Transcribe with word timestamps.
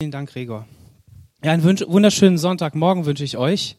Vielen 0.00 0.12
Dank, 0.12 0.30
Gregor. 0.30 0.64
Ja, 1.42 1.50
einen 1.50 1.64
wunderschönen 1.64 2.38
Sonntagmorgen 2.38 3.04
wünsche 3.04 3.24
ich 3.24 3.36
euch. 3.36 3.74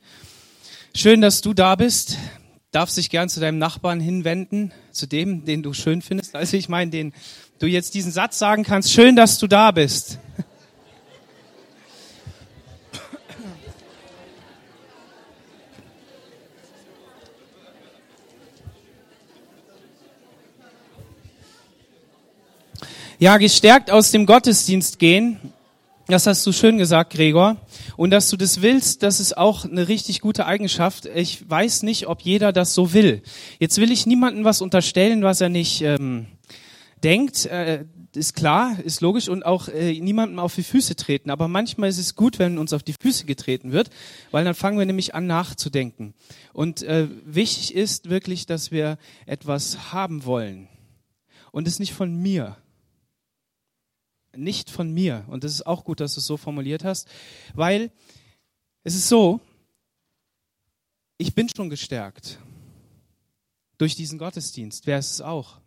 Schön, 0.93 1.21
dass 1.21 1.39
du 1.39 1.53
da 1.53 1.75
bist. 1.75 2.17
Darf 2.71 2.89
sich 2.89 3.09
gern 3.09 3.29
zu 3.29 3.39
deinem 3.39 3.57
Nachbarn 3.57 4.01
hinwenden, 4.01 4.73
zu 4.91 5.07
dem, 5.07 5.45
den 5.45 5.63
du 5.63 5.71
schön 5.71 6.01
findest. 6.01 6.35
Also 6.35 6.57
ich 6.57 6.67
meine, 6.67 6.91
den 6.91 7.13
du 7.59 7.67
jetzt 7.67 7.93
diesen 7.93 8.11
Satz 8.11 8.37
sagen 8.37 8.63
kannst. 8.63 8.91
Schön, 8.91 9.15
dass 9.15 9.37
du 9.37 9.47
da 9.47 9.71
bist. 9.71 10.19
Ja, 23.19 23.37
gestärkt 23.37 23.89
aus 23.89 24.11
dem 24.11 24.25
Gottesdienst 24.25 24.99
gehen 24.99 25.53
das 26.09 26.25
hast 26.25 26.45
du 26.45 26.51
schön 26.51 26.77
gesagt, 26.77 27.13
Gregor. 27.13 27.57
Und 27.95 28.09
dass 28.09 28.29
du 28.29 28.37
das 28.37 28.61
willst, 28.61 29.03
das 29.03 29.19
ist 29.19 29.37
auch 29.37 29.65
eine 29.65 29.87
richtig 29.87 30.21
gute 30.21 30.45
Eigenschaft. 30.45 31.05
Ich 31.05 31.49
weiß 31.49 31.83
nicht, 31.83 32.07
ob 32.07 32.21
jeder 32.21 32.51
das 32.51 32.73
so 32.73 32.93
will. 32.93 33.21
Jetzt 33.59 33.77
will 33.77 33.91
ich 33.91 34.05
niemandem 34.05 34.43
was 34.43 34.61
unterstellen, 34.61 35.23
was 35.23 35.39
er 35.39 35.49
nicht 35.49 35.81
ähm, 35.81 36.25
denkt. 37.03 37.45
Äh, 37.45 37.85
ist 38.15 38.35
klar, 38.35 38.77
ist 38.83 39.01
logisch 39.01 39.29
und 39.29 39.45
auch 39.45 39.67
äh, 39.67 39.99
niemandem 39.99 40.39
auf 40.39 40.55
die 40.55 40.63
Füße 40.63 40.95
treten. 40.95 41.29
Aber 41.29 41.47
manchmal 41.47 41.89
ist 41.89 41.99
es 41.99 42.15
gut, 42.15 42.39
wenn 42.39 42.57
uns 42.57 42.73
auf 42.73 42.81
die 42.81 42.95
Füße 42.99 43.25
getreten 43.25 43.71
wird, 43.71 43.89
weil 44.31 44.43
dann 44.43 44.55
fangen 44.55 44.79
wir 44.79 44.85
nämlich 44.85 45.13
an 45.13 45.27
nachzudenken. 45.27 46.15
Und 46.53 46.81
äh, 46.81 47.07
wichtig 47.23 47.75
ist 47.75 48.09
wirklich, 48.09 48.47
dass 48.47 48.71
wir 48.71 48.97
etwas 49.25 49.93
haben 49.93 50.25
wollen. 50.25 50.67
Und 51.51 51.67
es 51.67 51.79
nicht 51.79 51.93
von 51.93 52.15
mir, 52.15 52.57
nicht 54.39 54.69
von 54.69 54.91
mir. 54.91 55.25
Und 55.27 55.43
das 55.43 55.53
ist 55.53 55.65
auch 55.65 55.83
gut, 55.83 55.99
dass 55.99 56.15
du 56.15 56.19
es 56.19 56.25
so 56.25 56.37
formuliert 56.37 56.83
hast, 56.83 57.07
weil 57.53 57.91
es 58.83 58.95
ist 58.95 59.09
so, 59.09 59.39
ich 61.17 61.35
bin 61.35 61.49
schon 61.49 61.69
gestärkt 61.69 62.39
durch 63.77 63.95
diesen 63.95 64.17
Gottesdienst. 64.17 64.87
Wer 64.87 64.99
ist 64.99 65.11
es 65.11 65.21
auch? 65.21 65.59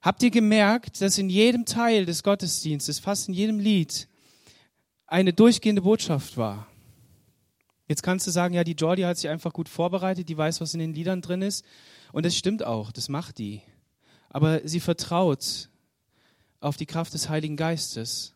Habt 0.00 0.22
ihr 0.24 0.30
gemerkt, 0.30 1.00
dass 1.00 1.16
in 1.16 1.30
jedem 1.30 1.64
Teil 1.64 2.04
des 2.04 2.24
Gottesdienstes, 2.24 2.98
fast 2.98 3.28
in 3.28 3.34
jedem 3.34 3.60
Lied, 3.60 4.08
eine 5.06 5.32
durchgehende 5.32 5.82
Botschaft 5.82 6.36
war? 6.36 6.66
Jetzt 7.86 8.02
kannst 8.02 8.26
du 8.26 8.30
sagen, 8.30 8.54
ja, 8.54 8.64
die 8.64 8.72
Jordi 8.72 9.02
hat 9.02 9.18
sich 9.18 9.28
einfach 9.28 9.52
gut 9.52 9.68
vorbereitet, 9.68 10.28
die 10.28 10.36
weiß, 10.36 10.60
was 10.60 10.74
in 10.74 10.80
den 10.80 10.94
Liedern 10.94 11.20
drin 11.20 11.42
ist. 11.42 11.64
Und 12.12 12.26
das 12.26 12.36
stimmt 12.36 12.64
auch, 12.64 12.90
das 12.90 13.08
macht 13.08 13.38
die. 13.38 13.62
Aber 14.28 14.66
sie 14.66 14.80
vertraut 14.80 15.68
auf 16.62 16.76
die 16.76 16.86
Kraft 16.86 17.12
des 17.12 17.28
Heiligen 17.28 17.56
Geistes. 17.56 18.34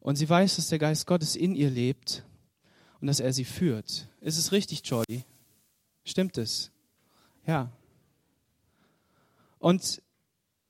Und 0.00 0.16
sie 0.16 0.28
weiß, 0.28 0.56
dass 0.56 0.68
der 0.68 0.78
Geist 0.78 1.06
Gottes 1.06 1.36
in 1.36 1.54
ihr 1.54 1.70
lebt 1.70 2.24
und 3.00 3.06
dass 3.06 3.20
er 3.20 3.32
sie 3.32 3.44
führt. 3.44 4.08
Ist 4.20 4.38
es 4.38 4.52
richtig, 4.52 4.82
Jordi? 4.84 5.24
Stimmt 6.04 6.38
es? 6.38 6.70
Ja. 7.46 7.70
Und 9.58 10.02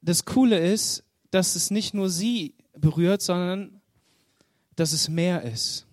das 0.01 0.25
Coole 0.25 0.59
ist, 0.59 1.05
dass 1.31 1.55
es 1.55 1.71
nicht 1.71 1.95
nur 1.95 2.11
sie 2.11 2.55
berührt, 2.77 3.23
sondern 3.23 3.81
dass 4.75 4.93
es 4.93 5.09
mehr 5.09 5.43
ist. 5.43 5.87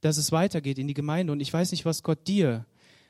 Dass 0.00 0.16
es 0.16 0.32
weitergeht 0.32 0.78
in 0.78 0.88
die 0.88 0.94
Gemeinde. 0.94 1.32
Und 1.32 1.40
ich 1.40 1.52
weiß 1.52 1.72
nicht, 1.72 1.84
was 1.84 2.02
Gott 2.02 2.26
dir 2.26 2.64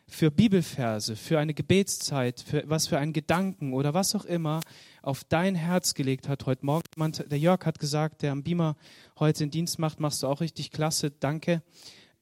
für 0.08 0.30
Bibelverse, 0.30 1.16
für 1.16 1.38
eine 1.38 1.54
Gebetszeit, 1.54 2.40
für 2.40 2.64
was 2.66 2.86
für 2.86 2.98
einen 2.98 3.12
Gedanken 3.12 3.72
oder 3.72 3.94
was 3.94 4.14
auch 4.14 4.24
immer 4.24 4.60
auf 5.02 5.24
dein 5.24 5.54
Herz 5.54 5.94
gelegt 5.94 6.28
hat 6.28 6.46
heute 6.46 6.64
Morgen. 6.64 7.12
Der 7.26 7.38
Jörg 7.38 7.66
hat 7.66 7.78
gesagt, 7.78 8.22
der 8.22 8.32
am 8.32 8.42
Beamer 8.44 8.76
heute 9.18 9.40
den 9.40 9.50
Dienst 9.50 9.78
macht, 9.78 10.00
machst 10.00 10.22
du 10.22 10.28
auch 10.28 10.40
richtig 10.40 10.70
klasse, 10.70 11.10
danke. 11.10 11.62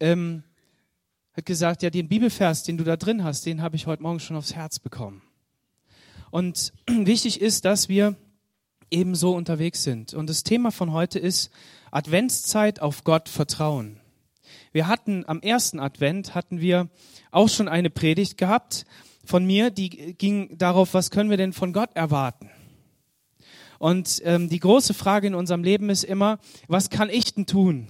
Ähm, 0.01 0.43
hat 1.35 1.47
gesagt, 1.47 1.83
ja, 1.83 1.91
den 1.91 2.09
Bibelvers, 2.09 2.63
den 2.63 2.79
du 2.79 2.85
da 2.85 2.97
drin 2.97 3.23
hast, 3.23 3.47
den 3.47 3.63
habe 3.63 3.77
ich 3.77 3.87
heute 3.87 4.03
Morgen 4.03 4.19
schon 4.19 4.37
aufs 4.37 4.55
Herz 4.55 4.79
bekommen. 4.79 5.23
Und 6.31 6.73
wichtig 6.89 7.41
ist, 7.41 7.65
dass 7.67 7.89
wir 7.89 8.17
eben 8.91 9.15
so 9.15 9.35
unterwegs 9.35 9.85
sind. 9.85 10.15
Und 10.15 10.29
das 10.29 10.43
Thema 10.43 10.73
von 10.73 10.93
heute 10.93 11.19
ist 11.19 11.51
Adventszeit 11.91 12.81
auf 12.81 13.05
Gott 13.05 13.29
vertrauen. 13.29 14.01
Wir 14.73 14.89
hatten 14.89 15.25
am 15.27 15.41
ersten 15.41 15.79
Advent 15.79 16.35
hatten 16.35 16.61
wir 16.61 16.89
auch 17.31 17.49
schon 17.49 17.69
eine 17.69 17.91
Predigt 17.91 18.37
gehabt 18.39 18.85
von 19.25 19.45
mir, 19.45 19.71
die 19.71 20.15
ging 20.15 20.57
darauf, 20.59 20.95
was 20.95 21.11
können 21.11 21.31
wir 21.31 21.37
denn 21.37 21.53
von 21.53 21.73
Gott 21.73 21.91
erwarten? 21.95 22.51
Und 23.81 24.23
ähm, 24.25 24.49
die 24.49 24.61
große 24.61 24.95
Frage 24.95 25.27
in 25.27 25.35
unserem 25.35 25.65
Leben 25.65 25.91
ist 25.91 26.05
immer, 26.05 26.39
was 26.69 26.89
kann 26.89 27.11
ich 27.11 27.35
denn 27.35 27.47
tun? 27.47 27.89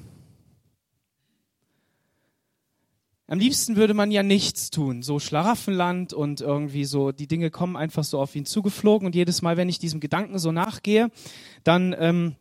Am 3.27 3.39
liebsten 3.39 3.77
würde 3.77 3.93
man 3.93 4.11
ja 4.11 4.23
nichts 4.23 4.71
tun, 4.71 5.03
so 5.03 5.19
Schlaraffenland 5.19 6.15
und 6.15 6.41
irgendwie 6.41 6.87
so, 6.87 7.13
die 7.13 7.29
Dinge 7.29 7.51
kommen 7.51 7.77
einfach 7.77 8.05
so 8.05 8.19
auf 8.19 8.35
ihn 8.35 8.47
zugeflogen 8.47 9.05
und 9.05 9.15
jedes 9.15 9.43
Mal, 9.43 9.59
wenn 9.59 9.69
ich 9.69 9.79
diesem 9.79 10.01
Gedanken 10.01 10.39
so 10.39 10.51
nachgehe, 10.51 11.11
dann 11.63 11.95
ähm, 11.99 12.37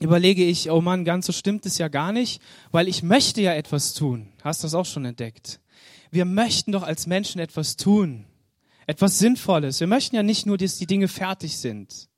überlege 0.00 0.44
ich, 0.44 0.70
oh 0.70 0.80
Mann, 0.80 1.04
ganz 1.04 1.26
so 1.26 1.32
stimmt 1.32 1.64
es 1.66 1.78
ja 1.78 1.86
gar 1.86 2.10
nicht, 2.10 2.42
weil 2.72 2.88
ich 2.88 3.04
möchte 3.04 3.40
ja 3.40 3.54
etwas 3.54 3.94
tun. 3.94 4.32
Hast 4.42 4.62
du 4.62 4.66
das 4.66 4.74
auch 4.74 4.84
schon 4.84 5.04
entdeckt? 5.04 5.60
wir 6.10 6.24
möchten 6.24 6.72
doch 6.72 6.82
als 6.82 7.06
Menschen 7.06 7.40
etwas 7.40 7.76
tun, 7.76 8.26
etwas 8.86 9.18
Sinnvolles. 9.18 9.80
Wir 9.80 9.86
möchten 9.86 10.16
ja 10.16 10.22
nicht 10.22 10.46
nur, 10.46 10.58
dass 10.58 10.78
die 10.78 10.86
Dinge 10.86 11.08
fertig 11.08 11.58
sind, 11.58 12.08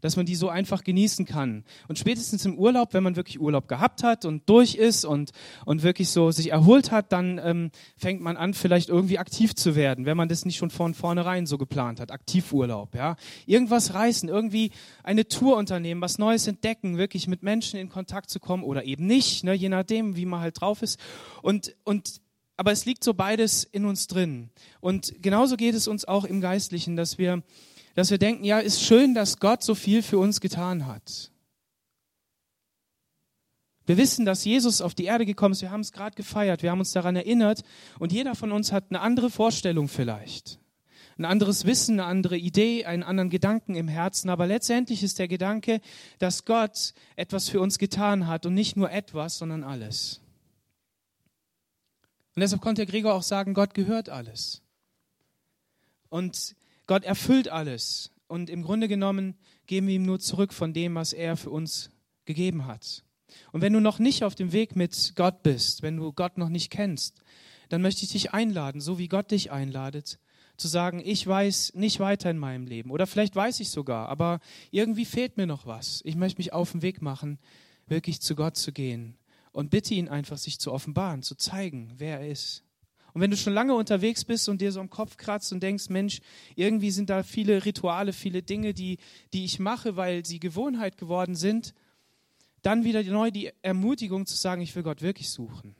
dass 0.00 0.16
man 0.16 0.26
die 0.26 0.34
so 0.34 0.48
einfach 0.48 0.84
genießen 0.84 1.24
kann. 1.24 1.64
Und 1.88 1.98
spätestens 1.98 2.44
im 2.44 2.58
Urlaub, 2.58 2.94
wenn 2.94 3.02
man 3.02 3.16
wirklich 3.16 3.40
Urlaub 3.40 3.68
gehabt 3.68 4.02
hat 4.02 4.24
und 4.24 4.48
durch 4.48 4.74
ist 4.74 5.04
und, 5.04 5.30
und 5.64 5.82
wirklich 5.82 6.10
so 6.10 6.30
sich 6.30 6.50
erholt 6.50 6.90
hat, 6.90 7.12
dann 7.12 7.40
ähm, 7.42 7.70
fängt 7.96 8.20
man 8.20 8.36
an, 8.36 8.54
vielleicht 8.54 8.88
irgendwie 8.88 9.18
aktiv 9.18 9.54
zu 9.54 9.76
werden, 9.76 10.06
wenn 10.06 10.16
man 10.16 10.28
das 10.28 10.44
nicht 10.44 10.56
schon 10.56 10.70
von 10.70 10.94
vornherein 10.94 11.46
so 11.46 11.58
geplant 11.58 12.00
hat. 12.00 12.10
Aktivurlaub, 12.10 12.94
ja. 12.94 13.16
Irgendwas 13.46 13.94
reißen, 13.94 14.28
irgendwie 14.28 14.70
eine 15.02 15.26
Tour 15.28 15.56
unternehmen, 15.56 16.00
was 16.00 16.18
Neues 16.18 16.46
entdecken, 16.46 16.98
wirklich 16.98 17.28
mit 17.28 17.42
Menschen 17.42 17.78
in 17.78 17.88
Kontakt 17.88 18.30
zu 18.30 18.40
kommen 18.40 18.62
oder 18.62 18.84
eben 18.84 19.06
nicht, 19.06 19.44
ne, 19.44 19.54
je 19.54 19.68
nachdem, 19.68 20.16
wie 20.16 20.26
man 20.26 20.40
halt 20.40 20.60
drauf 20.60 20.82
ist. 20.82 20.98
Und, 21.42 21.74
und 21.84 22.20
aber 22.58 22.72
es 22.72 22.84
liegt 22.84 23.04
so 23.04 23.14
beides 23.14 23.62
in 23.62 23.84
uns 23.84 24.08
drin. 24.08 24.50
Und 24.80 25.14
genauso 25.22 25.56
geht 25.56 25.76
es 25.76 25.86
uns 25.86 26.04
auch 26.06 26.24
im 26.24 26.40
Geistlichen, 26.40 26.96
dass 26.96 27.16
wir, 27.16 27.44
dass 27.98 28.12
wir 28.12 28.18
denken, 28.18 28.44
ja, 28.44 28.60
ist 28.60 28.80
schön, 28.80 29.12
dass 29.12 29.40
Gott 29.40 29.64
so 29.64 29.74
viel 29.74 30.04
für 30.04 30.20
uns 30.20 30.40
getan 30.40 30.86
hat. 30.86 31.32
Wir 33.86 33.96
wissen, 33.96 34.24
dass 34.24 34.44
Jesus 34.44 34.80
auf 34.80 34.94
die 34.94 35.06
Erde 35.06 35.26
gekommen 35.26 35.50
ist. 35.50 35.62
Wir 35.62 35.72
haben 35.72 35.80
es 35.80 35.90
gerade 35.90 36.14
gefeiert. 36.14 36.62
Wir 36.62 36.70
haben 36.70 36.78
uns 36.78 36.92
daran 36.92 37.16
erinnert. 37.16 37.64
Und 37.98 38.12
jeder 38.12 38.36
von 38.36 38.52
uns 38.52 38.70
hat 38.70 38.84
eine 38.90 39.00
andere 39.00 39.30
Vorstellung 39.30 39.88
vielleicht. 39.88 40.60
Ein 41.16 41.24
anderes 41.24 41.64
Wissen, 41.64 41.98
eine 41.98 42.08
andere 42.08 42.38
Idee, 42.38 42.84
einen 42.84 43.02
anderen 43.02 43.30
Gedanken 43.30 43.74
im 43.74 43.88
Herzen. 43.88 44.30
Aber 44.30 44.46
letztendlich 44.46 45.02
ist 45.02 45.18
der 45.18 45.26
Gedanke, 45.26 45.80
dass 46.20 46.44
Gott 46.44 46.94
etwas 47.16 47.48
für 47.48 47.60
uns 47.60 47.80
getan 47.80 48.28
hat 48.28 48.46
und 48.46 48.54
nicht 48.54 48.76
nur 48.76 48.92
etwas, 48.92 49.38
sondern 49.38 49.64
alles. 49.64 50.20
Und 52.36 52.42
deshalb 52.42 52.62
konnte 52.62 52.86
Gregor 52.86 53.14
auch 53.14 53.24
sagen, 53.24 53.54
Gott 53.54 53.74
gehört 53.74 54.08
alles. 54.08 54.62
Und 56.10 56.54
Gott 56.88 57.04
erfüllt 57.04 57.48
alles. 57.48 58.10
Und 58.26 58.50
im 58.50 58.64
Grunde 58.64 58.88
genommen 58.88 59.36
geben 59.66 59.86
wir 59.86 59.94
ihm 59.94 60.04
nur 60.04 60.18
zurück 60.18 60.52
von 60.52 60.72
dem, 60.72 60.96
was 60.96 61.12
er 61.12 61.36
für 61.36 61.50
uns 61.50 61.90
gegeben 62.24 62.66
hat. 62.66 63.04
Und 63.52 63.60
wenn 63.60 63.72
du 63.72 63.80
noch 63.80 63.98
nicht 63.98 64.24
auf 64.24 64.34
dem 64.34 64.52
Weg 64.52 64.74
mit 64.74 65.12
Gott 65.14 65.42
bist, 65.42 65.82
wenn 65.82 65.98
du 65.98 66.12
Gott 66.12 66.38
noch 66.38 66.48
nicht 66.48 66.70
kennst, 66.70 67.22
dann 67.68 67.82
möchte 67.82 68.04
ich 68.04 68.12
dich 68.12 68.32
einladen, 68.32 68.80
so 68.80 68.98
wie 68.98 69.08
Gott 69.08 69.30
dich 69.30 69.52
einladet, 69.52 70.18
zu 70.56 70.66
sagen, 70.66 71.00
ich 71.04 71.26
weiß 71.26 71.74
nicht 71.74 72.00
weiter 72.00 72.30
in 72.30 72.38
meinem 72.38 72.66
Leben. 72.66 72.90
Oder 72.90 73.06
vielleicht 73.06 73.36
weiß 73.36 73.60
ich 73.60 73.68
sogar, 73.68 74.08
aber 74.08 74.40
irgendwie 74.70 75.04
fehlt 75.04 75.36
mir 75.36 75.46
noch 75.46 75.66
was. 75.66 76.00
Ich 76.04 76.16
möchte 76.16 76.38
mich 76.38 76.52
auf 76.52 76.72
den 76.72 76.82
Weg 76.82 77.00
machen, 77.00 77.38
wirklich 77.86 78.20
zu 78.20 78.34
Gott 78.34 78.56
zu 78.56 78.72
gehen 78.72 79.16
und 79.52 79.70
bitte 79.70 79.94
ihn 79.94 80.08
einfach, 80.08 80.38
sich 80.38 80.58
zu 80.58 80.72
offenbaren, 80.72 81.22
zu 81.22 81.34
zeigen, 81.34 81.92
wer 81.96 82.20
er 82.20 82.28
ist. 82.28 82.64
Und 83.18 83.22
wenn 83.22 83.32
du 83.32 83.36
schon 83.36 83.52
lange 83.52 83.74
unterwegs 83.74 84.24
bist 84.24 84.48
und 84.48 84.60
dir 84.60 84.70
so 84.70 84.78
am 84.78 84.90
Kopf 84.90 85.16
kratzt 85.16 85.52
und 85.52 85.60
denkst, 85.60 85.88
Mensch, 85.88 86.20
irgendwie 86.54 86.92
sind 86.92 87.10
da 87.10 87.24
viele 87.24 87.64
Rituale, 87.64 88.12
viele 88.12 88.44
Dinge, 88.44 88.74
die, 88.74 88.98
die 89.32 89.44
ich 89.44 89.58
mache, 89.58 89.96
weil 89.96 90.24
sie 90.24 90.38
Gewohnheit 90.38 90.96
geworden 90.98 91.34
sind, 91.34 91.74
dann 92.62 92.84
wieder 92.84 93.02
neu 93.02 93.32
die 93.32 93.50
Ermutigung 93.60 94.24
zu 94.24 94.36
sagen, 94.36 94.62
ich 94.62 94.76
will 94.76 94.84
Gott 94.84 95.02
wirklich 95.02 95.30
suchen. 95.30 95.74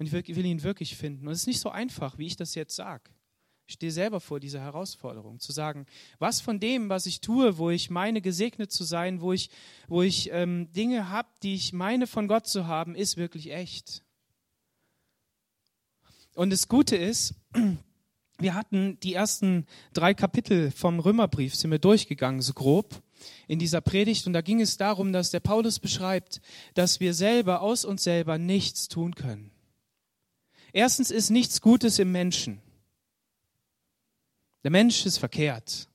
Und 0.00 0.06
ich 0.06 0.12
will, 0.12 0.44
ihn 0.44 0.64
wirklich 0.64 0.96
finden. 0.96 1.28
Und 1.28 1.32
es 1.32 1.42
ist 1.42 1.46
nicht 1.46 1.60
so 1.60 1.70
einfach, 1.70 2.18
wie 2.18 2.26
ich 2.26 2.34
das 2.34 2.56
jetzt 2.56 2.74
sage. 2.74 3.12
Ich 3.68 3.74
stehe 3.74 3.92
selber 3.92 4.18
vor 4.18 4.40
dieser 4.40 4.62
Herausforderung, 4.62 5.38
zu 5.38 5.52
sagen, 5.52 5.86
was 6.18 6.40
von 6.40 6.58
dem, 6.58 6.88
was 6.88 7.06
ich 7.06 7.20
tue, 7.20 7.56
wo 7.56 7.70
ich 7.70 7.88
meine, 7.88 8.20
gesegnet 8.20 8.72
zu 8.72 8.82
sein, 8.82 9.20
wo 9.20 9.32
ich, 9.32 9.48
wo 9.86 10.02
ich 10.02 10.28
ähm, 10.32 10.72
Dinge 10.72 11.08
habe, 11.08 11.28
die 11.44 11.54
ich 11.54 11.72
meine 11.72 12.08
von 12.08 12.26
Gott 12.26 12.48
zu 12.48 12.66
haben, 12.66 12.96
ist 12.96 13.16
wirklich 13.16 13.52
echt. 13.52 14.02
Und 16.34 16.50
das 16.50 16.68
Gute 16.68 16.96
ist, 16.96 17.34
wir 18.38 18.54
hatten 18.54 18.98
die 19.00 19.14
ersten 19.14 19.66
drei 19.92 20.14
Kapitel 20.14 20.70
vom 20.70 20.98
Römerbrief, 21.00 21.54
sind 21.54 21.70
wir 21.70 21.78
durchgegangen, 21.78 22.40
so 22.40 22.52
grob. 22.52 23.02
in 23.46 23.58
dieser 23.58 23.80
Predigt 23.80 24.26
und 24.26 24.32
da 24.32 24.40
ging 24.40 24.60
es 24.60 24.76
darum, 24.76 25.12
dass 25.12 25.30
der 25.30 25.40
Paulus 25.40 25.78
beschreibt, 25.78 26.40
dass 26.74 27.00
wir 27.00 27.14
selber 27.14 27.62
aus 27.62 27.84
uns 27.84 28.02
selber 28.02 28.38
nichts 28.38 28.88
tun 28.88 29.14
können. 29.14 29.50
Erstens 30.72 31.10
ist 31.10 31.30
nichts 31.30 31.60
Gutes 31.60 31.98
im 31.98 32.12
Menschen. 32.12 32.60
Der 34.64 34.70
Mensch 34.70 35.04
ist 35.06 35.18
verkehrt. 35.18 35.88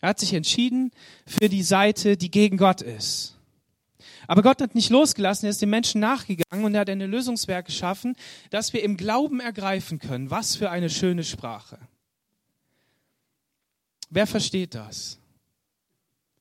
Er 0.00 0.10
hat 0.10 0.18
sich 0.18 0.32
entschieden 0.32 0.90
für 1.26 1.48
die 1.48 1.62
Seite, 1.62 2.16
die 2.16 2.30
gegen 2.30 2.56
Gott 2.56 2.80
ist. 2.80 3.36
Aber 4.26 4.42
Gott 4.42 4.60
hat 4.60 4.74
nicht 4.74 4.90
losgelassen, 4.90 5.46
er 5.46 5.50
ist 5.50 5.62
dem 5.62 5.70
Menschen 5.70 6.00
nachgegangen 6.00 6.64
und 6.64 6.74
er 6.74 6.82
hat 6.82 6.90
eine 6.90 7.06
Lösungswerk 7.06 7.66
geschaffen, 7.66 8.16
dass 8.50 8.72
wir 8.72 8.82
im 8.82 8.96
Glauben 8.96 9.40
ergreifen 9.40 9.98
können. 9.98 10.30
Was 10.30 10.56
für 10.56 10.70
eine 10.70 10.90
schöne 10.90 11.24
Sprache. 11.24 11.78
Wer 14.10 14.26
versteht 14.26 14.74
das? 14.74 15.18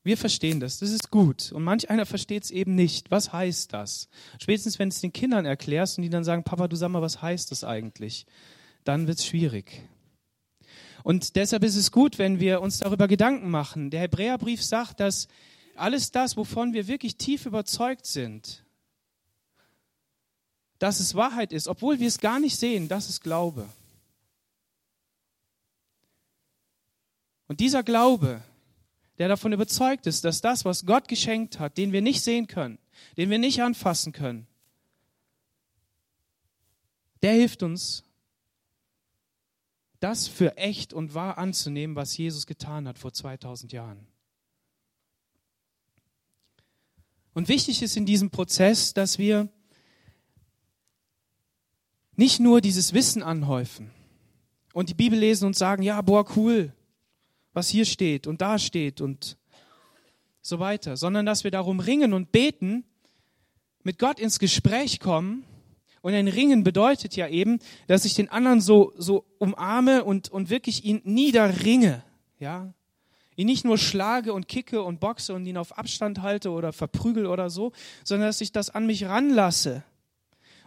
Wir 0.03 0.17
verstehen 0.17 0.59
das, 0.59 0.79
das 0.79 0.91
ist 0.91 1.11
gut. 1.11 1.51
Und 1.51 1.63
manch 1.63 1.89
einer 1.89 2.05
versteht 2.05 2.43
es 2.43 2.51
eben 2.51 2.73
nicht. 2.73 3.11
Was 3.11 3.33
heißt 3.33 3.73
das? 3.73 4.07
Spätestens, 4.41 4.79
wenn 4.79 4.89
du 4.89 4.93
es 4.93 5.01
den 5.01 5.13
Kindern 5.13 5.45
erklärst 5.45 5.97
und 5.97 6.03
die 6.03 6.09
dann 6.09 6.23
sagen, 6.23 6.43
Papa, 6.43 6.67
du 6.67 6.75
sag 6.75 6.89
mal, 6.89 7.01
was 7.01 7.21
heißt 7.21 7.51
das 7.51 7.63
eigentlich? 7.63 8.25
Dann 8.85 9.07
wird 9.07 9.19
es 9.19 9.25
schwierig. 9.25 9.83
Und 11.03 11.35
deshalb 11.35 11.63
ist 11.63 11.75
es 11.75 11.91
gut, 11.91 12.17
wenn 12.17 12.39
wir 12.39 12.61
uns 12.61 12.79
darüber 12.79 13.07
Gedanken 13.07 13.49
machen. 13.49 13.89
Der 13.89 14.01
Hebräerbrief 14.01 14.63
sagt, 14.63 14.99
dass 14.99 15.27
alles 15.79 16.11
das, 16.11 16.37
wovon 16.37 16.73
wir 16.73 16.87
wirklich 16.87 17.17
tief 17.17 17.45
überzeugt 17.45 18.05
sind, 18.05 18.63
dass 20.79 20.99
es 20.99 21.15
Wahrheit 21.15 21.51
ist, 21.51 21.67
obwohl 21.67 21.99
wir 21.99 22.07
es 22.07 22.19
gar 22.19 22.39
nicht 22.39 22.57
sehen, 22.57 22.87
das 22.87 23.09
ist 23.09 23.21
Glaube. 23.21 23.67
Und 27.47 27.59
dieser 27.59 27.83
Glaube, 27.83 28.41
der 29.17 29.27
davon 29.27 29.51
überzeugt 29.51 30.07
ist, 30.07 30.23
dass 30.23 30.39
das, 30.39 30.63
was 30.65 30.85
Gott 30.85 31.07
geschenkt 31.07 31.59
hat, 31.59 31.77
den 31.77 31.91
wir 31.91 32.01
nicht 32.01 32.23
sehen 32.23 32.47
können, 32.47 32.77
den 33.17 33.29
wir 33.29 33.39
nicht 33.39 33.61
anfassen 33.61 34.13
können, 34.13 34.47
der 37.21 37.33
hilft 37.33 37.63
uns, 37.63 38.03
das 39.99 40.27
für 40.29 40.55
echt 40.55 40.93
und 40.93 41.13
wahr 41.13 41.37
anzunehmen, 41.37 41.97
was 41.97 42.15
Jesus 42.15 42.47
getan 42.47 42.87
hat 42.87 42.97
vor 42.97 43.11
2000 43.11 43.73
Jahren. 43.73 44.07
Und 47.33 47.47
wichtig 47.47 47.81
ist 47.81 47.95
in 47.97 48.05
diesem 48.05 48.29
Prozess, 48.29 48.93
dass 48.93 49.17
wir 49.17 49.49
nicht 52.15 52.39
nur 52.39 52.59
dieses 52.59 52.93
Wissen 52.93 53.23
anhäufen 53.23 53.91
und 54.73 54.89
die 54.89 54.93
Bibel 54.93 55.17
lesen 55.17 55.45
und 55.45 55.55
sagen, 55.55 55.83
ja, 55.83 56.01
boah, 56.01 56.25
cool, 56.35 56.73
was 57.53 57.69
hier 57.69 57.85
steht 57.85 58.27
und 58.27 58.41
da 58.41 58.59
steht 58.59 58.99
und 59.01 59.37
so 60.41 60.59
weiter, 60.59 60.97
sondern 60.97 61.25
dass 61.25 61.43
wir 61.43 61.51
darum 61.51 61.79
ringen 61.79 62.13
und 62.13 62.31
beten, 62.31 62.83
mit 63.83 63.99
Gott 63.99 64.19
ins 64.19 64.39
Gespräch 64.39 64.99
kommen. 64.99 65.45
Und 66.01 66.13
ein 66.13 66.27
Ringen 66.27 66.63
bedeutet 66.63 67.15
ja 67.15 67.27
eben, 67.27 67.59
dass 67.87 68.05
ich 68.05 68.13
den 68.13 68.29
anderen 68.29 68.61
so, 68.61 68.93
so 68.97 69.25
umarme 69.37 70.03
und, 70.03 70.29
und 70.29 70.49
wirklich 70.49 70.85
ihn 70.85 71.01
niederringe. 71.03 72.03
Ja, 72.39 72.73
ihn 73.39 73.45
nicht 73.45 73.63
nur 73.63 73.77
schlage 73.77 74.33
und 74.33 74.49
kicke 74.49 74.83
und 74.83 74.99
boxe 74.99 75.33
und 75.33 75.45
ihn 75.45 75.55
auf 75.55 75.77
Abstand 75.77 76.21
halte 76.21 76.51
oder 76.51 76.73
verprügel 76.73 77.25
oder 77.25 77.49
so, 77.49 77.71
sondern 78.03 78.27
dass 78.27 78.41
ich 78.41 78.51
das 78.51 78.69
an 78.69 78.85
mich 78.85 79.05
ranlasse 79.05 79.83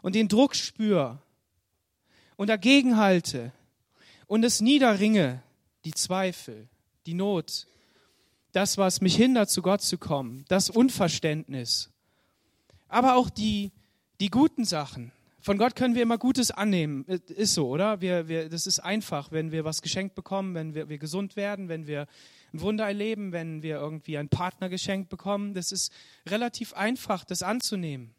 und 0.00 0.14
den 0.14 0.28
Druck 0.28 0.56
spüre 0.56 1.18
und 2.36 2.48
dagegen 2.48 2.96
halte 2.96 3.52
und 4.26 4.42
es 4.42 4.62
niederringe, 4.62 5.42
die 5.84 5.92
Zweifel, 5.92 6.66
die 7.04 7.12
Not, 7.12 7.66
das, 8.52 8.78
was 8.78 9.02
mich 9.02 9.16
hindert, 9.16 9.50
zu 9.50 9.60
Gott 9.60 9.82
zu 9.82 9.98
kommen, 9.98 10.46
das 10.48 10.70
Unverständnis, 10.70 11.90
aber 12.88 13.16
auch 13.16 13.28
die, 13.28 13.70
die 14.18 14.30
guten 14.30 14.64
Sachen. 14.64 15.12
Von 15.40 15.58
Gott 15.58 15.76
können 15.76 15.94
wir 15.94 16.02
immer 16.02 16.18
Gutes 16.18 16.50
annehmen. 16.50 17.04
Ist 17.04 17.54
so, 17.54 17.68
oder? 17.68 18.00
Wir, 18.00 18.28
wir, 18.28 18.48
das 18.48 18.66
ist 18.66 18.78
einfach, 18.78 19.30
wenn 19.32 19.50
wir 19.50 19.64
was 19.64 19.82
geschenkt 19.82 20.14
bekommen, 20.14 20.54
wenn 20.54 20.74
wir, 20.74 20.88
wir 20.88 20.98
gesund 20.98 21.34
werden, 21.34 21.68
wenn 21.68 21.86
wir 21.86 22.06
ein 22.52 22.60
Wunder 22.60 22.86
erleben, 22.86 23.32
wenn 23.32 23.62
wir 23.62 23.76
irgendwie 23.76 24.18
einen 24.18 24.28
Partner 24.28 24.68
geschenkt 24.68 25.08
bekommen. 25.08 25.54
Das 25.54 25.72
ist 25.72 25.92
relativ 26.28 26.74
einfach, 26.74 27.24
das 27.24 27.42
anzunehmen. 27.42 28.14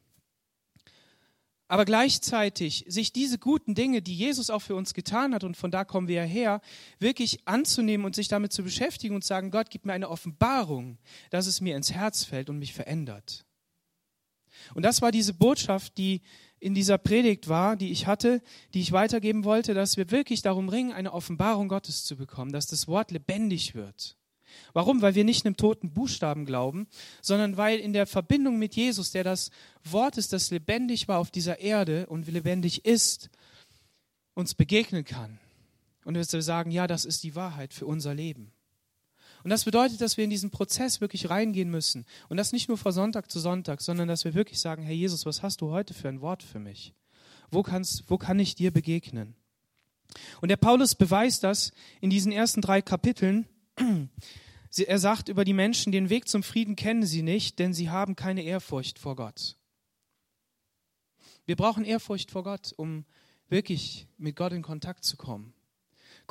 Aber 1.67 1.85
gleichzeitig 1.85 2.85
sich 2.87 3.13
diese 3.13 3.39
guten 3.39 3.73
Dinge, 3.73 4.01
die 4.01 4.15
Jesus 4.15 4.49
auch 4.49 4.61
für 4.61 4.75
uns 4.75 4.93
getan 4.93 5.33
hat, 5.33 5.43
und 5.43 5.57
von 5.57 5.71
da 5.71 5.85
kommen 5.85 6.07
wir 6.07 6.17
ja 6.17 6.23
her, 6.23 6.61
wirklich 6.99 7.47
anzunehmen 7.47 8.05
und 8.05 8.15
sich 8.15 8.27
damit 8.27 8.53
zu 8.53 8.63
beschäftigen 8.63 9.15
und 9.15 9.23
sagen, 9.23 9.49
Gott, 9.49 9.69
gib 9.69 9.85
mir 9.85 9.93
eine 9.93 10.09
Offenbarung, 10.09 10.99
dass 11.31 11.47
es 11.47 11.61
mir 11.61 11.75
ins 11.75 11.91
Herz 11.91 12.25
fällt 12.25 12.49
und 12.49 12.59
mich 12.59 12.73
verändert. 12.73 13.45
Und 14.75 14.83
das 14.83 15.01
war 15.01 15.11
diese 15.11 15.33
Botschaft, 15.33 15.97
die 15.97 16.21
in 16.59 16.73
dieser 16.73 16.97
Predigt 16.97 17.49
war, 17.49 17.75
die 17.75 17.91
ich 17.91 18.07
hatte, 18.07 18.41
die 18.73 18.81
ich 18.81 18.91
weitergeben 18.91 19.43
wollte, 19.43 19.73
dass 19.73 19.97
wir 19.97 20.11
wirklich 20.11 20.41
darum 20.41 20.69
ringen, 20.69 20.93
eine 20.93 21.11
Offenbarung 21.11 21.67
Gottes 21.69 22.05
zu 22.05 22.15
bekommen, 22.15 22.51
dass 22.51 22.67
das 22.67 22.87
Wort 22.87 23.11
lebendig 23.11 23.73
wird. 23.73 24.15
Warum? 24.73 25.01
Weil 25.01 25.15
wir 25.15 25.23
nicht 25.23 25.45
einem 25.45 25.57
toten 25.57 25.91
Buchstaben 25.91 26.45
glauben, 26.45 26.87
sondern 27.21 27.57
weil 27.57 27.79
in 27.79 27.93
der 27.93 28.07
Verbindung 28.07 28.57
mit 28.57 28.75
Jesus, 28.75 29.11
der 29.11 29.23
das 29.23 29.51
Wort 29.83 30.17
ist, 30.17 30.33
das 30.33 30.51
lebendig 30.51 31.07
war 31.07 31.19
auf 31.19 31.31
dieser 31.31 31.59
Erde 31.59 32.05
und 32.07 32.27
lebendig 32.27 32.85
ist, 32.85 33.29
uns 34.33 34.55
begegnen 34.55 35.05
kann. 35.05 35.39
Und 36.05 36.15
wir 36.15 36.23
sagen, 36.23 36.71
ja, 36.71 36.87
das 36.87 37.05
ist 37.05 37.23
die 37.23 37.35
Wahrheit 37.35 37.73
für 37.73 37.85
unser 37.85 38.13
Leben. 38.13 38.51
Und 39.43 39.49
das 39.49 39.65
bedeutet, 39.65 39.99
dass 39.99 40.15
wir 40.15 40.23
in 40.23 40.29
diesen 40.29 40.51
Prozess 40.51 41.01
wirklich 41.01 41.29
reingehen 41.29 41.69
müssen. 41.69 42.05
Und 42.29 42.37
das 42.37 42.53
nicht 42.53 42.69
nur 42.69 42.77
von 42.77 42.93
Sonntag 42.93 43.29
zu 43.29 43.39
Sonntag, 43.39 43.81
sondern 43.81 44.07
dass 44.07 44.23
wir 44.23 44.33
wirklich 44.33 44.59
sagen, 44.59 44.83
Herr 44.83 44.93
Jesus, 44.93 45.25
was 45.25 45.43
hast 45.43 45.61
du 45.61 45.71
heute 45.71 45.93
für 45.93 46.07
ein 46.07 46.21
Wort 46.21 46.43
für 46.43 46.59
mich? 46.59 46.93
Wo, 47.51 47.61
kannst, 47.61 48.03
wo 48.07 48.17
kann 48.17 48.39
ich 48.39 48.55
dir 48.55 48.71
begegnen? 48.71 49.35
Und 50.41 50.49
der 50.49 50.57
Paulus 50.57 50.95
beweist 50.95 51.43
das 51.43 51.73
in 51.99 52.09
diesen 52.09 52.31
ersten 52.31 52.61
drei 52.61 52.81
Kapiteln 52.81 53.45
er 53.77 54.99
sagt 54.99 55.29
über 55.29 55.45
die 55.45 55.53
Menschen, 55.53 55.91
den 55.91 56.09
Weg 56.09 56.27
zum 56.27 56.43
Frieden 56.43 56.75
kennen 56.75 57.05
sie 57.05 57.21
nicht, 57.21 57.59
denn 57.59 57.73
sie 57.73 57.89
haben 57.89 58.15
keine 58.15 58.43
Ehrfurcht 58.43 58.99
vor 58.99 59.15
Gott. 59.15 59.57
Wir 61.45 61.55
brauchen 61.55 61.83
Ehrfurcht 61.83 62.31
vor 62.31 62.43
Gott, 62.43 62.73
um 62.77 63.05
wirklich 63.49 64.07
mit 64.17 64.35
Gott 64.35 64.53
in 64.53 64.61
Kontakt 64.61 65.03
zu 65.03 65.17
kommen. 65.17 65.53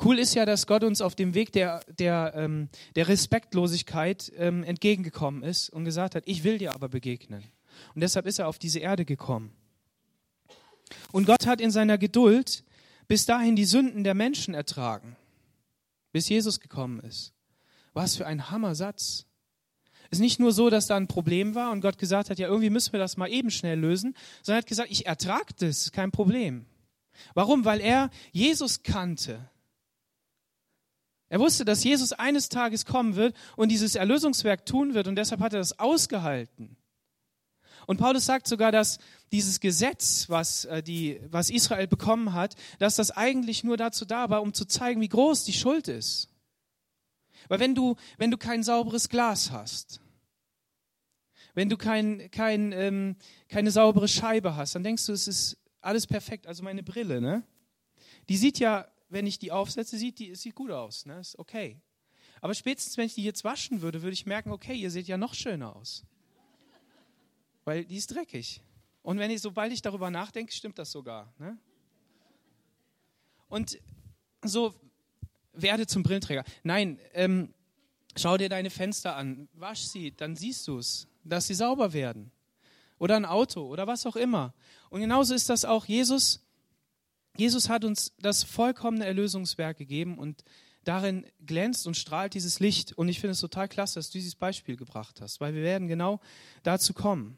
Cool 0.03 0.17
ist 0.17 0.33
ja, 0.33 0.45
dass 0.45 0.65
Gott 0.65 0.83
uns 0.83 1.01
auf 1.01 1.15
dem 1.15 1.35
Weg 1.35 1.51
der, 1.51 1.81
der, 1.99 2.33
ähm, 2.35 2.69
der 2.95 3.07
Respektlosigkeit 3.07 4.31
ähm, 4.35 4.63
entgegengekommen 4.63 5.43
ist 5.43 5.69
und 5.69 5.85
gesagt 5.85 6.15
hat, 6.15 6.23
ich 6.25 6.43
will 6.43 6.57
dir 6.57 6.73
aber 6.73 6.89
begegnen. 6.89 7.43
Und 7.93 8.01
deshalb 8.01 8.25
ist 8.25 8.39
er 8.39 8.47
auf 8.47 8.57
diese 8.57 8.79
Erde 8.79 9.05
gekommen. 9.05 9.51
Und 11.11 11.25
Gott 11.25 11.45
hat 11.45 11.61
in 11.61 11.71
seiner 11.71 11.97
Geduld 11.97 12.63
bis 13.07 13.25
dahin 13.25 13.55
die 13.55 13.65
Sünden 13.65 14.03
der 14.03 14.13
Menschen 14.13 14.53
ertragen, 14.53 15.15
bis 16.11 16.29
Jesus 16.29 16.59
gekommen 16.59 16.99
ist. 17.01 17.32
Was 17.93 18.15
für 18.15 18.25
ein 18.25 18.49
Hammersatz. 18.49 19.25
Es 20.09 20.17
ist 20.17 20.21
nicht 20.21 20.39
nur 20.39 20.51
so, 20.51 20.69
dass 20.69 20.87
da 20.87 20.95
ein 20.95 21.07
Problem 21.07 21.55
war 21.55 21.71
und 21.71 21.81
Gott 21.81 21.97
gesagt 21.97 22.29
hat, 22.29 22.37
ja, 22.37 22.47
irgendwie 22.47 22.69
müssen 22.69 22.93
wir 22.93 22.99
das 22.99 23.17
mal 23.17 23.31
eben 23.31 23.49
schnell 23.49 23.79
lösen, 23.79 24.15
sondern 24.41 24.59
er 24.59 24.61
hat 24.63 24.67
gesagt, 24.67 24.91
ich 24.91 25.05
ertrage 25.05 25.53
das, 25.57 25.91
kein 25.91 26.11
Problem. 26.11 26.65
Warum? 27.33 27.65
Weil 27.65 27.81
er 27.81 28.09
Jesus 28.31 28.83
kannte. 28.83 29.49
Er 31.29 31.39
wusste, 31.39 31.65
dass 31.65 31.83
Jesus 31.83 32.13
eines 32.13 32.49
Tages 32.49 32.85
kommen 32.85 33.15
wird 33.15 33.35
und 33.55 33.69
dieses 33.69 33.95
Erlösungswerk 33.95 34.67
tun 34.67 34.93
wird 34.93 35.07
und 35.07 35.15
deshalb 35.15 35.41
hat 35.41 35.53
er 35.53 35.59
das 35.59 35.79
ausgehalten. 35.79 36.77
Und 37.87 37.97
Paulus 37.97 38.25
sagt 38.25 38.47
sogar, 38.47 38.71
dass 38.71 38.99
dieses 39.31 39.59
Gesetz, 39.59 40.29
was, 40.29 40.65
äh, 40.65 40.83
die, 40.83 41.19
was 41.29 41.49
Israel 41.49 41.87
bekommen 41.87 42.33
hat, 42.33 42.55
dass 42.79 42.95
das 42.95 43.11
eigentlich 43.11 43.63
nur 43.63 43.77
dazu 43.77 44.05
da 44.05 44.29
war, 44.29 44.41
um 44.41 44.53
zu 44.53 44.65
zeigen, 44.65 45.01
wie 45.01 45.09
groß 45.09 45.43
die 45.43 45.53
Schuld 45.53 45.87
ist. 45.87 46.29
Weil 47.47 47.59
wenn 47.59 47.75
du, 47.75 47.95
wenn 48.17 48.31
du 48.31 48.37
kein 48.37 48.63
sauberes 48.63 49.09
Glas 49.09 49.51
hast, 49.51 50.01
wenn 51.53 51.69
du 51.69 51.77
kein, 51.77 52.31
kein, 52.31 52.71
ähm, 52.71 53.15
keine 53.47 53.71
saubere 53.71 54.07
Scheibe 54.07 54.55
hast, 54.55 54.75
dann 54.75 54.83
denkst 54.83 55.05
du, 55.05 55.11
es 55.13 55.27
ist 55.27 55.57
alles 55.81 56.07
perfekt. 56.07 56.47
Also 56.47 56.63
meine 56.63 56.83
Brille, 56.83 57.21
ne? 57.21 57.43
Die 58.29 58.37
sieht 58.37 58.59
ja, 58.59 58.87
wenn 59.09 59.27
ich 59.27 59.37
die 59.37 59.51
aufsetze, 59.51 59.97
sieht 59.97 60.19
die, 60.19 60.35
sieht 60.35 60.55
gut 60.55 60.71
aus, 60.71 61.05
ne? 61.05 61.19
Ist 61.19 61.37
okay. 61.37 61.79
Aber 62.41 62.53
spätestens, 62.53 62.97
wenn 62.97 63.05
ich 63.05 63.15
die 63.15 63.23
jetzt 63.23 63.43
waschen 63.43 63.81
würde, 63.81 64.01
würde 64.01 64.13
ich 64.13 64.25
merken, 64.25 64.51
okay, 64.51 64.73
ihr 64.73 64.91
seht 64.91 65.07
ja 65.07 65.17
noch 65.17 65.33
schöner 65.33 65.75
aus. 65.75 66.03
Weil 67.63 67.85
die 67.85 67.95
ist 67.95 68.13
dreckig. 68.13 68.61
Und 69.01 69.19
wenn 69.19 69.31
ich, 69.31 69.41
sobald 69.41 69.71
ich 69.71 69.81
darüber 69.81 70.09
nachdenke, 70.09 70.51
stimmt 70.51 70.79
das 70.79 70.91
sogar. 70.91 71.33
Ne? 71.37 71.57
Und 73.47 73.79
so, 74.43 74.73
werde 75.53 75.87
zum 75.87 76.03
Brillenträger. 76.03 76.43
Nein, 76.63 76.99
ähm, 77.13 77.53
schau 78.17 78.37
dir 78.37 78.49
deine 78.49 78.69
Fenster 78.69 79.15
an, 79.15 79.47
wasch 79.53 79.81
sie, 79.81 80.11
dann 80.15 80.35
siehst 80.35 80.67
du 80.67 80.77
es, 80.77 81.07
dass 81.23 81.47
sie 81.47 81.53
sauber 81.53 81.93
werden. 81.93 82.31
Oder 82.99 83.15
ein 83.15 83.25
Auto 83.25 83.65
oder 83.65 83.87
was 83.87 84.05
auch 84.05 84.15
immer. 84.15 84.53
Und 84.89 85.01
genauso 85.01 85.33
ist 85.33 85.49
das 85.49 85.65
auch 85.65 85.85
Jesus. 85.85 86.45
Jesus 87.35 87.69
hat 87.69 87.83
uns 87.83 88.13
das 88.19 88.43
vollkommene 88.43 89.05
Erlösungswerk 89.05 89.77
gegeben 89.77 90.17
und 90.17 90.43
darin 90.83 91.25
glänzt 91.45 91.87
und 91.87 91.97
strahlt 91.97 92.33
dieses 92.33 92.59
Licht. 92.59 92.93
Und 92.93 93.09
ich 93.09 93.19
finde 93.19 93.31
es 93.31 93.39
total 93.39 93.67
klasse, 93.67 93.95
dass 93.95 94.09
du 94.09 94.17
dieses 94.17 94.35
Beispiel 94.35 94.75
gebracht 94.75 95.21
hast, 95.21 95.41
weil 95.41 95.53
wir 95.55 95.63
werden 95.63 95.87
genau 95.87 96.19
dazu 96.61 96.93
kommen. 96.93 97.37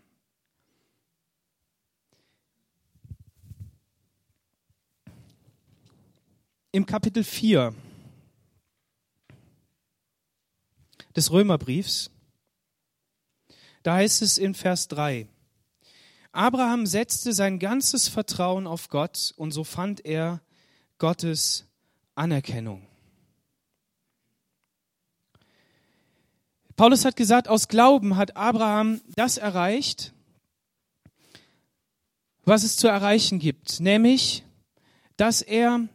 Im 6.72 6.86
Kapitel 6.86 7.24
4 7.24 7.74
des 11.16 11.32
Römerbriefs, 11.32 12.12
da 13.84 13.96
heißt 13.96 14.22
es 14.22 14.38
in 14.38 14.54
Vers 14.54 14.88
3, 14.88 15.28
Abraham 16.32 16.86
setzte 16.86 17.34
sein 17.34 17.60
ganzes 17.60 18.10
Vertrauen 18.10 18.68
auf 18.68 18.90
Gott 18.90 19.34
und 19.38 19.52
so 19.52 19.64
fand 19.64 20.06
er 20.06 20.42
Gottes 20.98 21.66
Anerkennung. 22.14 22.86
Paulus 26.76 27.06
hat 27.06 27.16
gesagt, 27.16 27.48
aus 27.48 27.70
Glauben 27.70 28.18
hat 28.18 28.36
Abraham 28.36 29.00
das 29.16 29.38
erreicht, 29.38 30.14
was 32.44 32.64
es 32.64 32.76
zu 32.76 32.88
erreichen 32.88 33.40
gibt, 33.40 33.80
nämlich, 33.80 34.44
dass 35.16 35.42
er 35.42 35.88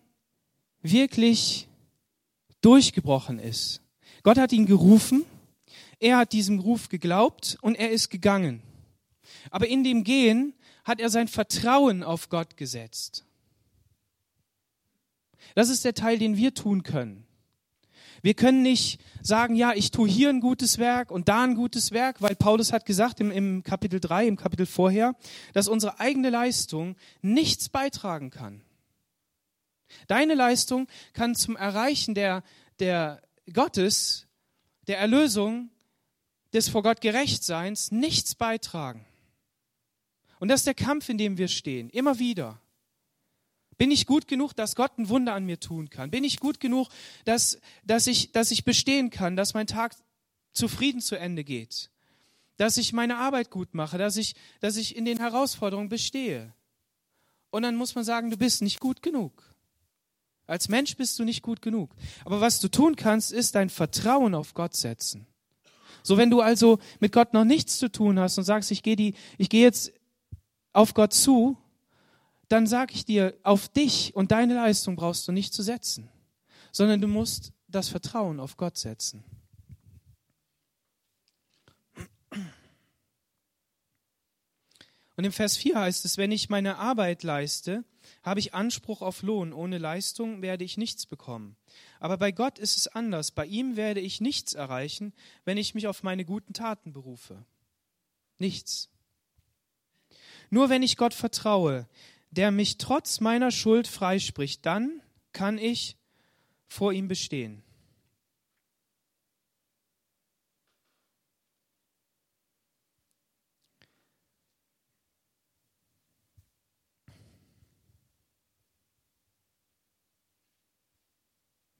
wirklich 0.80 1.68
durchgebrochen 2.62 3.38
ist. 3.38 3.82
Gott 4.22 4.38
hat 4.38 4.52
ihn 4.52 4.66
gerufen, 4.66 5.24
er 5.98 6.18
hat 6.18 6.32
diesem 6.32 6.60
Ruf 6.60 6.88
geglaubt 6.88 7.58
und 7.60 7.74
er 7.74 7.90
ist 7.90 8.10
gegangen. 8.10 8.62
Aber 9.50 9.66
in 9.66 9.84
dem 9.84 10.04
Gehen 10.04 10.54
hat 10.84 11.00
er 11.00 11.10
sein 11.10 11.28
Vertrauen 11.28 12.02
auf 12.02 12.28
Gott 12.28 12.56
gesetzt. 12.56 13.24
Das 15.54 15.68
ist 15.68 15.84
der 15.84 15.94
Teil, 15.94 16.18
den 16.18 16.36
wir 16.36 16.54
tun 16.54 16.82
können. 16.82 17.26
Wir 18.22 18.34
können 18.34 18.62
nicht 18.62 19.00
sagen, 19.22 19.56
ja, 19.56 19.72
ich 19.72 19.90
tue 19.90 20.08
hier 20.08 20.28
ein 20.28 20.40
gutes 20.40 20.78
Werk 20.78 21.10
und 21.10 21.28
da 21.28 21.42
ein 21.42 21.54
gutes 21.54 21.90
Werk, 21.90 22.20
weil 22.20 22.36
Paulus 22.36 22.72
hat 22.72 22.84
gesagt 22.84 23.20
im, 23.20 23.30
im 23.30 23.62
Kapitel 23.62 23.98
3, 23.98 24.26
im 24.26 24.36
Kapitel 24.36 24.66
vorher, 24.66 25.14
dass 25.54 25.68
unsere 25.68 26.00
eigene 26.00 26.28
Leistung 26.28 26.96
nichts 27.22 27.70
beitragen 27.70 28.30
kann. 28.30 28.62
Deine 30.06 30.34
Leistung 30.34 30.86
kann 31.14 31.34
zum 31.34 31.56
Erreichen 31.56 32.14
der, 32.14 32.42
der 32.78 33.22
Gottes, 33.52 34.26
der 34.86 34.98
Erlösung, 34.98 35.70
des 36.52 36.68
vor 36.68 36.82
Gott 36.82 37.00
Gerechtseins 37.00 37.92
nichts 37.92 38.34
beitragen. 38.34 39.04
Und 40.40 40.48
das 40.48 40.60
ist 40.60 40.66
der 40.66 40.74
Kampf, 40.74 41.08
in 41.08 41.18
dem 41.18 41.38
wir 41.38 41.48
stehen, 41.48 41.90
immer 41.90 42.18
wieder. 42.18 42.60
Bin 43.76 43.90
ich 43.90 44.06
gut 44.06 44.28
genug, 44.28 44.54
dass 44.54 44.74
Gott 44.74 44.98
ein 44.98 45.08
Wunder 45.08 45.34
an 45.34 45.46
mir 45.46 45.60
tun 45.60 45.90
kann? 45.90 46.10
Bin 46.10 46.24
ich 46.24 46.40
gut 46.40 46.60
genug, 46.60 46.88
dass, 47.24 47.60
dass, 47.84 48.06
ich, 48.06 48.32
dass 48.32 48.50
ich 48.50 48.64
bestehen 48.64 49.10
kann, 49.10 49.36
dass 49.36 49.54
mein 49.54 49.66
Tag 49.66 49.94
zufrieden 50.52 51.00
zu 51.00 51.16
Ende 51.16 51.44
geht? 51.44 51.90
Dass 52.56 52.76
ich 52.76 52.92
meine 52.92 53.16
Arbeit 53.16 53.50
gut 53.50 53.74
mache, 53.74 53.96
dass 53.96 54.16
ich, 54.16 54.34
dass 54.60 54.76
ich 54.76 54.96
in 54.96 55.04
den 55.04 55.18
Herausforderungen 55.18 55.88
bestehe? 55.88 56.52
Und 57.50 57.62
dann 57.62 57.76
muss 57.76 57.94
man 57.94 58.04
sagen, 58.04 58.30
du 58.30 58.36
bist 58.36 58.62
nicht 58.62 58.80
gut 58.80 59.02
genug. 59.02 59.49
Als 60.50 60.68
Mensch 60.68 60.96
bist 60.96 61.16
du 61.16 61.24
nicht 61.24 61.42
gut 61.42 61.62
genug. 61.62 61.94
Aber 62.24 62.40
was 62.40 62.58
du 62.58 62.66
tun 62.66 62.96
kannst, 62.96 63.30
ist 63.30 63.54
dein 63.54 63.70
Vertrauen 63.70 64.34
auf 64.34 64.52
Gott 64.52 64.74
setzen. 64.74 65.28
So, 66.02 66.16
wenn 66.16 66.28
du 66.28 66.40
also 66.40 66.80
mit 66.98 67.12
Gott 67.12 67.34
noch 67.34 67.44
nichts 67.44 67.78
zu 67.78 67.88
tun 67.88 68.18
hast 68.18 68.36
und 68.36 68.42
sagst, 68.42 68.72
ich 68.72 68.82
gehe 68.82 68.96
die, 68.96 69.14
ich 69.38 69.48
gehe 69.48 69.62
jetzt 69.62 69.92
auf 70.72 70.92
Gott 70.92 71.14
zu, 71.14 71.56
dann 72.48 72.66
sage 72.66 72.94
ich 72.94 73.04
dir, 73.04 73.38
auf 73.44 73.68
dich 73.68 74.16
und 74.16 74.32
deine 74.32 74.54
Leistung 74.54 74.96
brauchst 74.96 75.28
du 75.28 75.32
nicht 75.32 75.54
zu 75.54 75.62
setzen, 75.62 76.08
sondern 76.72 77.00
du 77.00 77.06
musst 77.06 77.52
das 77.68 77.88
Vertrauen 77.88 78.40
auf 78.40 78.56
Gott 78.56 78.76
setzen. 78.76 79.22
Und 85.16 85.24
im 85.24 85.32
Vers 85.32 85.56
4 85.58 85.78
heißt 85.78 86.04
es, 86.04 86.16
wenn 86.18 86.32
ich 86.32 86.48
meine 86.48 86.78
Arbeit 86.78 87.22
leiste, 87.22 87.84
habe 88.22 88.40
ich 88.40 88.54
Anspruch 88.54 89.02
auf 89.02 89.22
Lohn. 89.22 89.52
Ohne 89.52 89.78
Leistung 89.78 90.42
werde 90.42 90.64
ich 90.64 90.76
nichts 90.76 91.06
bekommen. 91.06 91.56
Aber 91.98 92.16
bei 92.16 92.32
Gott 92.32 92.58
ist 92.58 92.76
es 92.76 92.88
anders. 92.88 93.30
Bei 93.30 93.46
ihm 93.46 93.76
werde 93.76 94.00
ich 94.00 94.20
nichts 94.20 94.54
erreichen, 94.54 95.12
wenn 95.44 95.56
ich 95.56 95.74
mich 95.74 95.86
auf 95.86 96.02
meine 96.02 96.24
guten 96.24 96.52
Taten 96.52 96.92
berufe. 96.92 97.44
Nichts. 98.38 98.88
Nur 100.50 100.68
wenn 100.68 100.82
ich 100.82 100.96
Gott 100.96 101.14
vertraue, 101.14 101.88
der 102.30 102.50
mich 102.50 102.78
trotz 102.78 103.20
meiner 103.20 103.50
Schuld 103.50 103.86
freispricht, 103.86 104.64
dann 104.66 105.02
kann 105.32 105.58
ich 105.58 105.96
vor 106.66 106.92
ihm 106.92 107.08
bestehen. 107.08 107.62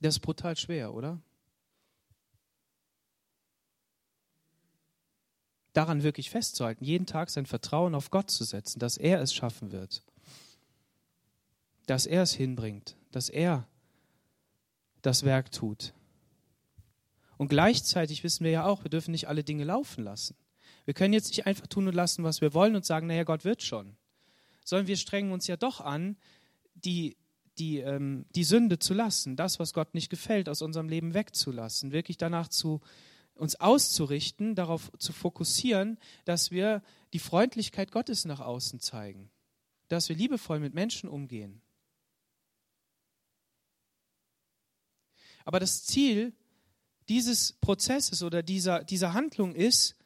Das 0.01 0.17
ist 0.17 0.21
brutal 0.21 0.57
schwer, 0.57 0.95
oder? 0.95 1.21
daran 5.73 6.03
wirklich 6.03 6.31
festzuhalten, 6.31 6.85
jeden 6.85 7.07
Tag 7.07 7.31
sein 7.31 7.47
Vertrauen 7.47 7.95
auf 7.95 8.11
Gott 8.11 8.31
zu 8.31 8.45
setzen, 8.45 8.79
dass 8.81 8.97
er 8.97 9.21
es 9.21 9.35
schaffen 9.35 9.73
wird, 9.73 10.03
dass 11.87 12.07
er 12.07 12.23
es 12.23 12.35
hinbringt, 12.35 12.97
dass 13.13 13.29
er 13.29 13.67
das 15.03 15.25
Werk 15.25 15.53
tut. 15.53 15.95
Und 17.39 17.49
gleichzeitig 17.49 18.23
wissen 18.23 18.45
wir 18.45 18.51
ja 18.51 18.67
auch, 18.67 18.85
wir 18.85 18.91
dürfen 18.91 19.13
nicht 19.13 19.29
alle 19.29 19.45
Dinge 19.45 19.65
laufen 19.65 20.05
lassen. 20.05 20.37
Wir 20.85 20.95
können 20.95 21.15
jetzt 21.15 21.29
nicht 21.29 21.47
einfach 21.47 21.67
tun 21.67 21.89
und 21.89 21.95
lassen, 21.95 22.25
was 22.25 22.41
wir 22.41 22.53
wollen 22.53 22.77
und 22.77 22.85
sagen, 22.85 23.07
naja, 23.07 23.25
Gott 23.25 23.45
wird 23.45 23.63
schon. 23.63 23.97
Sondern 24.65 24.89
wir 24.89 24.97
strengen 24.97 25.33
uns 25.33 25.47
ja 25.47 25.57
doch 25.57 25.81
an, 25.81 26.17
die, 26.75 27.17
die, 27.61 27.79
ähm, 27.79 28.25
die 28.35 28.45
Sünde 28.45 28.79
zu 28.79 28.95
lassen, 28.95 29.37
das, 29.37 29.61
was 29.61 29.75
Gott 29.75 29.95
nicht 29.95 30.09
gefällt, 30.09 30.49
aus 30.49 30.63
unserem 30.63 30.89
Leben 30.89 31.15
wegzulassen, 31.15 31.93
wirklich 31.93 32.17
danach 32.17 32.49
zu, 32.49 32.81
uns 33.35 33.57
auszurichten, 33.57 34.55
darauf 34.55 34.91
zu 34.99 35.13
fokussieren, 35.13 35.99
dass 36.25 36.51
wir 36.51 36.83
die 37.13 37.19
Freundlichkeit 37.19 37.93
Gottes 37.93 38.25
nach 38.25 38.41
außen 38.41 38.81
zeigen, 38.81 39.31
dass 39.89 40.09
wir 40.09 40.17
liebevoll 40.17 40.59
mit 40.59 40.75
Menschen 40.75 41.09
umgehen. 41.09 41.61
Aber 45.45 45.61
das 45.61 45.85
Ziel 45.85 46.33
dieses 47.09 47.55
Prozesses 47.55 48.23
oder 48.23 48.43
dieser, 48.43 48.85
dieser 48.85 49.15
Handlung 49.15 49.55
ist, 49.55 49.97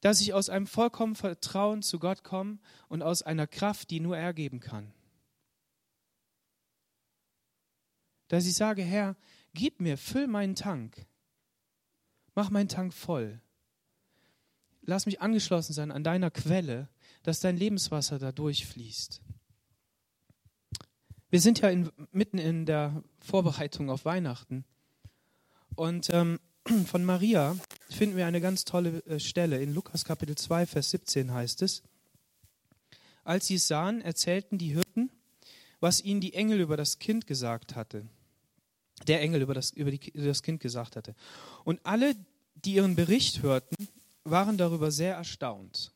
dass 0.00 0.20
ich 0.20 0.32
aus 0.32 0.48
einem 0.48 0.66
vollkommenen 0.66 1.16
Vertrauen 1.16 1.82
zu 1.82 1.98
Gott 1.98 2.22
komme 2.22 2.58
und 2.88 3.02
aus 3.02 3.22
einer 3.22 3.46
Kraft, 3.46 3.90
die 3.90 4.00
nur 4.00 4.16
er 4.16 4.32
geben 4.32 4.60
kann. 4.60 4.92
Dass 8.28 8.46
ich 8.46 8.54
sage, 8.54 8.82
Herr, 8.82 9.16
gib 9.54 9.80
mir, 9.80 9.96
füll 9.98 10.26
meinen 10.26 10.54
Tank. 10.54 11.06
Mach 12.34 12.50
meinen 12.50 12.68
Tank 12.68 12.92
voll. 12.92 13.40
Lass 14.82 15.06
mich 15.06 15.20
angeschlossen 15.20 15.72
sein 15.72 15.90
an 15.90 16.04
deiner 16.04 16.30
Quelle, 16.30 16.88
dass 17.22 17.40
dein 17.40 17.56
Lebenswasser 17.56 18.18
da 18.18 18.30
durchfließt. 18.30 19.20
Wir 21.30 21.40
sind 21.40 21.60
ja 21.60 21.70
in, 21.70 21.90
mitten 22.12 22.38
in 22.38 22.66
der 22.66 23.02
Vorbereitung 23.20 23.90
auf 23.90 24.04
Weihnachten. 24.04 24.64
Und 25.74 26.08
ähm, 26.10 26.38
von 26.86 27.04
Maria 27.04 27.56
finden 27.90 28.16
wir 28.16 28.26
eine 28.26 28.40
ganz 28.40 28.64
tolle 28.64 29.04
äh, 29.06 29.18
Stelle. 29.18 29.60
In 29.60 29.74
Lukas 29.74 30.04
Kapitel 30.04 30.36
2, 30.36 30.66
Vers 30.66 30.90
17 30.90 31.32
heißt 31.32 31.62
es, 31.62 31.82
als 33.24 33.48
sie 33.48 33.56
es 33.56 33.66
sahen, 33.66 34.02
erzählten 34.02 34.56
die 34.56 34.74
Hirten, 34.74 35.10
was 35.80 36.00
ihnen 36.00 36.20
die 36.20 36.34
Engel 36.34 36.60
über 36.60 36.76
das 36.76 37.00
Kind 37.00 37.26
gesagt 37.26 37.74
hatte 37.74 38.08
der 39.06 39.20
Engel 39.20 39.42
über 39.42 39.54
das, 39.54 39.70
über, 39.72 39.90
die, 39.90 40.10
über 40.10 40.26
das 40.26 40.42
Kind 40.42 40.60
gesagt 40.60 40.96
hatte. 40.96 41.14
Und 41.64 41.80
alle, 41.84 42.14
die 42.54 42.74
ihren 42.74 42.96
Bericht 42.96 43.42
hörten, 43.42 43.76
waren 44.24 44.56
darüber 44.56 44.90
sehr 44.90 45.14
erstaunt. 45.14 45.92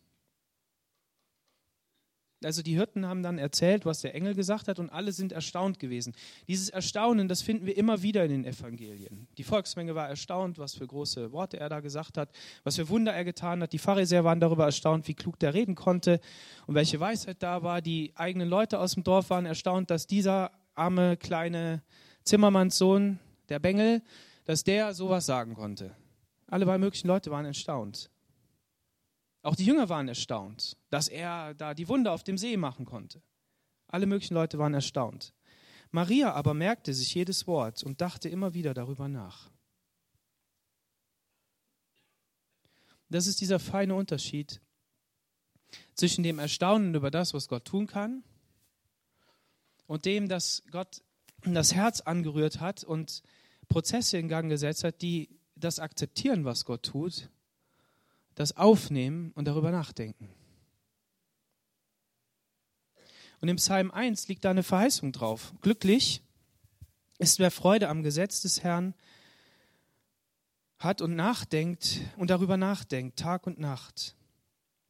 Also 2.43 2.63
die 2.63 2.75
Hirten 2.75 3.07
haben 3.07 3.23
dann 3.23 3.37
erzählt, 3.37 3.85
was 3.85 4.01
der 4.01 4.15
Engel 4.15 4.35
gesagt 4.35 4.67
hat 4.67 4.79
und 4.79 4.89
alle 4.89 5.13
sind 5.13 5.33
erstaunt 5.33 5.79
gewesen. 5.79 6.15
Dieses 6.49 6.71
Erstaunen, 6.71 7.29
das 7.29 7.43
finden 7.43 7.67
wir 7.67 7.77
immer 7.77 8.03
wieder 8.03 8.25
in 8.25 8.31
den 8.31 8.45
Evangelien. 8.47 9.29
Die 9.37 9.45
Volksmenge 9.45 9.95
war 9.95 10.09
erstaunt, 10.09 10.59
was 10.59 10.75
für 10.75 10.87
große 10.87 11.33
Worte 11.33 11.61
er 11.61 11.69
da 11.69 11.81
gesagt 11.81 12.17
hat, 12.17 12.31
was 12.65 12.77
für 12.77 12.89
Wunder 12.89 13.13
er 13.13 13.25
getan 13.25 13.63
hat. 13.63 13.75
Die 13.75 13.79
Pharisäer 13.79 14.25
waren 14.25 14.41
darüber 14.41 14.65
erstaunt, 14.65 15.07
wie 15.07 15.15
klug 15.15 15.39
der 15.39 15.53
reden 15.53 15.75
konnte 15.75 16.19
und 16.67 16.75
welche 16.75 16.99
Weisheit 16.99 17.43
da 17.43 17.63
war. 17.63 17.83
Die 17.83 18.13
eigenen 18.15 18.49
Leute 18.49 18.79
aus 18.79 18.95
dem 18.95 19.05
Dorf 19.05 19.29
waren 19.29 19.45
erstaunt, 19.45 19.91
dass 19.91 20.07
dieser 20.07 20.51
arme 20.75 21.19
kleine 21.19 21.83
Zimmermanns 22.25 22.79
Sohn, 22.79 23.19
der 23.49 23.59
Bengel, 23.59 24.03
dass 24.45 24.65
der 24.65 24.95
sowas 24.95 25.27
sagen 25.27 25.55
konnte. 25.55 25.97
Alle 26.47 26.65
drei 26.65 26.79
möglichen 26.79 27.09
Leute 27.09 27.31
waren 27.31 27.45
erstaunt. 27.45 28.11
Auch 29.43 29.57
die 29.57 29.65
Jünger 29.65 29.89
waren 29.89 30.09
erstaunt, 30.09 30.77
dass 30.91 31.09
er 31.09 31.55
da 31.55 31.75
die 31.75 31.89
Wunder 31.89 32.13
auf 32.13 32.25
dem 32.25 32.37
See 32.37 32.57
machen 32.57 32.85
konnte. 32.85 33.23
Alle 33.87 34.07
möglichen 34.07 34.35
Leute 34.35 34.59
waren 34.59 34.75
erstaunt. 34.75 35.33
Maria 35.91 36.33
aber 36.33 36.55
merkte 36.55 36.95
sich 36.95 37.15
jedes 37.15 37.47
Wort 37.47 37.83
und 37.83 38.01
dachte 38.01 38.29
immer 38.29 38.55
wieder 38.55 38.75
darüber 38.75 39.09
nach. 39.09 39.51
Das 43.09 43.27
ist 43.27 43.41
dieser 43.41 43.59
feine 43.59 43.95
Unterschied 43.95 44.61
zwischen 45.95 46.23
dem 46.23 46.39
Erstaunen 46.39 46.95
über 46.95 47.11
das, 47.11 47.35
was 47.35 47.49
Gott 47.49 47.65
tun 47.65 47.87
kann, 47.87 48.23
und 49.87 50.05
dem, 50.05 50.29
dass 50.29 50.63
Gott 50.71 51.03
das 51.45 51.75
Herz 51.75 52.01
angerührt 52.01 52.61
hat 52.61 52.85
und 52.85 53.23
Prozesse 53.69 54.19
in 54.19 54.29
Gang 54.29 54.49
gesetzt 54.49 54.85
hat, 54.85 55.01
die 55.03 55.29
das 55.57 55.79
akzeptieren, 55.79 56.45
was 56.45 56.65
Gott 56.65 56.83
tut, 56.83 57.31
das 58.35 58.57
aufnehmen 58.57 59.33
und 59.33 59.47
darüber 59.47 59.71
nachdenken. 59.71 60.29
Und 63.41 63.49
im 63.49 63.57
Psalm 63.57 63.91
1 63.91 64.29
liegt 64.29 64.45
da 64.45 64.51
eine 64.51 64.63
Verheißung 64.63 65.13
drauf. 65.13 65.55
Glücklich 65.63 66.23
ist 67.19 67.39
wer 67.39 67.51
Freude 67.51 67.89
am 67.89 68.03
Gesetz 68.03 68.43
des 68.43 68.63
Herrn 68.63 68.95
hat 70.79 71.03
und 71.03 71.15
nachdenkt 71.15 72.01
und 72.17 72.31
darüber 72.31 72.57
nachdenkt, 72.57 73.19
Tag 73.19 73.47
und 73.47 73.59
Nacht. 73.59 74.17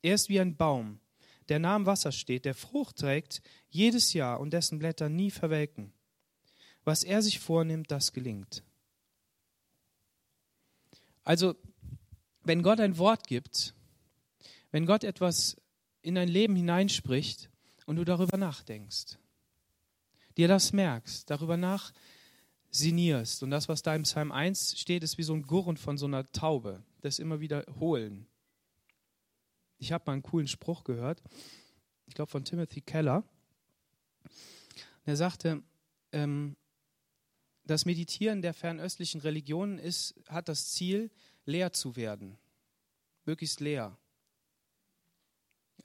Er 0.03 0.15
ist 0.15 0.29
wie 0.29 0.41
ein 0.41 0.57
Baum, 0.57 1.01
der 1.49 1.59
nah 1.59 1.75
am 1.75 1.87
Wasser 1.87 2.13
steht, 2.13 2.45
der 2.45 2.55
Frucht 2.55 2.97
trägt 2.97 3.43
jedes 3.69 4.13
Jahr 4.13 4.41
und 4.41 4.53
dessen 4.53 4.79
Blätter 4.79 5.09
nie 5.09 5.31
verwelken. 5.31 5.93
Was 6.85 7.05
er 7.05 7.23
sich 7.23 7.39
vornimmt, 7.39 7.91
das 7.91 8.13
gelingt. 8.13 8.63
Also, 11.25 11.55
wenn 12.43 12.63
Gott 12.63 12.81
ein 12.81 12.99
Wort 12.99 13.27
gibt, 13.27 13.75
wenn 14.71 14.87
Gott 14.87 15.05
etwas 15.05 15.57
in 16.03 16.15
dein 16.15 16.29
Leben 16.29 16.57
hineinspricht 16.57 17.51
und 17.87 17.97
du 17.97 18.05
darüber 18.05 18.37
nachdenkst, 18.37 19.19
dir 20.37 20.49
das 20.49 20.73
merkst, 20.73 21.29
darüber 21.29 21.57
nachsinnierst 21.57 23.43
und 23.43 23.51
das, 23.51 23.69
was 23.69 23.83
da 23.83 23.95
im 23.95 24.05
Psalm 24.05 24.33
1 24.33 24.79
steht, 24.79 25.03
ist 25.03 25.19
wie 25.19 25.23
so 25.23 25.35
ein 25.35 25.43
Gurren 25.43 25.77
von 25.77 25.99
so 25.99 26.07
einer 26.07 26.27
Taube, 26.33 26.83
das 27.03 27.19
immer 27.19 27.41
wiederholen. 27.41 28.27
Ich 29.79 29.93
habe 29.93 30.05
mal 30.07 30.15
einen 30.15 30.23
coolen 30.23 30.49
Spruch 30.49 30.85
gehört, 30.85 31.23
ich 32.07 32.15
glaube 32.15 32.31
von 32.31 32.45
Timothy 32.45 32.81
Keller. 32.81 33.25
Er 35.05 35.17
sagte, 35.17 35.63
ähm, 36.13 36.57
das 37.71 37.87
Meditieren 37.87 38.43
der 38.43 38.53
fernöstlichen 38.53 39.21
Religionen 39.21 39.79
ist, 39.79 40.15
hat 40.29 40.49
das 40.49 40.73
Ziel, 40.73 41.11
leer 41.45 41.73
zu 41.73 41.97
werden, 41.97 42.37
möglichst 43.25 43.61
leer, 43.61 43.97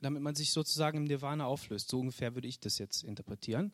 damit 0.01 0.21
man 0.21 0.35
sich 0.35 0.51
sozusagen 0.51 0.97
im 0.97 1.03
Nirvana 1.03 1.45
auflöst. 1.45 1.89
So 1.89 1.99
ungefähr 1.99 2.35
würde 2.35 2.47
ich 2.47 2.59
das 2.59 2.79
jetzt 2.79 3.03
interpretieren. 3.03 3.71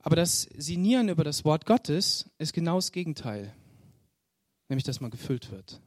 Aber 0.00 0.16
das 0.16 0.42
Sinieren 0.56 1.08
über 1.08 1.24
das 1.24 1.44
Wort 1.44 1.64
Gottes 1.64 2.28
ist 2.38 2.52
genau 2.52 2.76
das 2.76 2.92
Gegenteil, 2.92 3.54
nämlich 4.68 4.84
dass 4.84 5.00
man 5.00 5.10
gefüllt 5.10 5.50
wird. 5.50 5.80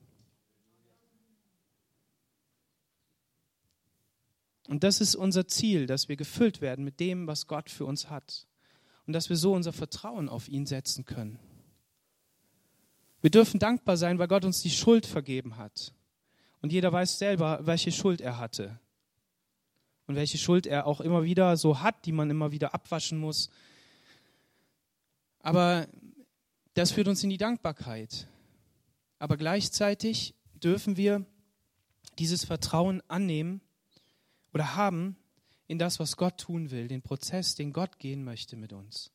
Und 4.68 4.84
das 4.84 5.02
ist 5.02 5.16
unser 5.16 5.48
Ziel, 5.48 5.86
dass 5.86 6.08
wir 6.08 6.16
gefüllt 6.16 6.62
werden 6.62 6.86
mit 6.86 7.00
dem, 7.00 7.28
was 7.28 7.48
Gott 7.48 7.70
für 7.70 7.86
uns 7.86 8.10
hat. 8.10 8.48
Und 9.06 9.14
dass 9.14 9.30
wir 9.30 9.36
so 9.36 9.54
unser 9.54 9.74
Vertrauen 9.74 10.30
auf 10.30 10.48
ihn 10.48 10.66
setzen 10.66 11.06
können. 11.06 11.40
Wir 13.22 13.30
dürfen 13.30 13.60
dankbar 13.60 13.98
sein, 13.98 14.20
weil 14.20 14.28
Gott 14.28 14.46
uns 14.46 14.62
die 14.62 14.70
Schuld 14.70 15.06
vergeben 15.06 15.58
hat. 15.58 15.94
Und 16.62 16.72
jeder 16.72 16.92
weiß 16.92 17.20
selber, 17.20 17.60
welche 17.64 17.92
Schuld 17.92 18.22
er 18.22 18.38
hatte. 18.38 18.80
Und 20.08 20.16
welche 20.16 20.38
Schuld 20.38 20.66
er 20.66 20.88
auch 20.88 21.02
immer 21.02 21.24
wieder 21.24 21.56
so 21.58 21.80
hat, 21.80 22.06
die 22.06 22.12
man 22.12 22.30
immer 22.30 22.52
wieder 22.52 22.74
abwaschen 22.74 23.18
muss. 23.18 23.50
Aber 25.40 25.88
das 26.74 26.92
führt 26.92 27.08
uns 27.08 27.24
in 27.24 27.30
die 27.30 27.38
Dankbarkeit. 27.38 28.28
Aber 29.20 29.38
gleichzeitig 29.38 30.36
dürfen 30.56 30.98
wir 30.98 31.26
dieses 32.20 32.44
Vertrauen 32.44 33.02
annehmen 33.08 33.62
oder 34.54 34.76
haben 34.76 35.18
in 35.74 35.80
das, 35.80 36.00
was 36.00 36.18
Gott 36.18 36.38
tun 36.38 36.70
will, 36.70 36.88
den 36.88 37.02
Prozess, 37.02 37.56
den 37.56 37.74
Gott 37.74 37.98
gehen 37.98 38.24
möchte 38.24 38.56
mit 38.56 38.74
uns. 38.74 39.12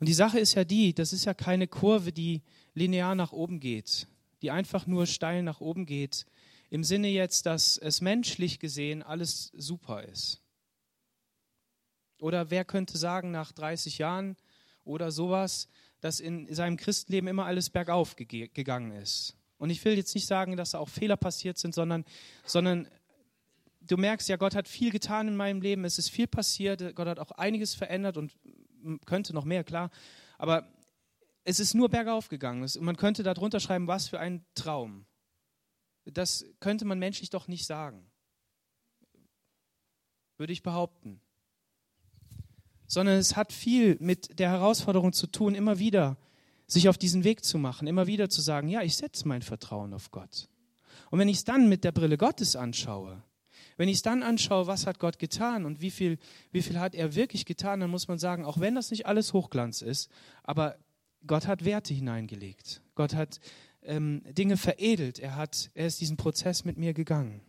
Und 0.00 0.08
die 0.08 0.14
Sache 0.14 0.38
ist 0.38 0.54
ja 0.54 0.64
die, 0.64 0.94
das 0.94 1.12
ist 1.12 1.26
ja 1.26 1.34
keine 1.34 1.68
Kurve, 1.68 2.10
die 2.10 2.42
linear 2.72 3.14
nach 3.14 3.32
oben 3.32 3.60
geht, 3.60 4.08
die 4.40 4.50
einfach 4.50 4.86
nur 4.86 5.06
steil 5.06 5.42
nach 5.42 5.60
oben 5.60 5.84
geht, 5.84 6.24
im 6.70 6.84
Sinne 6.84 7.08
jetzt, 7.08 7.44
dass 7.44 7.76
es 7.76 8.00
menschlich 8.00 8.58
gesehen 8.58 9.02
alles 9.02 9.52
super 9.54 10.04
ist. 10.04 10.40
Oder 12.18 12.50
wer 12.50 12.64
könnte 12.64 12.96
sagen, 12.96 13.30
nach 13.30 13.52
30 13.52 13.98
Jahren 13.98 14.36
oder 14.84 15.12
sowas, 15.12 15.68
dass 16.00 16.18
in 16.18 16.52
seinem 16.52 16.78
Christenleben 16.78 17.28
immer 17.28 17.44
alles 17.44 17.68
bergauf 17.68 18.16
gegangen 18.16 18.92
ist. 18.92 19.36
Und 19.58 19.68
ich 19.68 19.84
will 19.84 19.96
jetzt 19.98 20.14
nicht 20.14 20.26
sagen, 20.26 20.56
dass 20.56 20.70
da 20.70 20.78
auch 20.78 20.88
Fehler 20.88 21.18
passiert 21.18 21.58
sind, 21.58 21.74
sondern, 21.74 22.06
sondern 22.46 22.88
du 23.86 23.96
merkst 23.96 24.28
ja, 24.28 24.36
Gott 24.36 24.54
hat 24.54 24.68
viel 24.68 24.90
getan 24.90 25.28
in 25.28 25.36
meinem 25.36 25.60
Leben, 25.60 25.84
es 25.84 25.98
ist 25.98 26.10
viel 26.10 26.26
passiert, 26.26 26.94
Gott 26.94 27.06
hat 27.06 27.18
auch 27.18 27.32
einiges 27.32 27.74
verändert 27.74 28.16
und 28.16 28.36
könnte 29.06 29.34
noch 29.34 29.44
mehr, 29.44 29.64
klar. 29.64 29.90
Aber 30.38 30.68
es 31.44 31.60
ist 31.60 31.74
nur 31.74 31.88
bergauf 31.88 32.28
gegangen. 32.28 32.68
Man 32.80 32.96
könnte 32.96 33.22
darunter 33.22 33.60
schreiben, 33.60 33.86
was 33.86 34.08
für 34.08 34.18
ein 34.18 34.44
Traum. 34.54 35.06
Das 36.04 36.44
könnte 36.60 36.84
man 36.84 36.98
menschlich 36.98 37.30
doch 37.30 37.48
nicht 37.48 37.66
sagen. 37.66 38.10
Würde 40.36 40.52
ich 40.52 40.62
behaupten. 40.62 41.20
Sondern 42.86 43.16
es 43.18 43.36
hat 43.36 43.52
viel 43.52 43.96
mit 44.00 44.38
der 44.38 44.50
Herausforderung 44.50 45.12
zu 45.12 45.26
tun, 45.26 45.54
immer 45.54 45.78
wieder 45.78 46.16
sich 46.66 46.88
auf 46.88 46.98
diesen 46.98 47.24
Weg 47.24 47.44
zu 47.44 47.58
machen, 47.58 47.86
immer 47.86 48.06
wieder 48.06 48.28
zu 48.30 48.40
sagen, 48.40 48.68
ja, 48.68 48.82
ich 48.82 48.96
setze 48.96 49.28
mein 49.28 49.42
Vertrauen 49.42 49.92
auf 49.92 50.10
Gott. 50.10 50.48
Und 51.10 51.18
wenn 51.18 51.28
ich 51.28 51.38
es 51.38 51.44
dann 51.44 51.68
mit 51.68 51.84
der 51.84 51.92
Brille 51.92 52.16
Gottes 52.16 52.56
anschaue, 52.56 53.22
wenn 53.76 53.88
ich 53.88 53.96
es 53.96 54.02
dann 54.02 54.22
anschaue, 54.22 54.66
was 54.66 54.86
hat 54.86 54.98
Gott 54.98 55.18
getan 55.18 55.64
und 55.64 55.80
wie 55.80 55.90
viel, 55.90 56.18
wie 56.52 56.62
viel 56.62 56.78
hat 56.78 56.94
er 56.94 57.14
wirklich 57.14 57.44
getan, 57.44 57.80
dann 57.80 57.90
muss 57.90 58.08
man 58.08 58.18
sagen, 58.18 58.44
auch 58.44 58.60
wenn 58.60 58.74
das 58.74 58.90
nicht 58.90 59.06
alles 59.06 59.32
Hochglanz 59.32 59.82
ist, 59.82 60.10
aber 60.42 60.76
Gott 61.26 61.46
hat 61.46 61.64
Werte 61.64 61.94
hineingelegt. 61.94 62.82
Gott 62.94 63.14
hat 63.14 63.40
ähm, 63.82 64.22
Dinge 64.32 64.56
veredelt. 64.56 65.18
Er, 65.18 65.36
hat, 65.36 65.70
er 65.74 65.86
ist 65.86 66.00
diesen 66.00 66.16
Prozess 66.16 66.64
mit 66.64 66.76
mir 66.76 66.94
gegangen. 66.94 67.40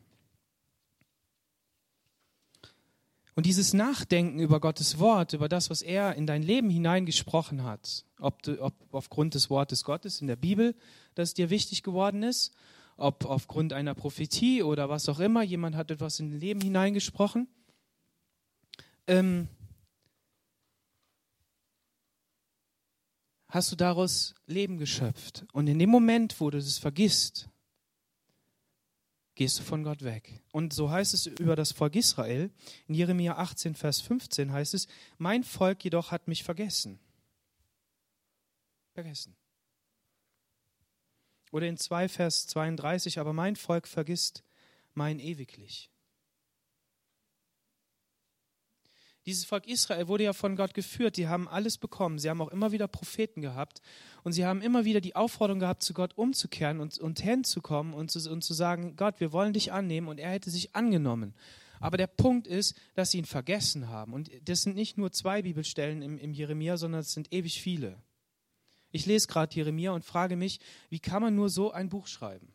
Und 3.35 3.45
dieses 3.45 3.73
Nachdenken 3.73 4.39
über 4.39 4.61
Gottes 4.61 4.97
Wort, 4.97 5.33
über 5.33 5.49
das, 5.49 5.69
was 5.69 5.81
er 5.81 6.15
in 6.15 6.25
dein 6.25 6.41
Leben 6.41 6.69
hineingesprochen 6.69 7.63
hat, 7.63 8.05
ob, 8.19 8.41
du, 8.43 8.61
ob 8.61 8.73
aufgrund 8.91 9.33
des 9.33 9.49
Wortes 9.49 9.83
Gottes 9.83 10.21
in 10.21 10.27
der 10.27 10.37
Bibel, 10.37 10.73
das 11.15 11.33
dir 11.33 11.49
wichtig 11.49 11.83
geworden 11.83 12.23
ist, 12.23 12.53
ob 12.97 13.25
aufgrund 13.25 13.73
einer 13.73 13.93
Prophetie 13.93 14.63
oder 14.63 14.89
was 14.89 15.09
auch 15.09 15.19
immer, 15.19 15.43
jemand 15.43 15.75
hat 15.75 15.91
etwas 15.91 16.19
in 16.19 16.31
dein 16.31 16.39
Leben 16.39 16.61
hineingesprochen. 16.61 17.47
Ähm, 19.07 19.47
hast 23.49 23.71
du 23.71 23.75
daraus 23.75 24.35
Leben 24.47 24.77
geschöpft. 24.77 25.45
Und 25.51 25.67
in 25.67 25.79
dem 25.79 25.89
Moment, 25.89 26.39
wo 26.39 26.49
du 26.49 26.57
das 26.57 26.77
vergisst, 26.77 27.49
gehst 29.35 29.59
du 29.59 29.63
von 29.63 29.83
Gott 29.83 30.03
weg. 30.03 30.41
Und 30.51 30.73
so 30.73 30.89
heißt 30.89 31.13
es 31.13 31.25
über 31.25 31.55
das 31.55 31.73
Volk 31.73 31.95
Israel. 31.95 32.49
In 32.87 32.95
Jeremia 32.95 33.37
18, 33.37 33.75
Vers 33.75 34.01
15 34.01 34.51
heißt 34.51 34.73
es, 34.73 34.87
mein 35.17 35.43
Volk 35.43 35.83
jedoch 35.83 36.11
hat 36.11 36.27
mich 36.27 36.43
vergessen. 36.43 36.99
Vergessen. 38.93 39.35
Oder 41.55 41.67
in 41.67 41.77
2 41.77 42.09
Vers 42.09 42.47
32, 42.47 43.17
aber 43.17 43.31
mein 43.31 43.55
Volk 43.55 43.87
vergisst 43.87 44.43
mein 44.93 45.19
ewiglich. 45.19 45.89
Dieses 49.25 49.45
Volk 49.45 49.65
Israel 49.65 50.09
wurde 50.09 50.25
ja 50.25 50.33
von 50.33 50.57
Gott 50.57 50.73
geführt. 50.73 51.15
Die 51.15 51.29
haben 51.29 51.47
alles 51.47 51.77
bekommen. 51.77 52.19
Sie 52.19 52.29
haben 52.29 52.41
auch 52.41 52.49
immer 52.49 52.73
wieder 52.73 52.89
Propheten 52.89 53.41
gehabt. 53.41 53.81
Und 54.25 54.33
sie 54.33 54.45
haben 54.45 54.61
immer 54.61 54.83
wieder 54.83 54.99
die 54.99 55.15
Aufforderung 55.15 55.61
gehabt, 55.61 55.81
zu 55.81 55.93
Gott 55.93 56.17
umzukehren 56.17 56.81
und, 56.81 56.97
und 56.97 57.21
hinzukommen 57.21 57.93
und 57.93 58.11
zu, 58.11 58.29
und 58.29 58.43
zu 58.43 58.53
sagen, 58.53 58.97
Gott, 58.97 59.21
wir 59.21 59.31
wollen 59.31 59.53
dich 59.53 59.71
annehmen. 59.71 60.09
Und 60.09 60.19
er 60.19 60.31
hätte 60.31 60.49
sich 60.49 60.75
angenommen. 60.75 61.35
Aber 61.79 61.95
der 61.95 62.07
Punkt 62.07 62.47
ist, 62.47 62.75
dass 62.95 63.11
sie 63.11 63.19
ihn 63.19 63.23
vergessen 63.23 63.87
haben. 63.87 64.13
Und 64.13 64.29
das 64.43 64.63
sind 64.63 64.75
nicht 64.75 64.97
nur 64.97 65.13
zwei 65.13 65.41
Bibelstellen 65.43 66.01
im, 66.01 66.17
im 66.17 66.33
Jeremia, 66.33 66.75
sondern 66.75 66.99
es 66.99 67.13
sind 67.13 67.31
ewig 67.31 67.61
viele. 67.61 68.03
Ich 68.95 69.05
lese 69.05 69.27
gerade 69.27 69.53
Jeremia 69.53 69.91
und 69.91 70.05
frage 70.05 70.37
mich, 70.37 70.61
wie 70.87 71.01
kann 71.01 71.21
man 71.21 71.35
nur 71.35 71.49
so 71.49 71.69
ein 71.69 71.89
Buch 71.89 72.07
schreiben? 72.07 72.53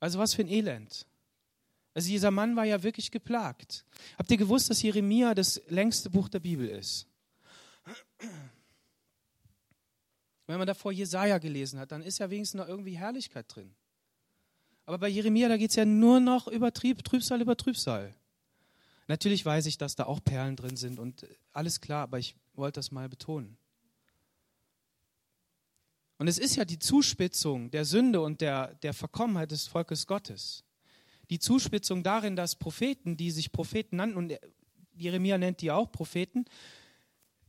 Also 0.00 0.18
was 0.18 0.34
für 0.34 0.42
ein 0.42 0.48
Elend. 0.48 1.06
Also 1.94 2.08
dieser 2.08 2.32
Mann 2.32 2.56
war 2.56 2.64
ja 2.64 2.82
wirklich 2.82 3.12
geplagt. 3.12 3.86
Habt 4.18 4.32
ihr 4.32 4.36
gewusst, 4.36 4.68
dass 4.68 4.82
Jeremia 4.82 5.36
das 5.36 5.62
längste 5.68 6.10
Buch 6.10 6.28
der 6.28 6.40
Bibel 6.40 6.68
ist? 6.68 7.06
Wenn 10.48 10.58
man 10.58 10.66
davor 10.66 10.90
Jesaja 10.90 11.38
gelesen 11.38 11.78
hat, 11.78 11.92
dann 11.92 12.02
ist 12.02 12.18
ja 12.18 12.28
wenigstens 12.28 12.58
noch 12.58 12.66
irgendwie 12.66 12.98
Herrlichkeit 12.98 13.46
drin. 13.48 13.72
Aber 14.86 14.98
bei 14.98 15.08
Jeremia, 15.08 15.48
da 15.48 15.56
geht 15.56 15.70
es 15.70 15.76
ja 15.76 15.84
nur 15.84 16.18
noch 16.18 16.48
über 16.48 16.72
Trieb, 16.72 17.04
Trübsal 17.04 17.40
über 17.40 17.56
Trübsal. 17.56 18.12
Natürlich 19.06 19.46
weiß 19.46 19.66
ich, 19.66 19.78
dass 19.78 19.94
da 19.94 20.06
auch 20.06 20.18
Perlen 20.24 20.56
drin 20.56 20.76
sind 20.76 20.98
und 20.98 21.28
alles 21.52 21.80
klar, 21.80 22.02
aber 22.02 22.18
ich 22.18 22.34
wollte 22.54 22.80
das 22.80 22.90
mal 22.90 23.08
betonen. 23.08 23.56
Und 26.20 26.28
es 26.28 26.36
ist 26.36 26.56
ja 26.56 26.66
die 26.66 26.78
Zuspitzung 26.78 27.70
der 27.70 27.86
Sünde 27.86 28.20
und 28.20 28.42
der, 28.42 28.74
der 28.82 28.92
Verkommenheit 28.92 29.52
des 29.52 29.66
Volkes 29.66 30.06
Gottes. 30.06 30.64
Die 31.30 31.38
Zuspitzung 31.38 32.02
darin, 32.02 32.36
dass 32.36 32.56
Propheten, 32.56 33.16
die 33.16 33.30
sich 33.30 33.52
Propheten 33.52 33.96
nannten, 33.96 34.18
und 34.18 34.38
Jeremia 34.94 35.38
nennt 35.38 35.62
die 35.62 35.70
auch 35.70 35.90
Propheten, 35.90 36.44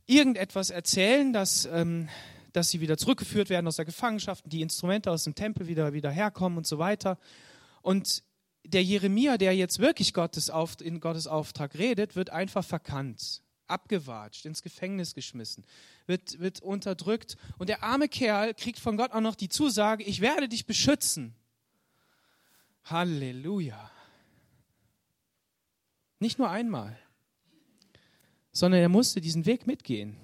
irgendetwas 0.06 0.70
erzählen, 0.70 1.34
dass, 1.34 1.66
ähm, 1.66 2.08
dass 2.54 2.70
sie 2.70 2.80
wieder 2.80 2.96
zurückgeführt 2.96 3.50
werden 3.50 3.66
aus 3.66 3.76
der 3.76 3.84
Gefangenschaft, 3.84 4.42
die 4.46 4.62
Instrumente 4.62 5.10
aus 5.10 5.24
dem 5.24 5.34
Tempel 5.34 5.66
wieder, 5.66 5.92
wieder 5.92 6.10
herkommen 6.10 6.56
und 6.56 6.66
so 6.66 6.78
weiter. 6.78 7.18
Und 7.82 8.24
der 8.64 8.82
Jeremia, 8.82 9.36
der 9.36 9.54
jetzt 9.54 9.80
wirklich 9.80 10.14
Gottes 10.14 10.48
auf, 10.48 10.80
in 10.80 11.00
Gottes 11.00 11.26
Auftrag 11.26 11.74
redet, 11.74 12.16
wird 12.16 12.30
einfach 12.30 12.64
verkannt, 12.64 13.42
abgewatscht, 13.72 14.46
ins 14.46 14.62
Gefängnis 14.62 15.14
geschmissen, 15.14 15.64
wird, 16.06 16.38
wird 16.38 16.60
unterdrückt. 16.60 17.36
Und 17.58 17.68
der 17.68 17.82
arme 17.82 18.08
Kerl 18.08 18.54
kriegt 18.54 18.78
von 18.78 18.96
Gott 18.96 19.12
auch 19.12 19.20
noch 19.20 19.34
die 19.34 19.48
Zusage, 19.48 20.04
ich 20.04 20.20
werde 20.20 20.48
dich 20.48 20.66
beschützen. 20.66 21.34
Halleluja. 22.84 23.90
Nicht 26.18 26.38
nur 26.38 26.50
einmal, 26.50 26.96
sondern 28.52 28.80
er 28.80 28.88
musste 28.88 29.20
diesen 29.20 29.46
Weg 29.46 29.66
mitgehen. 29.66 30.16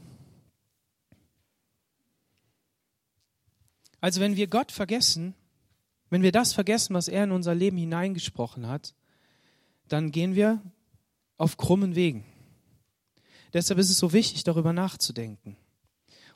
Also 4.01 4.21
wenn 4.21 4.37
wir 4.37 4.47
Gott 4.47 4.71
vergessen, 4.71 5.35
wenn 6.11 6.23
wir 6.23 6.33
das 6.33 6.53
vergessen, 6.53 6.95
was 6.95 7.09
er 7.09 7.25
in 7.25 7.33
unser 7.33 7.55
Leben 7.55 7.77
hineingesprochen 7.77 8.69
hat, 8.69 8.95
dann 9.89 10.13
gehen 10.13 10.35
wir 10.35 10.63
auf 11.37 11.57
krummen 11.57 11.95
Wegen. 11.95 12.25
Deshalb 13.53 13.79
ist 13.79 13.91
es 13.91 13.99
so 13.99 14.13
wichtig, 14.13 14.45
darüber 14.45 14.73
nachzudenken 14.73 15.57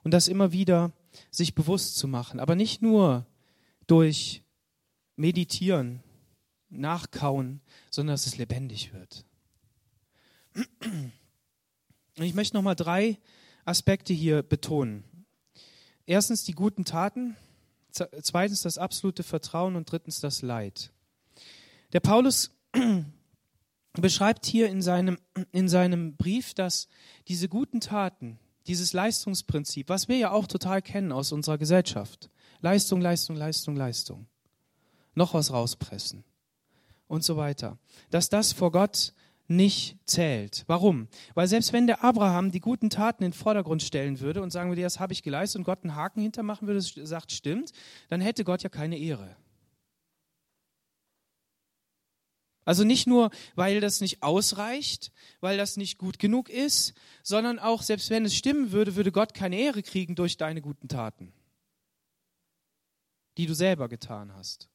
und 0.02 0.12
das 0.12 0.28
immer 0.28 0.52
wieder 0.52 0.92
sich 1.30 1.54
bewusst 1.54 1.96
zu 1.96 2.08
machen. 2.08 2.40
Aber 2.40 2.54
nicht 2.54 2.82
nur 2.82 3.26
durch 3.86 4.42
Meditieren, 5.16 6.02
Nachkauen, 6.70 7.60
sondern 7.90 8.14
dass 8.14 8.26
es 8.26 8.38
lebendig 8.38 8.92
wird. 8.94 9.24
Und 10.54 12.24
ich 12.24 12.34
möchte 12.34 12.56
nochmal 12.56 12.76
drei 12.76 13.18
Aspekte 13.64 14.12
hier 14.12 14.42
betonen. 14.42 15.04
Erstens 16.06 16.44
die 16.44 16.52
guten 16.52 16.84
Taten, 16.84 17.36
zweitens 17.90 18.62
das 18.62 18.78
absolute 18.78 19.22
Vertrauen 19.22 19.76
und 19.76 19.90
drittens 19.90 20.20
das 20.20 20.42
Leid. 20.42 20.90
Der 21.92 22.00
Paulus 22.00 22.50
beschreibt 24.00 24.46
hier 24.46 24.68
in 24.68 24.80
seinem, 24.80 25.18
in 25.50 25.68
seinem 25.68 26.16
Brief, 26.16 26.54
dass 26.54 26.88
diese 27.28 27.48
guten 27.48 27.80
Taten, 27.80 28.38
dieses 28.66 28.92
Leistungsprinzip, 28.92 29.88
was 29.88 30.08
wir 30.08 30.16
ja 30.16 30.30
auch 30.30 30.46
total 30.46 30.80
kennen 30.80 31.12
aus 31.12 31.32
unserer 31.32 31.58
Gesellschaft, 31.58 32.30
Leistung, 32.60 33.00
Leistung, 33.00 33.36
Leistung, 33.36 33.76
Leistung, 33.76 34.26
noch 35.14 35.34
was 35.34 35.52
rauspressen 35.52 36.24
und 37.08 37.24
so 37.24 37.36
weiter, 37.36 37.78
dass 38.10 38.30
das 38.30 38.52
vor 38.52 38.72
Gott 38.72 39.12
nicht 39.48 39.98
zählt. 40.06 40.64
Warum? 40.66 41.08
Weil 41.34 41.46
selbst 41.46 41.72
wenn 41.72 41.86
der 41.86 42.02
Abraham 42.02 42.50
die 42.50 42.60
guten 42.60 42.88
Taten 42.88 43.24
in 43.24 43.32
den 43.32 43.36
Vordergrund 43.36 43.82
stellen 43.82 44.20
würde 44.20 44.40
und 44.40 44.50
sagen 44.50 44.70
würde, 44.70 44.82
das 44.82 45.00
habe 45.00 45.12
ich 45.12 45.22
geleistet 45.22 45.58
und 45.58 45.64
Gott 45.64 45.80
einen 45.82 45.94
Haken 45.94 46.22
hintermachen 46.22 46.66
würde, 46.66 46.80
sagt, 46.80 47.32
stimmt, 47.32 47.72
dann 48.08 48.20
hätte 48.20 48.44
Gott 48.44 48.62
ja 48.62 48.70
keine 48.70 48.98
Ehre. 48.98 49.36
Also 52.64 52.84
nicht 52.84 53.06
nur, 53.06 53.30
weil 53.54 53.80
das 53.80 54.00
nicht 54.00 54.22
ausreicht, 54.22 55.12
weil 55.40 55.56
das 55.56 55.76
nicht 55.76 55.98
gut 55.98 56.18
genug 56.18 56.48
ist, 56.48 56.94
sondern 57.22 57.58
auch, 57.58 57.82
selbst 57.82 58.10
wenn 58.10 58.24
es 58.24 58.34
stimmen 58.34 58.70
würde, 58.70 58.94
würde 58.94 59.10
Gott 59.10 59.34
keine 59.34 59.58
Ehre 59.58 59.82
kriegen 59.82 60.14
durch 60.14 60.36
deine 60.36 60.62
guten 60.62 60.88
Taten, 60.88 61.32
die 63.36 63.46
du 63.46 63.54
selber 63.54 63.88
getan 63.88 64.32
hast. 64.34 64.68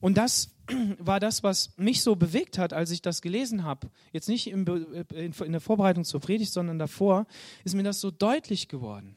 Und 0.00 0.18
das 0.18 0.54
war 0.98 1.20
das, 1.20 1.42
was 1.42 1.76
mich 1.76 2.02
so 2.02 2.16
bewegt 2.16 2.58
hat, 2.58 2.72
als 2.72 2.90
ich 2.90 3.02
das 3.02 3.22
gelesen 3.22 3.64
habe. 3.64 3.90
Jetzt 4.12 4.28
nicht 4.28 4.46
in, 4.48 4.64
der 4.64 5.60
Vorbereitung 5.60 6.04
zur 6.04 6.20
Predigt, 6.20 6.52
sondern 6.52 6.78
davor, 6.78 7.26
ist 7.64 7.74
mir 7.74 7.82
das 7.82 8.00
so 8.00 8.10
deutlich 8.10 8.68
geworden. 8.68 9.16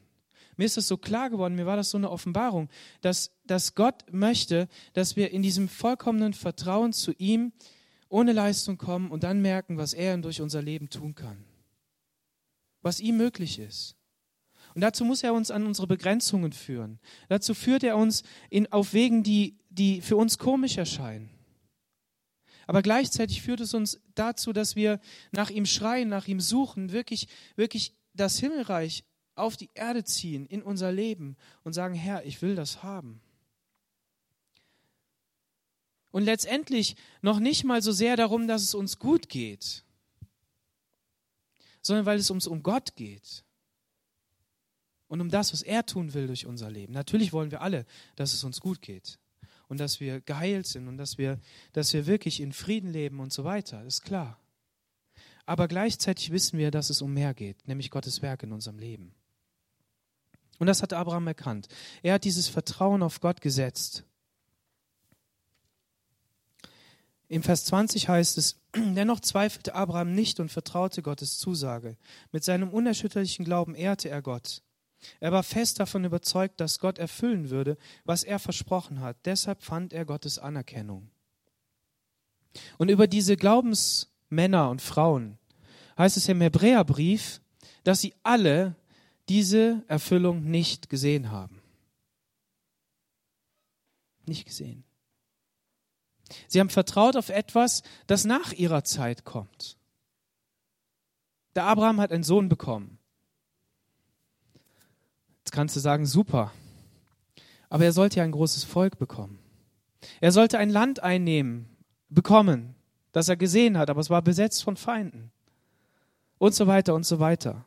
Mir 0.58 0.64
ist 0.66 0.76
das 0.76 0.88
so 0.88 0.98
klar 0.98 1.30
geworden, 1.30 1.54
mir 1.54 1.64
war 1.64 1.76
das 1.76 1.90
so 1.90 1.96
eine 1.96 2.10
Offenbarung, 2.10 2.68
dass, 3.00 3.30
dass 3.46 3.74
Gott 3.74 4.04
möchte, 4.12 4.68
dass 4.92 5.16
wir 5.16 5.30
in 5.30 5.40
diesem 5.40 5.68
vollkommenen 5.68 6.34
Vertrauen 6.34 6.92
zu 6.92 7.12
ihm 7.12 7.52
ohne 8.08 8.32
Leistung 8.32 8.76
kommen 8.76 9.10
und 9.10 9.22
dann 9.22 9.40
merken, 9.40 9.78
was 9.78 9.94
er 9.94 10.18
durch 10.18 10.40
unser 10.42 10.60
Leben 10.60 10.90
tun 10.90 11.14
kann. 11.14 11.44
Was 12.82 13.00
ihm 13.00 13.16
möglich 13.16 13.58
ist. 13.58 13.96
Und 14.74 14.82
dazu 14.82 15.04
muss 15.04 15.22
er 15.22 15.32
uns 15.32 15.50
an 15.50 15.64
unsere 15.64 15.86
Begrenzungen 15.86 16.52
führen. 16.52 16.98
Dazu 17.28 17.54
führt 17.54 17.84
er 17.84 17.96
uns 17.96 18.22
in, 18.50 18.70
auf 18.70 18.92
Wegen, 18.92 19.22
die 19.22 19.58
die 19.70 20.00
für 20.00 20.16
uns 20.16 20.38
komisch 20.38 20.76
erscheinen. 20.76 21.30
Aber 22.66 22.82
gleichzeitig 22.82 23.42
führt 23.42 23.60
es 23.60 23.72
uns 23.74 24.00
dazu, 24.14 24.52
dass 24.52 24.76
wir 24.76 25.00
nach 25.30 25.50
ihm 25.50 25.64
schreien, 25.64 26.08
nach 26.08 26.28
ihm 26.28 26.40
suchen, 26.40 26.92
wirklich, 26.92 27.28
wirklich 27.56 27.94
das 28.12 28.38
Himmelreich 28.38 29.04
auf 29.38 29.56
die 29.56 29.70
Erde 29.74 30.04
ziehen, 30.04 30.46
in 30.46 30.62
unser 30.62 30.92
Leben 30.92 31.36
und 31.64 31.72
sagen, 31.72 31.94
Herr, 31.94 32.24
ich 32.24 32.42
will 32.42 32.54
das 32.54 32.82
haben. 32.82 33.20
Und 36.10 36.24
letztendlich 36.24 36.96
noch 37.22 37.38
nicht 37.38 37.64
mal 37.64 37.82
so 37.82 37.92
sehr 37.92 38.16
darum, 38.16 38.48
dass 38.48 38.62
es 38.62 38.74
uns 38.74 38.98
gut 38.98 39.28
geht, 39.28 39.84
sondern 41.82 42.06
weil 42.06 42.18
es 42.18 42.30
uns 42.30 42.46
um 42.46 42.62
Gott 42.62 42.96
geht 42.96 43.44
und 45.06 45.20
um 45.20 45.30
das, 45.30 45.52
was 45.52 45.62
er 45.62 45.84
tun 45.84 46.14
will 46.14 46.26
durch 46.26 46.46
unser 46.46 46.70
Leben. 46.70 46.92
Natürlich 46.92 47.32
wollen 47.32 47.50
wir 47.50 47.62
alle, 47.62 47.86
dass 48.16 48.32
es 48.32 48.44
uns 48.44 48.60
gut 48.60 48.80
geht 48.80 49.18
und 49.68 49.80
dass 49.80 50.00
wir 50.00 50.20
geheilt 50.20 50.66
sind 50.66 50.88
und 50.88 50.96
dass 50.96 51.18
wir, 51.18 51.38
dass 51.72 51.92
wir 51.92 52.06
wirklich 52.06 52.40
in 52.40 52.52
Frieden 52.52 52.90
leben 52.90 53.20
und 53.20 53.32
so 53.32 53.44
weiter, 53.44 53.84
ist 53.84 54.02
klar. 54.02 54.40
Aber 55.46 55.68
gleichzeitig 55.68 56.30
wissen 56.30 56.58
wir, 56.58 56.70
dass 56.70 56.90
es 56.90 57.00
um 57.00 57.14
mehr 57.14 57.32
geht, 57.32 57.66
nämlich 57.66 57.90
Gottes 57.90 58.22
Werk 58.22 58.42
in 58.42 58.52
unserem 58.52 58.78
Leben. 58.78 59.14
Und 60.58 60.66
das 60.66 60.82
hat 60.82 60.92
Abraham 60.92 61.26
erkannt. 61.26 61.68
Er 62.02 62.14
hat 62.14 62.24
dieses 62.24 62.48
Vertrauen 62.48 63.02
auf 63.02 63.20
Gott 63.20 63.40
gesetzt. 63.40 64.04
Im 67.28 67.42
Vers 67.42 67.66
20 67.66 68.08
heißt 68.08 68.38
es, 68.38 68.56
dennoch 68.74 69.20
zweifelte 69.20 69.74
Abraham 69.74 70.14
nicht 70.14 70.40
und 70.40 70.50
vertraute 70.50 71.02
Gottes 71.02 71.38
Zusage. 71.38 71.96
Mit 72.32 72.42
seinem 72.42 72.70
unerschütterlichen 72.70 73.44
Glauben 73.44 73.74
ehrte 73.74 74.08
er 74.08 74.22
Gott. 74.22 74.62
Er 75.20 75.30
war 75.30 75.42
fest 75.42 75.78
davon 75.78 76.04
überzeugt, 76.04 76.60
dass 76.60 76.80
Gott 76.80 76.98
erfüllen 76.98 77.50
würde, 77.50 77.76
was 78.04 78.24
er 78.24 78.38
versprochen 78.38 79.00
hat. 79.00 79.16
Deshalb 79.26 79.62
fand 79.62 79.92
er 79.92 80.04
Gottes 80.04 80.38
Anerkennung. 80.38 81.10
Und 82.78 82.90
über 82.90 83.06
diese 83.06 83.36
Glaubensmänner 83.36 84.70
und 84.70 84.82
Frauen 84.82 85.38
heißt 85.96 86.16
es 86.16 86.28
im 86.28 86.40
Hebräerbrief, 86.40 87.40
dass 87.84 88.00
sie 88.00 88.14
alle 88.22 88.74
diese 89.28 89.84
Erfüllung 89.88 90.44
nicht 90.44 90.88
gesehen 90.88 91.30
haben. 91.30 91.60
Nicht 94.26 94.46
gesehen. 94.46 94.84
Sie 96.46 96.60
haben 96.60 96.70
vertraut 96.70 97.16
auf 97.16 97.30
etwas, 97.30 97.82
das 98.06 98.24
nach 98.24 98.52
ihrer 98.52 98.84
Zeit 98.84 99.24
kommt. 99.24 99.76
Der 101.54 101.64
Abraham 101.64 102.00
hat 102.00 102.12
einen 102.12 102.22
Sohn 102.22 102.48
bekommen. 102.48 102.98
Jetzt 105.38 105.52
kannst 105.52 105.74
du 105.76 105.80
sagen, 105.80 106.06
super. 106.06 106.52
Aber 107.70 107.84
er 107.84 107.92
sollte 107.92 108.18
ja 108.18 108.24
ein 108.24 108.32
großes 108.32 108.64
Volk 108.64 108.98
bekommen. 108.98 109.38
Er 110.20 110.32
sollte 110.32 110.58
ein 110.58 110.70
Land 110.70 111.02
einnehmen, 111.02 111.68
bekommen, 112.08 112.74
das 113.12 113.28
er 113.28 113.36
gesehen 113.36 113.78
hat, 113.78 113.90
aber 113.90 114.00
es 114.00 114.10
war 114.10 114.22
besetzt 114.22 114.62
von 114.62 114.76
Feinden. 114.76 115.32
Und 116.38 116.54
so 116.54 116.66
weiter 116.66 116.94
und 116.94 117.04
so 117.04 117.18
weiter. 117.18 117.64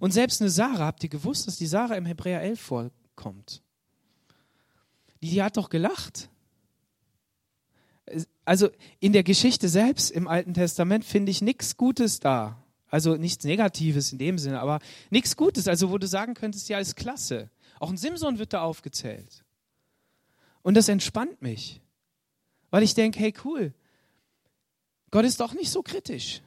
Und 0.00 0.12
selbst 0.12 0.40
eine 0.40 0.50
Sarah, 0.50 0.86
habt 0.86 1.02
ihr 1.02 1.08
gewusst, 1.08 1.46
dass 1.46 1.56
die 1.56 1.66
Sarah 1.66 1.96
im 1.96 2.06
Hebräer 2.06 2.42
11 2.42 2.60
vorkommt? 2.60 3.62
Die, 5.22 5.30
die 5.30 5.42
hat 5.42 5.56
doch 5.56 5.70
gelacht. 5.70 6.28
Also 8.44 8.68
in 9.00 9.12
der 9.12 9.22
Geschichte 9.22 9.68
selbst 9.68 10.10
im 10.10 10.28
Alten 10.28 10.54
Testament 10.54 11.04
finde 11.04 11.30
ich 11.30 11.40
nichts 11.40 11.76
Gutes 11.76 12.20
da. 12.20 12.62
Also 12.88 13.16
nichts 13.16 13.44
Negatives 13.44 14.12
in 14.12 14.18
dem 14.18 14.38
Sinne, 14.38 14.60
aber 14.60 14.78
nichts 15.10 15.36
Gutes. 15.36 15.66
Also 15.66 15.90
wo 15.90 15.98
du 15.98 16.06
sagen 16.06 16.34
könntest, 16.34 16.68
ja, 16.68 16.78
ist 16.78 16.94
klasse. 16.96 17.50
Auch 17.80 17.90
ein 17.90 17.96
Simson 17.96 18.38
wird 18.38 18.52
da 18.52 18.62
aufgezählt. 18.62 19.44
Und 20.62 20.74
das 20.74 20.88
entspannt 20.88 21.42
mich, 21.42 21.80
weil 22.70 22.82
ich 22.82 22.94
denke, 22.94 23.18
hey 23.18 23.34
cool, 23.44 23.74
Gott 25.10 25.24
ist 25.24 25.40
doch 25.40 25.54
nicht 25.54 25.70
so 25.70 25.82
kritisch. 25.82 26.42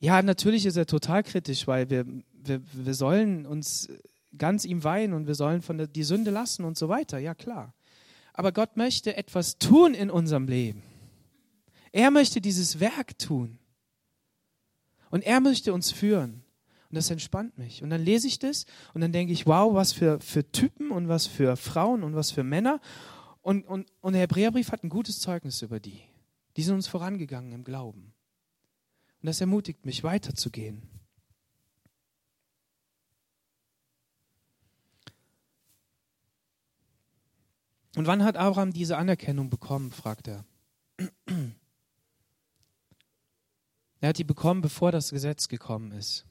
Ja, 0.00 0.22
natürlich 0.22 0.66
ist 0.66 0.76
er 0.76 0.86
total 0.86 1.22
kritisch, 1.22 1.66
weil 1.66 1.90
wir, 1.90 2.06
wir, 2.32 2.62
wir 2.72 2.94
sollen 2.94 3.46
uns 3.46 3.88
ganz 4.36 4.64
ihm 4.64 4.82
weihen 4.82 5.12
und 5.12 5.26
wir 5.26 5.34
sollen 5.34 5.60
von 5.60 5.78
der, 5.78 5.86
die 5.86 6.02
Sünde 6.04 6.30
lassen 6.30 6.64
und 6.64 6.78
so 6.78 6.88
weiter. 6.88 7.18
Ja, 7.18 7.34
klar. 7.34 7.74
Aber 8.32 8.52
Gott 8.52 8.76
möchte 8.76 9.16
etwas 9.16 9.58
tun 9.58 9.92
in 9.92 10.10
unserem 10.10 10.48
Leben. 10.48 10.82
Er 11.92 12.10
möchte 12.10 12.40
dieses 12.40 12.80
Werk 12.80 13.18
tun. 13.18 13.58
Und 15.10 15.24
er 15.24 15.40
möchte 15.40 15.74
uns 15.74 15.90
führen. 15.90 16.44
Und 16.88 16.96
das 16.96 17.10
entspannt 17.10 17.58
mich. 17.58 17.82
Und 17.82 17.90
dann 17.90 18.02
lese 18.02 18.26
ich 18.26 18.38
das 18.38 18.64
und 18.94 19.00
dann 19.00 19.12
denke 19.12 19.32
ich, 19.32 19.46
wow, 19.46 19.74
was 19.74 19.92
für, 19.92 20.18
für 20.20 20.50
Typen 20.50 20.90
und 20.90 21.08
was 21.08 21.26
für 21.26 21.56
Frauen 21.56 22.02
und 22.02 22.14
was 22.14 22.30
für 22.30 22.42
Männer. 22.42 22.80
Und, 23.42 23.66
und, 23.66 23.86
und 24.00 24.12
der 24.12 24.22
Hebräerbrief 24.22 24.72
hat 24.72 24.82
ein 24.82 24.88
gutes 24.88 25.20
Zeugnis 25.20 25.62
über 25.62 25.78
die. 25.78 26.00
Die 26.56 26.62
sind 26.62 26.74
uns 26.74 26.88
vorangegangen 26.88 27.52
im 27.52 27.64
Glauben. 27.64 28.09
Und 29.20 29.26
das 29.26 29.40
ermutigt 29.40 29.84
mich, 29.84 30.02
weiterzugehen. 30.02 30.82
Und 37.96 38.06
wann 38.06 38.24
hat 38.24 38.36
Abraham 38.36 38.72
diese 38.72 38.96
Anerkennung 38.96 39.50
bekommen, 39.50 39.90
fragt 39.90 40.28
er. 40.28 40.44
Er 44.00 44.08
hat 44.08 44.18
die 44.18 44.24
bekommen, 44.24 44.62
bevor 44.62 44.92
das 44.92 45.10
Gesetz 45.10 45.48
gekommen 45.48 45.92
ist. 45.92 46.24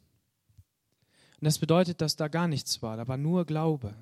Und 1.39 1.45
das 1.45 1.60
bedeutet, 1.60 2.02
dass 2.02 2.15
da 2.15 2.28
gar 2.28 2.47
nichts 2.47 2.82
war. 2.82 2.97
Da 2.97 3.08
war 3.08 3.17
nur 3.17 3.45
Glaube. 3.45 3.93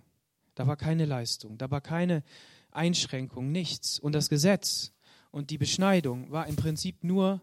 Da 0.56 0.66
war 0.66 0.78
keine 0.78 1.06
Leistung. 1.06 1.58
Da 1.58 1.70
war 1.70 1.82
keine 1.82 2.24
Einschränkung, 2.72 3.52
nichts. 3.52 4.00
Und 4.00 4.14
das 4.14 4.30
Gesetz 4.30 4.94
und 5.32 5.50
die 5.50 5.58
Beschneidung 5.58 6.32
war 6.32 6.48
im 6.48 6.56
Prinzip 6.56 7.04
nur 7.04 7.42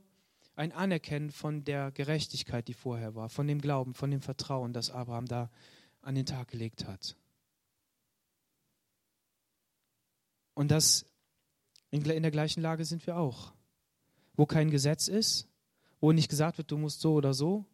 ein 0.57 0.73
Anerkennen 0.73 1.31
von 1.31 1.65
der 1.65 1.91
Gerechtigkeit, 1.91 2.69
die 2.69 2.75
vorher 2.75 3.15
war, 3.15 3.29
von 3.29 3.47
dem 3.47 3.61
Glauben, 3.61 3.95
von 3.95 4.11
dem 4.11 4.21
Vertrauen, 4.21 4.73
das 4.73 4.91
Abraham 4.91 5.27
da 5.27 5.51
an 6.03 6.15
den 6.15 6.27
Tag 6.27 6.49
gelegt 6.49 6.87
hat. 6.87 7.17
Und 10.55 10.71
das 10.71 11.07
in 11.91 12.03
der 12.03 12.31
gleichen 12.31 12.61
Lage 12.61 12.85
sind 12.85 13.07
wir 13.07 13.17
auch. 13.17 13.53
Wo 14.37 14.47
kein 14.47 14.71
Gesetz 14.71 15.09
ist, 15.09 15.49
wo 16.01 16.13
nicht 16.13 16.29
gesagt 16.29 16.59
wird, 16.59 16.71
du 16.71 16.77
musst 16.77 17.01
so 17.01 17.15
oder 17.15 17.35
so, 17.35 17.67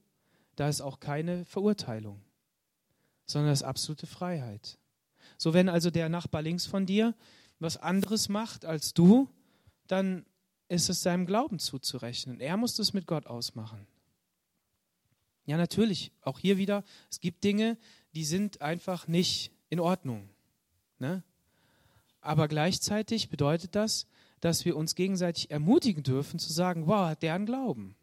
da 0.56 0.68
ist 0.68 0.82
auch 0.82 1.00
keine 1.00 1.44
Verurteilung, 1.46 2.20
sondern 3.24 3.50
das 3.50 3.60
ist 3.60 3.66
absolute 3.66 4.06
Freiheit. 4.06 4.78
So, 5.38 5.54
wenn 5.54 5.68
also 5.68 5.90
der 5.90 6.08
Nachbar 6.08 6.42
links 6.42 6.66
von 6.66 6.86
dir 6.86 7.14
was 7.58 7.76
anderes 7.76 8.28
macht 8.28 8.64
als 8.64 8.94
du, 8.94 9.28
dann 9.86 10.24
ist 10.70 10.88
es 10.88 11.02
seinem 11.02 11.26
Glauben 11.26 11.59
zuzurechnen. 11.59 12.40
Er 12.40 12.56
muss 12.56 12.76
das 12.76 12.92
mit 12.92 13.06
Gott 13.06 13.26
ausmachen. 13.26 13.87
Ja, 15.44 15.56
natürlich, 15.56 16.12
auch 16.22 16.38
hier 16.38 16.59
wieder, 16.59 16.85
es 17.11 17.20
gibt 17.20 17.42
Dinge, 17.42 17.76
die 18.14 18.24
sind 18.24 18.62
einfach 18.62 19.09
nicht 19.09 19.50
in 19.68 19.80
Ordnung. 19.80 20.28
Ne? 20.98 21.24
Aber 22.20 22.46
gleichzeitig 22.46 23.30
bedeutet 23.30 23.74
das, 23.74 24.06
dass 24.40 24.64
wir 24.64 24.76
uns 24.76 24.94
gegenseitig 24.94 25.50
ermutigen 25.50 26.04
dürfen 26.04 26.38
zu 26.38 26.52
sagen, 26.52 26.87
wow, 26.87 27.09
hat 27.11 27.22
der 27.22 27.35
einen 27.35 27.46
Glauben. 27.46 27.96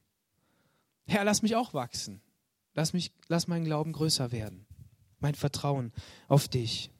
Herr, 1.06 1.24
lass 1.24 1.42
mich 1.42 1.56
auch 1.56 1.74
wachsen. 1.74 2.22
Lass, 2.74 2.92
mich, 2.92 3.14
lass 3.28 3.48
meinen 3.48 3.66
Glauben 3.66 3.94
größer 3.94 4.32
werden. 4.32 4.66
Mein 5.20 5.36
Vertrauen 5.36 5.94
auf 6.28 6.48
dich. 6.48 6.92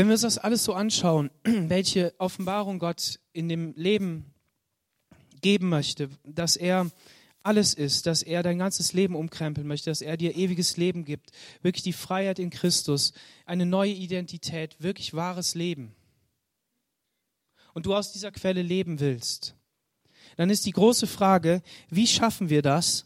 Wenn 0.00 0.06
wir 0.06 0.12
uns 0.12 0.22
das 0.22 0.38
alles 0.38 0.64
so 0.64 0.72
anschauen, 0.72 1.30
welche 1.44 2.14
Offenbarung 2.16 2.78
Gott 2.78 3.20
in 3.34 3.50
dem 3.50 3.74
Leben 3.74 4.32
geben 5.42 5.68
möchte, 5.68 6.08
dass 6.24 6.56
er 6.56 6.90
alles 7.42 7.74
ist, 7.74 8.06
dass 8.06 8.22
er 8.22 8.42
dein 8.42 8.56
ganzes 8.56 8.94
Leben 8.94 9.14
umkrempeln 9.14 9.66
möchte, 9.66 9.90
dass 9.90 10.00
er 10.00 10.16
dir 10.16 10.34
ewiges 10.38 10.78
Leben 10.78 11.04
gibt, 11.04 11.32
wirklich 11.60 11.82
die 11.82 11.92
Freiheit 11.92 12.38
in 12.38 12.48
Christus, 12.48 13.12
eine 13.44 13.66
neue 13.66 13.92
Identität, 13.92 14.74
wirklich 14.78 15.12
wahres 15.12 15.54
Leben. 15.54 15.94
Und 17.74 17.84
du 17.84 17.94
aus 17.94 18.10
dieser 18.10 18.32
Quelle 18.32 18.62
leben 18.62 19.00
willst, 19.00 19.54
dann 20.38 20.48
ist 20.48 20.64
die 20.64 20.72
große 20.72 21.08
Frage, 21.08 21.60
wie 21.90 22.06
schaffen 22.06 22.48
wir 22.48 22.62
das, 22.62 23.04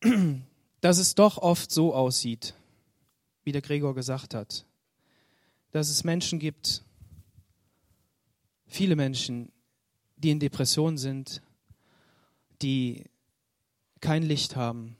dass 0.80 0.96
es 0.96 1.14
doch 1.14 1.36
oft 1.36 1.70
so 1.70 1.94
aussieht, 1.94 2.54
wie 3.44 3.52
der 3.52 3.60
Gregor 3.60 3.94
gesagt 3.94 4.32
hat, 4.32 4.64
dass 5.70 5.90
es 5.90 6.04
Menschen 6.04 6.38
gibt, 6.38 6.84
viele 8.66 8.96
Menschen, 8.96 9.52
die 10.16 10.30
in 10.30 10.40
Depression 10.40 10.98
sind, 10.98 11.42
die 12.62 13.04
kein 14.00 14.22
Licht 14.22 14.56
haben 14.56 14.96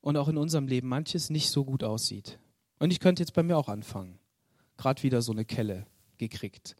und 0.00 0.16
auch 0.16 0.28
in 0.28 0.36
unserem 0.36 0.66
Leben 0.66 0.88
manches 0.88 1.30
nicht 1.30 1.50
so 1.50 1.64
gut 1.64 1.84
aussieht. 1.84 2.38
Und 2.78 2.90
ich 2.90 3.00
könnte 3.00 3.22
jetzt 3.22 3.34
bei 3.34 3.42
mir 3.42 3.56
auch 3.56 3.68
anfangen. 3.68 4.18
Gerade 4.76 5.02
wieder 5.02 5.22
so 5.22 5.32
eine 5.32 5.44
Kelle 5.44 5.86
gekriegt. 6.18 6.76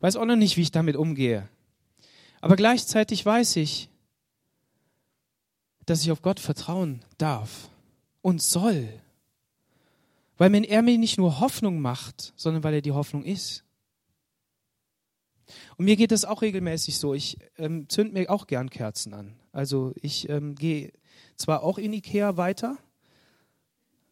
Weiß 0.00 0.16
auch 0.16 0.26
noch 0.26 0.36
nicht, 0.36 0.56
wie 0.56 0.62
ich 0.62 0.70
damit 0.70 0.96
umgehe. 0.96 1.48
Aber 2.40 2.56
gleichzeitig 2.56 3.24
weiß 3.24 3.56
ich, 3.56 3.88
dass 5.86 6.02
ich 6.02 6.12
auf 6.12 6.22
Gott 6.22 6.38
vertrauen 6.38 7.02
darf 7.16 7.70
und 8.20 8.42
soll. 8.42 9.00
Weil 10.38 10.54
er 10.64 10.82
mir 10.82 10.98
nicht 10.98 11.18
nur 11.18 11.40
Hoffnung 11.40 11.80
macht, 11.80 12.32
sondern 12.36 12.62
weil 12.62 12.74
er 12.74 12.80
die 12.80 12.92
Hoffnung 12.92 13.24
ist. 13.24 13.64
Und 15.76 15.84
mir 15.84 15.96
geht 15.96 16.12
es 16.12 16.24
auch 16.24 16.42
regelmäßig 16.42 16.98
so. 16.98 17.12
Ich 17.12 17.38
ähm, 17.58 17.88
zünd 17.88 18.12
mir 18.12 18.30
auch 18.30 18.46
gern 18.46 18.70
Kerzen 18.70 19.14
an. 19.14 19.34
Also 19.52 19.92
ich 20.00 20.28
ähm, 20.28 20.54
gehe 20.54 20.92
zwar 21.36 21.62
auch 21.62 21.78
in 21.78 21.92
Ikea 21.92 22.36
weiter, 22.36 22.78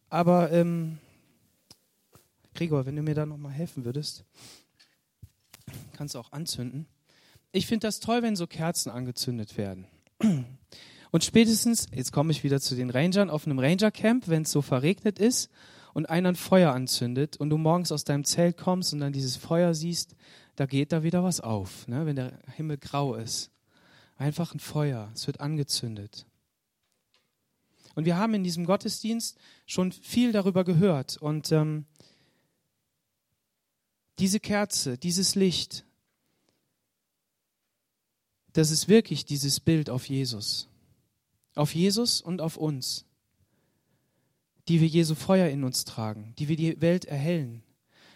aber 0.09 0.51
ähm, 0.51 0.97
Gregor, 2.53 2.85
wenn 2.85 2.95
du 2.95 3.03
mir 3.03 3.15
da 3.15 3.25
nochmal 3.25 3.51
helfen 3.51 3.85
würdest, 3.85 4.25
kannst 5.93 6.15
du 6.15 6.19
auch 6.19 6.31
anzünden. 6.31 6.87
Ich 7.51 7.67
finde 7.67 7.87
das 7.87 7.99
toll, 7.99 8.21
wenn 8.23 8.35
so 8.35 8.47
Kerzen 8.47 8.89
angezündet 8.89 9.57
werden. 9.57 9.85
Und 11.11 11.23
spätestens, 11.23 11.87
jetzt 11.93 12.11
komme 12.11 12.31
ich 12.31 12.43
wieder 12.43 12.59
zu 12.59 12.75
den 12.75 12.89
Rangern, 12.89 13.29
auf 13.29 13.45
einem 13.45 13.59
Ranger-Camp, 13.59 14.27
wenn 14.27 14.41
es 14.41 14.51
so 14.51 14.61
verregnet 14.61 15.19
ist 15.19 15.49
und 15.97 16.07
einer 16.11 16.29
ein 16.29 16.35
Feuer 16.35 16.73
anzündet 16.73 17.37
und 17.37 17.49
du 17.49 17.57
morgens 17.57 17.91
aus 17.91 18.03
deinem 18.03 18.23
Zelt 18.23 18.55
kommst 18.55 18.93
und 18.93 18.99
dann 18.99 19.13
dieses 19.13 19.35
Feuer 19.35 19.73
siehst, 19.73 20.15
da 20.55 20.67
geht 20.67 20.91
da 20.91 21.01
wieder 21.01 21.23
was 21.23 21.39
auf, 21.39 21.87
ne? 21.87 22.05
wenn 22.05 22.15
der 22.15 22.37
Himmel 22.55 22.77
grau 22.77 23.15
ist. 23.15 23.49
Einfach 24.15 24.53
ein 24.53 24.59
Feuer, 24.59 25.09
es 25.15 25.25
wird 25.25 25.39
angezündet. 25.39 26.27
Und 27.95 28.05
wir 28.05 28.15
haben 28.15 28.35
in 28.35 28.43
diesem 28.43 28.67
Gottesdienst 28.67 29.39
schon 29.65 29.91
viel 29.91 30.31
darüber 30.31 30.63
gehört. 30.63 31.17
Und 31.17 31.51
ähm, 31.51 31.87
diese 34.19 34.39
Kerze, 34.39 34.99
dieses 34.99 35.33
Licht, 35.33 35.83
das 38.53 38.69
ist 38.69 38.87
wirklich 38.87 39.25
dieses 39.25 39.59
Bild 39.59 39.89
auf 39.89 40.07
Jesus. 40.07 40.69
Auf 41.55 41.73
Jesus 41.73 42.21
und 42.21 42.39
auf 42.39 42.55
uns, 42.55 43.06
die 44.67 44.81
wir 44.81 44.87
Jesu 44.87 45.15
Feuer 45.15 45.47
in 45.47 45.63
uns 45.63 45.85
tragen, 45.85 46.33
die 46.37 46.47
wir 46.47 46.55
die 46.55 46.81
Welt 46.81 47.05
erhellen. 47.05 47.63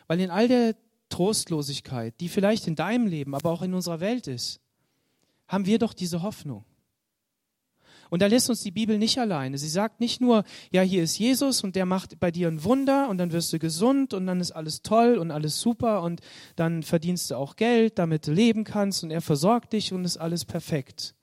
Weil 0.07 0.19
in 0.19 0.29
all 0.29 0.47
der 0.47 0.75
Trostlosigkeit, 1.09 2.13
die 2.19 2.29
vielleicht 2.29 2.67
in 2.67 2.75
deinem 2.75 3.07
Leben, 3.07 3.35
aber 3.35 3.51
auch 3.51 3.61
in 3.61 3.73
unserer 3.73 3.99
Welt 3.99 4.27
ist, 4.27 4.59
haben 5.47 5.65
wir 5.65 5.79
doch 5.79 5.93
diese 5.93 6.21
Hoffnung. 6.21 6.65
Und 8.09 8.21
da 8.21 8.27
lässt 8.27 8.49
uns 8.49 8.61
die 8.61 8.71
Bibel 8.71 8.97
nicht 8.97 9.19
alleine. 9.19 9.57
Sie 9.57 9.69
sagt 9.69 10.01
nicht 10.01 10.19
nur, 10.19 10.43
ja, 10.69 10.81
hier 10.81 11.01
ist 11.01 11.17
Jesus 11.17 11.63
und 11.63 11.77
der 11.77 11.85
macht 11.85 12.19
bei 12.19 12.29
dir 12.29 12.49
ein 12.49 12.61
Wunder 12.65 13.07
und 13.07 13.17
dann 13.17 13.31
wirst 13.31 13.53
du 13.53 13.59
gesund 13.59 14.13
und 14.13 14.27
dann 14.27 14.41
ist 14.41 14.51
alles 14.51 14.81
toll 14.81 15.17
und 15.17 15.31
alles 15.31 15.61
super 15.61 16.01
und 16.01 16.19
dann 16.57 16.83
verdienst 16.83 17.31
du 17.31 17.35
auch 17.35 17.55
Geld, 17.55 17.99
damit 17.99 18.27
du 18.27 18.33
leben 18.33 18.65
kannst 18.65 19.05
und 19.05 19.11
er 19.11 19.21
versorgt 19.21 19.71
dich 19.71 19.93
und 19.93 20.03
ist 20.03 20.17
alles 20.17 20.43
perfekt. 20.43 21.15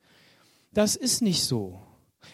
Das 0.73 0.95
ist 0.95 1.21
nicht 1.21 1.43
so. 1.43 1.79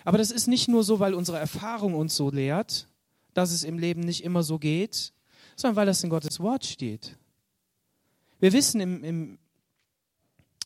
Aber 0.03 0.17
das 0.17 0.31
ist 0.31 0.47
nicht 0.47 0.67
nur 0.67 0.83
so, 0.83 0.99
weil 0.99 1.13
unsere 1.13 1.39
Erfahrung 1.39 1.93
uns 1.93 2.15
so 2.15 2.29
lehrt, 2.29 2.87
dass 3.33 3.51
es 3.51 3.63
im 3.63 3.77
Leben 3.77 4.01
nicht 4.01 4.23
immer 4.23 4.43
so 4.43 4.59
geht, 4.59 5.13
sondern 5.55 5.75
weil 5.75 5.85
das 5.85 6.03
in 6.03 6.09
Gottes 6.09 6.39
Wort 6.39 6.65
steht. 6.65 7.17
Wir 8.39 8.53
wissen 8.53 8.81
im, 8.81 9.03
im, 9.03 9.39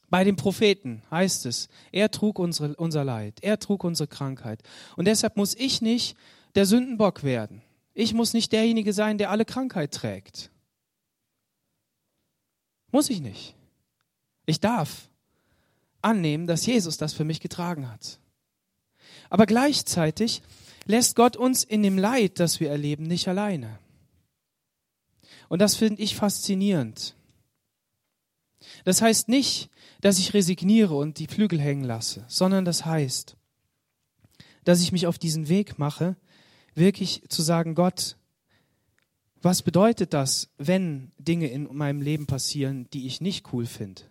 bei 0.09 0.23
den 0.23 0.35
Propheten 0.35 1.03
heißt 1.11 1.45
es, 1.45 1.69
er 1.91 2.09
trug 2.11 2.39
unsere, 2.39 2.75
unser 2.75 3.03
Leid, 3.03 3.39
er 3.41 3.59
trug 3.59 3.83
unsere 3.83 4.07
Krankheit. 4.07 4.63
Und 4.95 5.05
deshalb 5.05 5.37
muss 5.37 5.55
ich 5.55 5.81
nicht 5.81 6.17
der 6.55 6.65
Sündenbock 6.65 7.23
werden. 7.23 7.61
Ich 7.93 8.13
muss 8.13 8.33
nicht 8.33 8.51
derjenige 8.51 8.93
sein, 8.93 9.17
der 9.17 9.29
alle 9.29 9.45
Krankheit 9.45 9.93
trägt. 9.93 10.51
Muss 12.91 13.09
ich 13.09 13.21
nicht. 13.21 13.55
Ich 14.45 14.59
darf 14.59 15.09
annehmen, 16.01 16.47
dass 16.47 16.65
Jesus 16.65 16.97
das 16.97 17.13
für 17.13 17.23
mich 17.23 17.39
getragen 17.39 17.89
hat. 17.89 18.19
Aber 19.29 19.45
gleichzeitig 19.45 20.41
lässt 20.85 21.15
Gott 21.15 21.37
uns 21.37 21.63
in 21.63 21.83
dem 21.83 21.97
Leid, 21.97 22.39
das 22.39 22.59
wir 22.59 22.69
erleben, 22.69 23.03
nicht 23.03 23.27
alleine. 23.27 23.79
Und 25.47 25.59
das 25.59 25.75
finde 25.75 26.01
ich 26.01 26.15
faszinierend. 26.15 27.15
Das 28.83 29.01
heißt 29.01 29.29
nicht, 29.29 29.69
dass 30.01 30.19
ich 30.19 30.33
resigniere 30.33 30.95
und 30.95 31.19
die 31.19 31.27
Flügel 31.27 31.59
hängen 31.59 31.83
lasse, 31.83 32.25
sondern 32.27 32.65
das 32.65 32.85
heißt, 32.85 33.35
dass 34.63 34.81
ich 34.81 34.91
mich 34.91 35.07
auf 35.07 35.17
diesen 35.17 35.47
Weg 35.49 35.79
mache, 35.79 36.15
wirklich 36.75 37.23
zu 37.29 37.41
sagen, 37.41 37.75
Gott, 37.75 38.15
Was 39.41 39.61
bedeutet 39.61 40.13
das, 40.13 40.49
wenn 40.57 41.11
Dinge 41.17 41.47
in 41.47 41.73
meinem 41.73 42.01
Leben 42.01 42.27
passieren, 42.27 42.89
die 42.91 43.07
ich 43.07 43.21
nicht 43.21 43.53
cool 43.53 43.65
finde? 43.65 44.01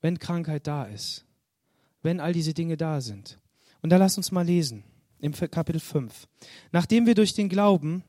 Wenn 0.00 0.18
Krankheit 0.18 0.66
da 0.66 0.84
ist, 0.84 1.24
wenn 2.02 2.18
all 2.18 2.32
diese 2.32 2.52
Dinge 2.52 2.76
da 2.76 3.00
sind. 3.00 3.38
Und 3.86 3.90
da 3.90 3.98
lass 3.98 4.16
uns 4.16 4.32
mal 4.32 4.44
lesen 4.44 4.82
im 5.20 5.32
Kapitel 5.32 5.78
5. 5.78 6.26
Nachdem 6.72 7.06
wir 7.06 7.14
durch 7.14 7.34
den 7.34 7.48
Glauben 7.48 8.02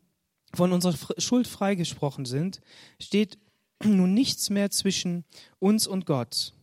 von 0.55 0.73
unserer 0.73 0.95
Schuld 1.19 1.45
freigesprochen 1.45 2.25
sind, 2.25 2.61
steht 2.99 3.37
nun 3.83 4.15
nichts 4.15 4.49
mehr 4.49 4.71
zwischen 4.71 5.23
uns 5.59 5.85
und 5.85 6.07
Gott. 6.07 6.55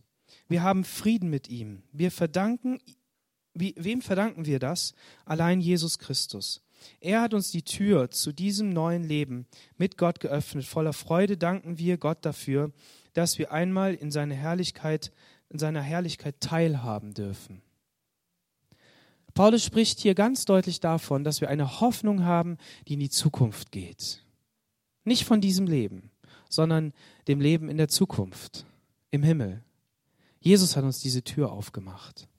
Wir 0.49 0.63
haben 0.63 0.83
Frieden 0.83 1.29
mit 1.29 1.47
ihm. 1.47 1.83
Wir 1.93 2.11
verdanken, 2.11 2.79
wem 3.53 4.01
verdanken 4.01 4.45
wir 4.45 4.59
das? 4.59 4.93
Allein 5.23 5.61
Jesus 5.61 5.97
Christus. 5.97 6.61
Er 6.99 7.21
hat 7.21 7.33
uns 7.33 7.51
die 7.51 7.63
Tür 7.63 8.11
zu 8.11 8.33
diesem 8.33 8.71
neuen 8.71 9.05
Leben 9.05 9.47
mit 9.77 9.97
Gott 9.97 10.19
geöffnet. 10.19 10.65
Voller 10.65 10.91
Freude 10.91 11.37
danken 11.37 11.77
wir 11.77 11.97
Gott 11.97 12.25
dafür, 12.25 12.73
dass 13.13 13.37
wir 13.37 13.53
einmal 13.53 13.93
in 13.93 14.11
seiner 14.11 14.35
Herrlichkeit, 14.35 15.13
in 15.47 15.57
seiner 15.57 15.81
Herrlichkeit 15.81 16.41
teilhaben 16.41 17.13
dürfen. 17.13 17.61
Paulus 19.35 19.65
spricht 19.65 19.99
hier 19.99 20.15
ganz 20.15 20.45
deutlich 20.45 20.79
davon, 20.79 21.25
dass 21.25 21.41
wir 21.41 21.49
eine 21.49 21.81
Hoffnung 21.81 22.23
haben, 22.23 22.57
die 22.87 22.93
in 22.93 23.01
die 23.01 23.09
Zukunft 23.09 23.71
geht. 23.71 24.23
Nicht 25.03 25.25
von 25.25 25.41
diesem 25.41 25.67
Leben, 25.67 26.09
sondern 26.49 26.93
dem 27.27 27.41
Leben 27.41 27.69
in 27.69 27.75
der 27.75 27.89
Zukunft, 27.89 28.65
im 29.11 29.23
Himmel. 29.23 29.61
Jesus 30.39 30.77
hat 30.77 30.85
uns 30.85 30.99
diese 30.99 31.21
Tür 31.21 31.51
aufgemacht. 31.51 32.29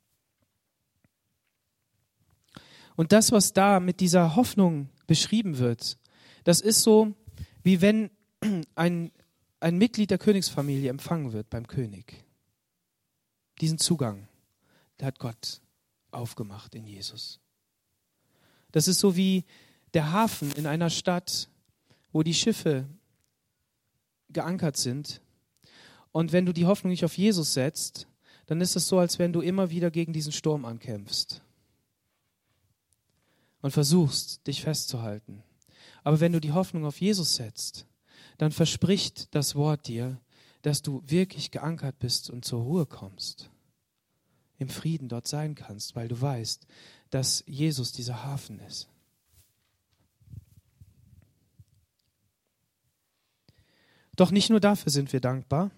Und 2.97 3.13
das, 3.13 3.31
was 3.31 3.53
da 3.53 3.79
mit 3.79 4.01
dieser 4.01 4.35
Hoffnung 4.35 4.89
beschrieben 5.07 5.59
wird, 5.59 5.99
das 6.45 6.63
ist 6.63 6.83
so, 6.83 7.15
wie 7.63 7.83
wenn 7.83 8.11
ein, 8.75 9.13
ein 9.61 9.77
Mitglied 9.77 10.11
der 10.11 10.19
Königsfamilie 10.19 10.89
empfangen 10.89 11.35
wird 11.35 11.51
beim 11.51 11.67
König. 11.67 12.25
Diesen 13.61 13.77
Zugang, 13.77 14.29
der 14.99 15.09
hat 15.09 15.19
Gott 15.19 15.61
aufgemacht 16.17 16.75
in 16.75 16.87
Jesus. 16.87 17.41
Das 18.73 18.89
ist 18.89 18.99
so 18.99 19.17
wie 19.17 19.45
der 19.95 20.13
Hafen 20.13 20.53
in 20.53 20.67
einer 20.67 20.91
Stadt, 20.91 21.49
wo 22.13 22.23
die 22.23 22.35
Schiffe 22.35 22.87
geankert 24.31 24.77
sind. 24.77 25.21
Und 26.13 26.33
wenn 26.33 26.47
du 26.47 26.53
die 26.53 26.67
Hoffnung 26.67 26.91
nicht 26.91 27.05
auf 27.05 27.17
Jesus 27.17 27.55
setzt, 27.55 28.07
dann 28.47 28.61
ist 28.61 28.77
es 28.77 28.89
so, 28.89 28.99
als 28.99 29.19
wenn 29.19 29.33
du 29.33 29.41
immer 29.41 29.71
wieder 29.71 29.91
gegen 29.91 30.13
diesen 30.13 30.33
Sturm 30.33 30.65
ankämpfst 30.65 31.43
und 33.61 33.73
versuchst, 33.73 34.47
dich 34.47 34.63
festzuhalten. 34.63 35.43
Aber 36.05 36.21
wenn 36.21 36.33
du 36.33 36.41
die 36.41 36.53
Hoffnung 36.53 36.85
auf 36.85 37.01
Jesus 37.01 37.35
setzt, 37.35 37.87
dann 38.39 38.53
verspricht 38.53 39.35
das 39.35 39.55
Wort 39.55 39.89
dir, 39.89 40.21
dass 40.63 40.83
du 40.83 41.03
wirklich 41.07 41.51
geankert 41.51 41.99
bist 41.99 42.31
und 42.31 42.45
zur 42.45 42.63
Ruhe 42.63 42.87
kommst, 42.87 43.51
im 44.59 44.69
Frieden 44.69 45.09
dort 45.09 45.29
sein 45.29 45.55
kannst, 45.55 45.97
weil 45.97 46.09
du 46.09 46.21
weißt, 46.21 46.67
dass 47.11 47.45
Jesus 47.47 47.93
dieser 47.93 48.25
Hafen 48.25 48.61
ist. 48.61 48.89
Doch 54.17 54.31
nicht 54.31 54.49
nur 54.49 54.61
dafür 54.61 54.91
sind 54.91 55.13
wir 55.13 55.21
dankbar. 55.21 55.71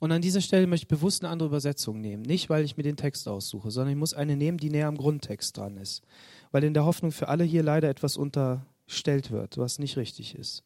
Und 0.00 0.12
an 0.12 0.22
dieser 0.22 0.40
Stelle 0.40 0.66
möchte 0.66 0.84
ich 0.84 0.88
bewusst 0.88 1.22
eine 1.22 1.30
andere 1.30 1.48
Übersetzung 1.48 2.00
nehmen. 2.00 2.22
Nicht, 2.22 2.48
weil 2.48 2.64
ich 2.64 2.76
mir 2.76 2.82
den 2.82 2.96
Text 2.96 3.28
aussuche, 3.28 3.70
sondern 3.70 3.92
ich 3.92 3.98
muss 3.98 4.14
eine 4.14 4.36
nehmen, 4.36 4.58
die 4.58 4.70
näher 4.70 4.88
am 4.88 4.96
Grundtext 4.96 5.56
dran 5.56 5.76
ist. 5.76 6.02
Weil 6.50 6.64
in 6.64 6.74
der 6.74 6.84
Hoffnung 6.84 7.12
für 7.12 7.28
alle 7.28 7.44
hier 7.44 7.62
leider 7.62 7.88
etwas 7.88 8.16
unterstellt 8.16 9.30
wird, 9.30 9.58
was 9.58 9.78
nicht 9.78 9.96
richtig 9.96 10.34
ist. 10.34 10.64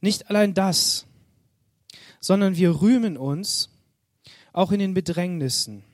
Nicht 0.00 0.28
allein 0.28 0.52
das, 0.52 1.06
sondern 2.20 2.56
wir 2.56 2.80
rühmen 2.80 3.16
uns 3.16 3.70
auch 4.54 4.72
in 4.72 4.78
den 4.78 4.94
Bedrängnissen, 4.94 5.84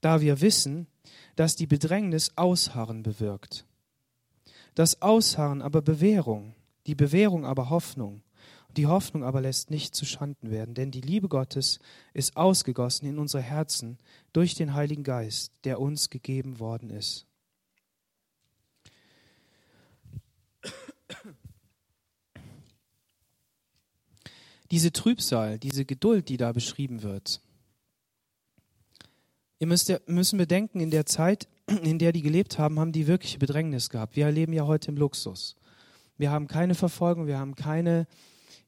da 0.00 0.20
wir 0.20 0.40
wissen, 0.40 0.88
dass 1.36 1.54
die 1.54 1.68
Bedrängnis 1.68 2.32
Ausharren 2.34 3.04
bewirkt. 3.04 3.64
Das 4.74 5.00
Ausharren 5.00 5.62
aber 5.62 5.82
Bewährung 5.82 6.54
die 6.88 6.94
Bewährung 6.94 7.44
aber 7.44 7.68
Hoffnung. 7.68 8.22
Die 8.78 8.86
Hoffnung 8.86 9.22
aber 9.22 9.42
lässt 9.42 9.70
nicht 9.70 9.94
zu 9.94 10.06
Schanden 10.06 10.50
werden, 10.50 10.74
denn 10.74 10.90
die 10.90 11.02
Liebe 11.02 11.28
Gottes 11.28 11.80
ist 12.14 12.34
ausgegossen 12.34 13.06
in 13.06 13.18
unsere 13.18 13.42
Herzen 13.42 13.98
durch 14.32 14.54
den 14.54 14.72
Heiligen 14.72 15.04
Geist, 15.04 15.52
der 15.64 15.80
uns 15.80 16.08
gegeben 16.08 16.58
worden 16.60 16.88
ist. 16.88 17.26
Diese 24.70 24.92
Trübsal, 24.92 25.58
diese 25.58 25.84
Geduld, 25.84 26.30
die 26.30 26.38
da 26.38 26.52
beschrieben 26.52 27.02
wird, 27.02 27.42
ihr 29.58 29.66
müsst 29.66 29.92
müssen 30.06 30.38
bedenken, 30.38 30.80
in 30.80 30.90
der 30.90 31.06
Zeit, 31.06 31.48
in 31.82 31.98
der 31.98 32.12
die 32.12 32.22
gelebt 32.22 32.58
haben, 32.58 32.78
haben 32.78 32.92
die 32.92 33.06
wirkliche 33.06 33.38
Bedrängnis 33.38 33.90
gehabt. 33.90 34.16
Wir 34.16 34.26
erleben 34.26 34.52
ja 34.52 34.66
heute 34.66 34.90
im 34.90 34.96
Luxus. 34.96 35.56
Wir 36.16 36.30
haben 36.30 36.48
keine 36.48 36.74
Verfolgung, 36.74 37.26
wir 37.26 37.38
haben 37.38 37.54
keine 37.54 38.06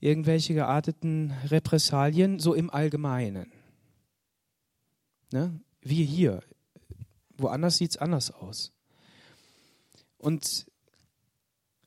irgendwelche 0.01 0.55
gearteten 0.55 1.33
Repressalien, 1.49 2.39
so 2.39 2.55
im 2.55 2.71
Allgemeinen. 2.71 3.53
Ne? 5.33 5.61
Wir 5.83 6.05
hier. 6.05 6.43
Woanders 7.37 7.77
sieht 7.77 7.93
es 7.93 7.97
anders 7.97 8.31
aus. 8.31 8.73
Und 10.19 10.67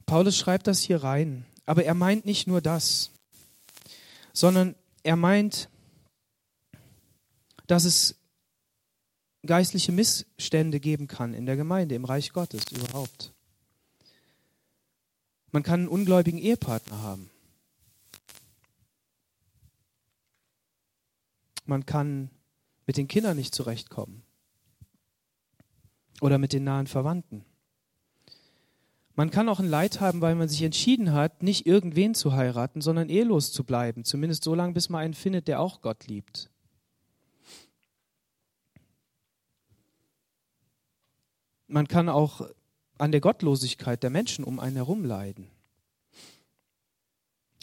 Paulus 0.06 0.38
schreibt 0.38 0.68
das 0.68 0.82
hier 0.82 1.04
rein. 1.04 1.46
Aber 1.66 1.86
er 1.86 1.94
meint 1.94 2.26
nicht 2.26 2.48
nur 2.48 2.62
das, 2.62 3.12
sondern 4.34 4.76
er 5.04 5.16
meint, 5.16 5.70
dass 7.68 7.86
es 7.86 8.16
geistliche 9.46 9.92
Missstände 9.92 10.80
geben 10.80 11.08
kann 11.08 11.34
in 11.34 11.46
der 11.46 11.56
Gemeinde, 11.56 11.96
im 11.96 12.06
Reich 12.06 12.32
Gottes 12.32 12.72
überhaupt. 12.72 13.34
Man 15.52 15.64
kann 15.64 15.82
einen 15.82 15.90
ungläubigen 15.90 16.40
Ehepartner 16.40 17.02
haben. 17.02 17.30
Man 21.66 21.86
kann 21.86 22.30
mit 22.88 22.98
den 22.98 23.08
Kindern 23.08 23.38
nicht 23.38 23.54
zurechtkommen. 23.54 24.24
Oder 26.22 26.38
mit 26.38 26.54
den 26.54 26.64
nahen 26.64 26.88
Verwandten. 26.88 27.46
Man 29.16 29.30
kann 29.30 29.48
auch 29.48 29.60
ein 29.60 29.70
Leid 29.70 30.00
haben, 30.00 30.22
weil 30.22 30.34
man 30.36 30.50
sich 30.50 30.64
entschieden 30.64 31.12
hat, 31.12 31.44
nicht 31.44 31.68
irgendwen 31.68 32.16
zu 32.16 32.34
heiraten, 32.34 32.82
sondern 32.82 33.10
ehelos 33.10 33.52
zu 33.52 33.64
bleiben. 33.64 34.06
Zumindest 34.06 34.44
so 34.44 34.56
lange, 34.56 34.74
bis 34.74 34.90
man 34.90 35.02
einen 35.02 35.14
findet, 35.14 35.48
der 35.48 35.60
auch 35.60 35.82
Gott 35.82 36.08
liebt. 36.08 36.50
Man 41.74 41.88
kann 41.88 42.08
auch 42.08 42.48
an 43.00 43.12
der 43.12 43.20
Gottlosigkeit 43.20 44.04
der 44.04 44.12
Menschen 44.12 44.46
um 44.46 44.60
einen 44.60 44.76
herum 44.76 45.04
leiden. 45.04 45.50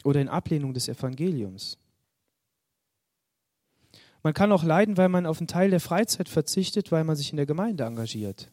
Oder 0.03 0.19
in 0.19 0.27
Ablehnung 0.27 0.73
des 0.73 0.89
Evangeliums. 0.89 1.77
Man 4.21 4.33
kann 4.33 4.51
auch 4.51 4.65
leiden, 4.65 4.97
weil 4.97 5.07
man 5.07 5.25
auf 5.25 5.37
einen 5.37 5.47
Teil 5.47 5.69
der 5.69 5.79
Freizeit 5.79 6.27
verzichtet, 6.27 6.91
weil 6.91 7.05
man 7.05 7.15
sich 7.15 7.31
in 7.31 7.37
der 7.37 7.45
Gemeinde 7.45 7.85
engagiert. 7.85 8.51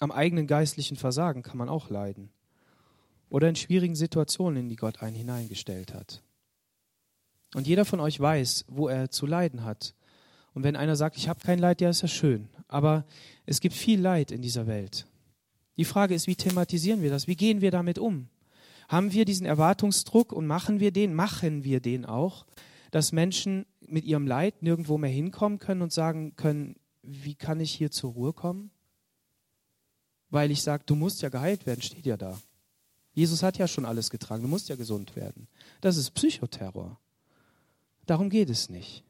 Am 0.00 0.10
eigenen 0.10 0.46
geistlichen 0.46 0.96
Versagen 0.96 1.42
kann 1.42 1.58
man 1.58 1.68
auch 1.68 1.90
leiden. 1.90 2.30
Oder 3.28 3.50
in 3.50 3.56
schwierigen 3.56 3.96
Situationen, 3.96 4.60
in 4.60 4.68
die 4.70 4.76
Gott 4.76 5.02
einen 5.02 5.16
hineingestellt 5.16 5.92
hat. 5.92 6.22
Und 7.54 7.66
jeder 7.66 7.84
von 7.84 8.00
euch 8.00 8.18
weiß, 8.18 8.64
wo 8.68 8.88
er 8.88 9.10
zu 9.10 9.26
leiden 9.26 9.64
hat 9.64 9.94
und 10.58 10.64
wenn 10.64 10.74
einer 10.74 10.96
sagt, 10.96 11.16
ich 11.16 11.28
habe 11.28 11.38
kein 11.38 11.60
Leid, 11.60 11.80
ja, 11.80 11.88
ist 11.88 12.02
ja 12.02 12.08
schön. 12.08 12.48
Aber 12.66 13.06
es 13.46 13.60
gibt 13.60 13.76
viel 13.76 14.00
Leid 14.00 14.32
in 14.32 14.42
dieser 14.42 14.66
Welt. 14.66 15.06
Die 15.76 15.84
Frage 15.84 16.16
ist, 16.16 16.26
wie 16.26 16.34
thematisieren 16.34 17.00
wir 17.00 17.10
das? 17.10 17.28
Wie 17.28 17.36
gehen 17.36 17.60
wir 17.60 17.70
damit 17.70 17.96
um? 17.96 18.26
Haben 18.88 19.12
wir 19.12 19.24
diesen 19.24 19.46
Erwartungsdruck 19.46 20.32
und 20.32 20.48
machen 20.48 20.80
wir 20.80 20.90
den, 20.90 21.14
machen 21.14 21.62
wir 21.62 21.78
den 21.78 22.04
auch, 22.04 22.44
dass 22.90 23.12
Menschen 23.12 23.66
mit 23.86 24.04
ihrem 24.04 24.26
Leid 24.26 24.60
nirgendwo 24.64 24.98
mehr 24.98 25.12
hinkommen 25.12 25.60
können 25.60 25.80
und 25.80 25.92
sagen 25.92 26.34
können, 26.34 26.74
wie 27.04 27.36
kann 27.36 27.60
ich 27.60 27.70
hier 27.70 27.92
zur 27.92 28.14
Ruhe 28.14 28.32
kommen? 28.32 28.72
Weil 30.28 30.50
ich 30.50 30.62
sage, 30.62 30.82
du 30.86 30.96
musst 30.96 31.22
ja 31.22 31.28
geheilt 31.28 31.66
werden, 31.66 31.82
steht 31.82 32.04
ja 32.04 32.16
da. 32.16 32.36
Jesus 33.12 33.44
hat 33.44 33.58
ja 33.58 33.68
schon 33.68 33.84
alles 33.84 34.10
getragen, 34.10 34.42
du 34.42 34.48
musst 34.48 34.68
ja 34.68 34.74
gesund 34.74 35.14
werden. 35.14 35.46
Das 35.80 35.96
ist 35.96 36.10
Psychoterror. 36.14 36.98
Darum 38.06 38.28
geht 38.28 38.50
es 38.50 38.68
nicht 38.68 39.04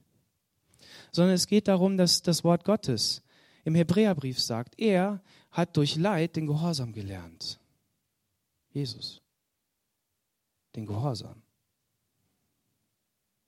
sondern 1.19 1.35
es 1.35 1.49
geht 1.49 1.67
darum, 1.67 1.97
dass 1.97 2.23
das 2.23 2.45
Wort 2.45 2.65
Gottes 2.65 3.23
im 3.65 3.75
Hebräerbrief 3.75 4.41
sagt, 4.41 4.79
er 4.79 5.21
hat 5.51 5.77
durch 5.77 5.97
Leid 5.97 6.37
den 6.37 6.47
Gehorsam 6.47 6.93
gelernt. 6.93 7.59
Jesus. 8.71 9.21
Den 10.77 10.87
Gehorsam. 10.87 11.43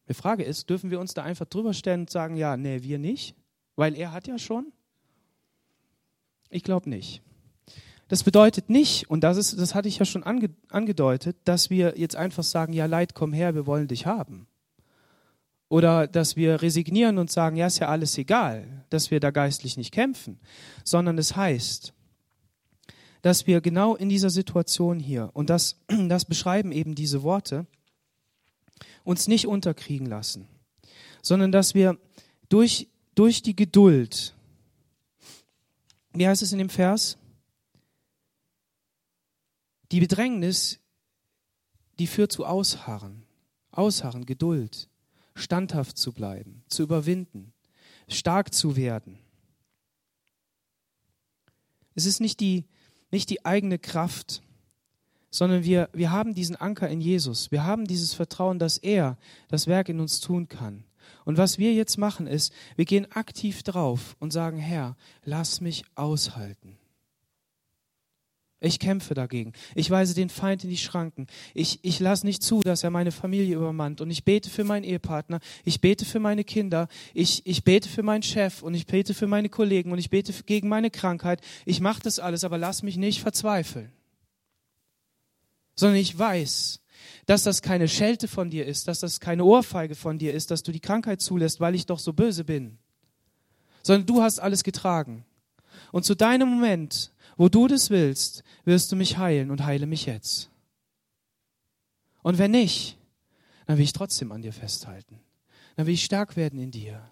Die 0.09 0.15
Frage 0.15 0.43
ist, 0.43 0.69
dürfen 0.69 0.91
wir 0.91 0.99
uns 0.99 1.15
da 1.15 1.23
einfach 1.23 1.47
drüber 1.47 1.73
stellen 1.73 2.01
und 2.01 2.11
sagen, 2.11 2.35
ja, 2.35 2.57
nee, 2.57 2.83
wir 2.83 2.99
nicht, 2.99 3.37
weil 3.77 3.95
er 3.95 4.11
hat 4.11 4.27
ja 4.27 4.37
schon? 4.37 4.73
Ich 6.49 6.65
glaube 6.65 6.91
nicht. 6.91 7.23
Das 8.09 8.25
bedeutet 8.25 8.69
nicht, 8.69 9.09
und 9.09 9.23
das, 9.23 9.37
ist, 9.37 9.57
das 9.61 9.77
hatte 9.77 9.87
ich 9.87 10.01
ja 10.01 10.05
schon 10.05 10.25
ange, 10.25 10.51
angedeutet, 10.71 11.37
dass 11.45 11.71
wir 11.71 11.97
jetzt 11.97 12.17
einfach 12.17 12.43
sagen, 12.43 12.73
ja 12.73 12.87
Leid, 12.87 13.15
komm 13.15 13.33
her, 13.33 13.55
wir 13.55 13.67
wollen 13.67 13.87
dich 13.87 14.07
haben. 14.07 14.49
Oder 15.71 16.09
dass 16.09 16.35
wir 16.35 16.63
resignieren 16.63 17.17
und 17.17 17.31
sagen, 17.31 17.55
ja, 17.55 17.69
ist 17.69 17.79
ja 17.79 17.87
alles 17.87 18.19
egal, 18.19 18.85
dass 18.91 19.13
wir 19.13 19.21
da 19.21 19.31
geistlich 19.31 19.77
nicht 19.77 19.93
kämpfen, 19.93 20.41
sondern 20.83 21.17
es 21.17 21.37
heißt, 21.37 21.95
dass 23.23 23.47
wir 23.47 23.61
genau 23.61 23.95
in 23.95 24.09
dieser 24.09 24.31
Situation 24.31 24.99
hier, 24.99 25.31
und 25.33 25.49
das, 25.49 25.79
das 26.09 26.25
beschreiben 26.25 26.73
eben 26.73 26.97
diese 26.97 27.23
Worte, 27.23 27.67
uns 29.05 29.29
nicht 29.29 29.47
unterkriegen 29.47 30.09
lassen, 30.09 30.49
sondern 31.23 31.53
dass 31.53 31.73
wir 31.73 31.97
durch, 32.49 32.89
durch 33.15 33.41
die 33.41 33.55
Geduld, 33.55 34.35
wie 36.13 36.27
heißt 36.27 36.43
es 36.43 36.51
in 36.51 36.59
dem 36.59 36.69
Vers? 36.69 37.17
Die 39.93 40.01
Bedrängnis, 40.01 40.81
die 42.01 42.09
führt 42.09 42.33
zu 42.33 42.45
Ausharren. 42.45 43.23
Ausharren, 43.71 44.27
Geduld, 44.27 44.90
standhaft 45.35 45.97
zu 45.99 46.13
bleiben, 46.13 46.63
zu 46.69 46.83
überwinden, 46.83 47.53
stark 48.09 48.53
zu 48.53 48.77
werden. 48.77 49.19
Es 51.95 52.07
ist 52.07 52.21
nicht 52.21 52.41
die, 52.41 52.65
nicht 53.11 53.31
die 53.31 53.45
eigene 53.45 53.79
Kraft, 53.79 54.43
sondern 55.31 55.65
wir, 55.65 55.89
wir 55.93 56.11
haben 56.11 56.35
diesen 56.35 56.57
Anker 56.57 56.89
in 56.89 57.01
Jesus. 57.01 57.51
Wir 57.51 57.65
haben 57.65 57.87
dieses 57.87 58.15
Vertrauen, 58.15 58.59
dass 58.59 58.79
er 58.79 59.17
das 59.49 59.67
Werk 59.67 59.89
in 59.89 60.01
uns 60.01 60.21
tun 60.21 60.49
kann. 60.49 60.85
Und 61.25 61.39
was 61.39 61.59
wir 61.59 61.73
jetzt 61.73 61.99
machen 61.99 62.27
ist, 62.27 62.53
wir 62.77 62.85
gehen 62.85 63.11
aktiv 63.13 63.63
drauf 63.63 64.17
und 64.19 64.33
sagen, 64.33 64.59
Herr, 64.59 64.97
lass 65.25 65.61
mich 65.61 65.85
aushalten. 65.95 66.80
Ich 68.63 68.79
kämpfe 68.79 69.15
dagegen. 69.15 69.55
Ich 69.75 69.91
weise 69.91 70.15
den 70.15 70.29
Feind 70.29 70.65
in 70.65 70.71
die 70.71 70.77
Schranken. 70.77 71.27
Ich, 71.55 71.79
ich 71.83 71.99
lasse 71.99 72.27
nicht 72.27 72.43
zu, 72.43 72.61
dass 72.61 72.85
er 72.85 72.91
meine 72.91 73.11
Familie 73.11 73.57
übermannt. 73.57 74.03
Und 74.03 74.11
ich 74.11 74.23
bete 74.25 74.51
für 74.51 74.65
meinen 74.65 74.85
Ehepartner. 74.85 75.41
Ich 75.65 75.81
bete 75.81 76.05
für 76.05 76.21
meine 76.21 76.45
Kinder. 76.45 76.89
Ich, 77.15 77.47
ich 77.47 77.65
bete 77.65 77.89
für 77.89 78.03
meinen 78.03 78.23
Chef. 78.23 78.63
Und 78.63 78.75
ich 78.75 78.87
bete 78.87 79.15
für 79.15 79.27
meine 79.27 79.49
Kollegen. 79.49 79.93
Und 79.93 79.99
ich 79.99 80.11
bete 80.11 80.35
gegen 80.45 80.69
meine 80.69 80.91
Krankheit. 80.91 81.41
Ich 81.65 81.81
mache 81.81 82.03
das 82.03 82.19
alles, 82.19 82.45
aber 82.45 82.59
lass 82.59 82.83
mich 82.83 82.99
nicht 82.99 83.23
verzweifeln. 83.23 83.91
Sondern 85.75 85.97
ich 85.97 86.19
weiß, 86.19 86.81
dass 87.25 87.45
das 87.45 87.63
keine 87.63 87.89
Schelte 87.89 88.29
von 88.29 88.51
dir 88.51 88.67
ist, 88.67 88.89
dass 88.89 89.01
das 89.01 89.21
keine 89.21 89.45
Ohrfeige 89.45 89.95
von 89.95 90.19
dir 90.19 90.35
ist, 90.35 90.51
dass 90.51 90.63
du 90.63 90.71
die 90.71 90.81
Krankheit 90.81 91.23
zulässt, 91.23 91.61
weil 91.61 91.75
ich 91.75 91.87
doch 91.87 91.99
so 91.99 92.13
böse 92.13 92.45
bin. 92.45 92.77
Sondern 93.83 94.05
du 94.05 94.23
hast 94.23 94.39
alles 94.39 94.65
getragen. 94.65 95.25
Und 95.93 96.05
zu 96.05 96.15
deinem 96.15 96.51
Moment, 96.51 97.11
wo 97.41 97.49
du 97.49 97.69
das 97.69 97.89
willst, 97.89 98.45
wirst 98.67 98.93
du 98.93 98.97
mich 98.97 99.17
heilen 99.17 99.51
und 99.51 99.65
heile 99.65 99.87
mich 99.87 100.05
jetzt. 100.05 100.51
Und 102.23 102.37
wenn 102.37 102.51
nicht, 102.51 102.99
dann 103.65 103.79
will 103.79 103.85
ich 103.85 103.95
trotzdem 103.95 104.31
an 104.31 104.43
dir 104.43 104.53
festhalten. 104.53 105.19
Dann 105.75 105.87
will 105.87 105.95
ich 105.95 106.05
stark 106.05 106.37
werden 106.37 106.59
in 106.59 106.71
dir. 106.71 107.11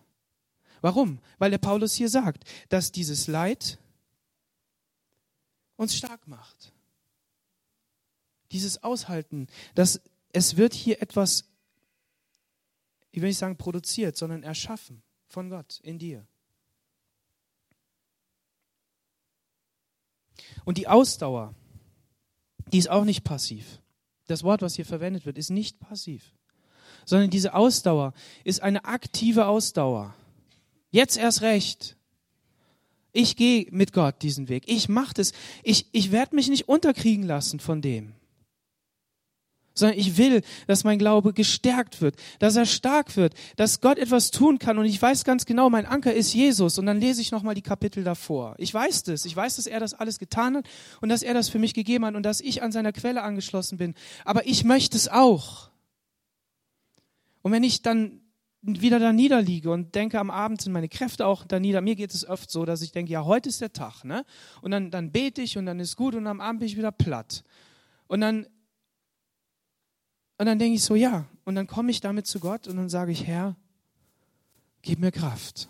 Warum? 0.83 1.18
Weil 1.39 1.51
der 1.51 1.57
Paulus 1.57 1.95
hier 1.95 2.11
sagt, 2.11 2.45
dass 2.68 2.93
dieses 2.93 3.26
Leid 3.26 3.79
uns 5.76 5.97
stark 5.97 6.29
macht. 6.29 6.74
Dieses 8.53 8.83
Aushalten, 8.83 9.47
dass 9.74 9.99
es 10.35 10.59
wird 10.59 10.74
hier 10.74 11.01
etwas, 11.01 11.49
ich 13.12 13.22
will 13.22 13.31
nicht 13.31 13.39
sagen 13.39 13.57
produziert, 13.57 14.18
sondern 14.18 14.43
erschaffen 14.43 15.03
von 15.26 15.49
Gott 15.49 15.81
in 15.83 15.99
dir. 15.99 16.26
Und 20.64 20.78
die 20.78 20.88
Ausdauer, 20.88 21.54
die 22.72 22.78
ist 22.78 22.90
auch 22.90 23.04
nicht 23.04 23.24
passiv. 23.24 23.80
Das 24.26 24.42
Wort, 24.42 24.62
was 24.62 24.76
hier 24.76 24.84
verwendet 24.84 25.26
wird, 25.26 25.38
ist 25.38 25.50
nicht 25.50 25.80
passiv, 25.80 26.34
sondern 27.04 27.30
diese 27.30 27.54
Ausdauer 27.54 28.12
ist 28.44 28.62
eine 28.62 28.84
aktive 28.84 29.46
Ausdauer. 29.46 30.14
Jetzt 30.90 31.16
erst 31.16 31.42
recht. 31.42 31.96
Ich 33.12 33.36
gehe 33.36 33.66
mit 33.70 33.92
Gott 33.92 34.22
diesen 34.22 34.48
Weg. 34.48 34.64
Ich 34.66 34.88
mache 34.88 35.14
das. 35.14 35.32
Ich, 35.62 35.86
ich 35.92 36.12
werde 36.12 36.34
mich 36.34 36.48
nicht 36.48 36.68
unterkriegen 36.68 37.24
lassen 37.24 37.59
von 37.59 37.80
dem 37.80 38.14
sondern 39.79 39.99
ich 39.99 40.16
will, 40.16 40.43
dass 40.66 40.85
mein 40.85 40.99
Glaube 40.99 41.33
gestärkt 41.33 42.01
wird, 42.01 42.16
dass 42.39 42.57
er 42.57 42.66
stark 42.66 43.16
wird, 43.16 43.35
dass 43.57 43.81
Gott 43.81 43.99
etwas 43.99 44.31
tun 44.31 44.59
kann 44.59 44.79
und 44.79 44.85
ich 44.85 45.01
weiß 45.01 45.24
ganz 45.24 45.47
genau, 45.47 45.70
mein 45.70 45.87
Anker 45.87 46.12
ist 46.12 46.35
Jesus 46.35 46.79
und 46.79 46.87
dann 46.87 47.01
lese 47.01 47.20
ich 47.20 47.31
nochmal 47.31 47.55
die 47.55 47.62
Kapitel 47.62 48.05
davor. 48.05 48.55
Ich 48.59 48.72
weiß 48.72 49.05
das, 49.05 49.24
ich 49.24 49.35
weiß, 49.35 49.57
dass 49.57 49.66
er 49.66 49.81
das 49.81 49.95
alles 49.95 50.18
getan 50.18 50.57
hat 50.57 50.68
und 51.01 51.09
dass 51.09 51.22
er 51.22 51.35
das 51.35 51.49
für 51.49 51.59
mich 51.59 51.74
gegeben 51.74 52.05
hat 52.05 52.14
und 52.14 52.22
dass 52.22 52.41
ich 52.41 52.62
an 52.62 52.72
seiner 52.72 52.93
Quelle 52.93 53.22
angeschlossen 53.22 53.79
bin, 53.79 53.95
aber 54.24 54.47
ich 54.47 54.64
möchte 54.64 54.97
es 54.97 55.09
auch. 55.09 55.70
Und 57.43 57.53
wenn 57.53 57.62
ich 57.62 57.83
dann 57.83 58.20
wieder 58.62 58.99
da 58.99 59.12
niederliege 59.12 59.70
und 59.70 59.95
denke, 59.95 60.18
am 60.18 60.31
Abend 60.31 60.61
sind 60.61 60.72
meine 60.72 60.89
Kräfte 60.89 61.26
auch 61.26 61.45
da 61.45 61.61
nieder. 61.61 61.81
Mir 61.81 61.95
geht 61.95 62.12
es 62.12 62.29
oft 62.29 62.51
so, 62.51 62.64
dass 62.64 62.83
ich 62.83 62.93
denke, 62.93 63.12
ja, 63.12 63.24
heute 63.24 63.49
ist 63.49 63.61
der 63.61 63.72
Tag, 63.72 64.05
ne? 64.05 64.24
Und 64.62 64.72
dann, 64.72 64.91
dann 64.91 65.12
bete 65.12 65.43
ich 65.43 65.57
und 65.57 65.66
dann 65.66 65.79
ist 65.79 65.97
gut 65.97 66.14
und 66.14 66.26
am 66.26 66.41
Abend 66.41 66.61
bin 66.61 66.68
ich 66.68 66.76
wieder 66.76 66.93
platt. 66.93 67.45
Und 68.09 68.20
dann 68.20 68.47
und 70.39 70.47
dann 70.47 70.59
denke 70.59 70.76
ich 70.76 70.84
so, 70.84 70.95
ja. 70.95 71.26
Und 71.45 71.57
dann 71.57 71.66
komme 71.66 71.91
ich 71.91 72.01
damit 72.01 72.26
zu 72.26 72.39
Gott 72.41 72.68
und 72.68 72.76
dann 72.76 72.89
sage 72.89 73.12
ich, 73.12 73.26
Herr, 73.26 73.57
gib 74.82 75.01
mir 75.01 75.11
Kraft. 75.11 75.68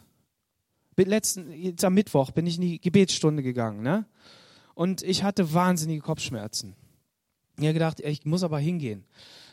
Letzten, 0.97 1.53
jetzt 1.53 1.85
am 1.85 1.95
Mittwoch 1.95 2.33
bin 2.33 2.47
ich 2.47 2.57
in 2.57 2.63
die 2.63 2.81
Gebetsstunde 2.81 3.43
gegangen, 3.43 3.83
ne? 3.83 4.05
Und 4.75 5.03
ich 5.03 5.23
hatte 5.23 5.55
wahnsinnige 5.55 6.01
Kopfschmerzen. 6.01 6.75
Ich 7.57 7.65
habe 7.65 7.75
gedacht, 7.75 8.01
ich 8.01 8.25
muss 8.25 8.43
aber 8.43 8.59
hingehen. 8.59 9.05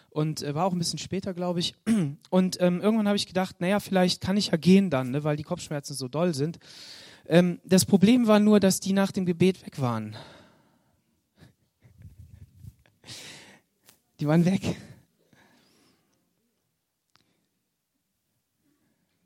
Und 0.10 0.42
äh, 0.42 0.56
war 0.56 0.66
auch 0.66 0.72
ein 0.72 0.80
bisschen 0.80 1.00
später, 1.00 1.34
glaube 1.34 1.60
ich. 1.60 1.76
Und 2.30 2.58
ähm, 2.62 2.82
irgendwann 2.82 3.08
habe 3.08 3.18
ich 3.18 3.28
gedacht, 3.28 3.60
naja, 3.60 3.80
vielleicht 3.80 4.22
kann 4.22 4.38
ich 4.38 4.48
ja 4.48 4.58
gehen 4.58 4.90
dann, 4.90 5.12
ne, 5.12 5.24
weil 5.24 5.36
die 5.36 5.44
Kopfschmerzen 5.44 5.94
so 5.94 6.08
doll 6.08 6.34
sind. 6.34 6.60
Ähm, 7.28 7.60
das 7.64 7.86
Problem 7.86 8.28
war 8.28 8.40
nur, 8.40 8.60
dass 8.60 8.80
die 8.80 8.94
nach 8.94 9.12
dem 9.12 9.26
Gebet 9.26 9.66
weg 9.66 9.80
waren. 9.82 10.16
Die 14.20 14.28
waren 14.28 14.46
weg. 14.46 14.78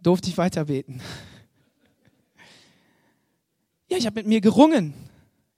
Durfte 0.10 0.28
ich 0.28 0.40
weiter 0.40 0.66
beten. 0.66 1.02
Ja, 3.90 3.98
ich 3.98 4.08
habe 4.08 4.16
mit 4.16 4.26
mir 4.26 4.42
gerungen, 4.42 4.96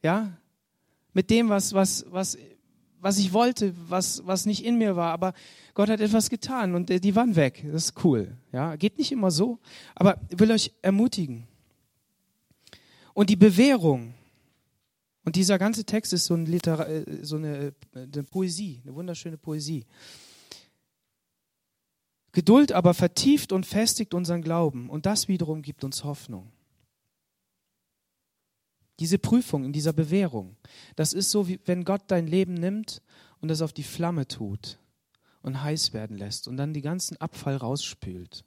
ja, 0.03 0.37
mit 1.13 1.29
dem, 1.29 1.47
was, 1.47 1.73
was, 1.73 2.05
was, 2.09 2.37
was 2.99 3.17
ich 3.17 3.31
wollte, 3.31 3.73
was, 3.87 4.25
was 4.25 4.45
nicht 4.45 4.65
in 4.65 4.77
mir 4.77 4.97
war, 4.97 5.13
aber 5.13 5.33
Gott 5.73 5.87
hat 5.87 6.01
etwas 6.01 6.29
getan 6.29 6.75
und 6.75 6.89
die 6.89 7.15
waren 7.15 7.37
weg. 7.37 7.63
Das 7.71 7.85
ist 7.85 8.03
cool, 8.03 8.35
ja. 8.51 8.75
Geht 8.75 8.97
nicht 8.97 9.13
immer 9.13 9.31
so, 9.31 9.57
aber 9.95 10.19
ich 10.29 10.37
will 10.37 10.51
euch 10.51 10.73
ermutigen. 10.81 11.47
Und 13.13 13.29
die 13.29 13.37
Bewährung, 13.37 14.13
und 15.23 15.37
dieser 15.37 15.59
ganze 15.59 15.85
Text 15.85 16.11
ist 16.11 16.25
so, 16.25 16.33
ein 16.33 16.45
Liter 16.45 16.89
äh, 16.89 17.05
so 17.21 17.37
eine, 17.37 17.73
eine 17.93 18.23
Poesie, 18.23 18.81
eine 18.83 18.95
wunderschöne 18.95 19.37
Poesie. 19.37 19.85
Geduld 22.31 22.71
aber 22.71 22.93
vertieft 22.93 23.51
und 23.51 23.65
festigt 23.65 24.13
unseren 24.13 24.41
Glauben 24.41 24.89
und 24.89 25.05
das 25.05 25.27
wiederum 25.27 25.61
gibt 25.61 25.83
uns 25.83 26.03
Hoffnung. 26.03 26.51
Diese 28.99 29.17
Prüfung 29.17 29.65
in 29.65 29.73
dieser 29.73 29.93
Bewährung, 29.93 30.55
das 30.95 31.11
ist 31.13 31.31
so, 31.31 31.47
wie 31.47 31.59
wenn 31.65 31.83
Gott 31.83 32.03
dein 32.07 32.27
Leben 32.27 32.53
nimmt 32.53 33.01
und 33.39 33.49
es 33.49 33.61
auf 33.61 33.73
die 33.73 33.83
Flamme 33.83 34.27
tut 34.27 34.77
und 35.41 35.61
heiß 35.61 35.93
werden 35.93 36.17
lässt 36.17 36.47
und 36.47 36.57
dann 36.57 36.73
die 36.73 36.81
ganzen 36.81 37.17
Abfall 37.17 37.57
rausspült. 37.57 38.45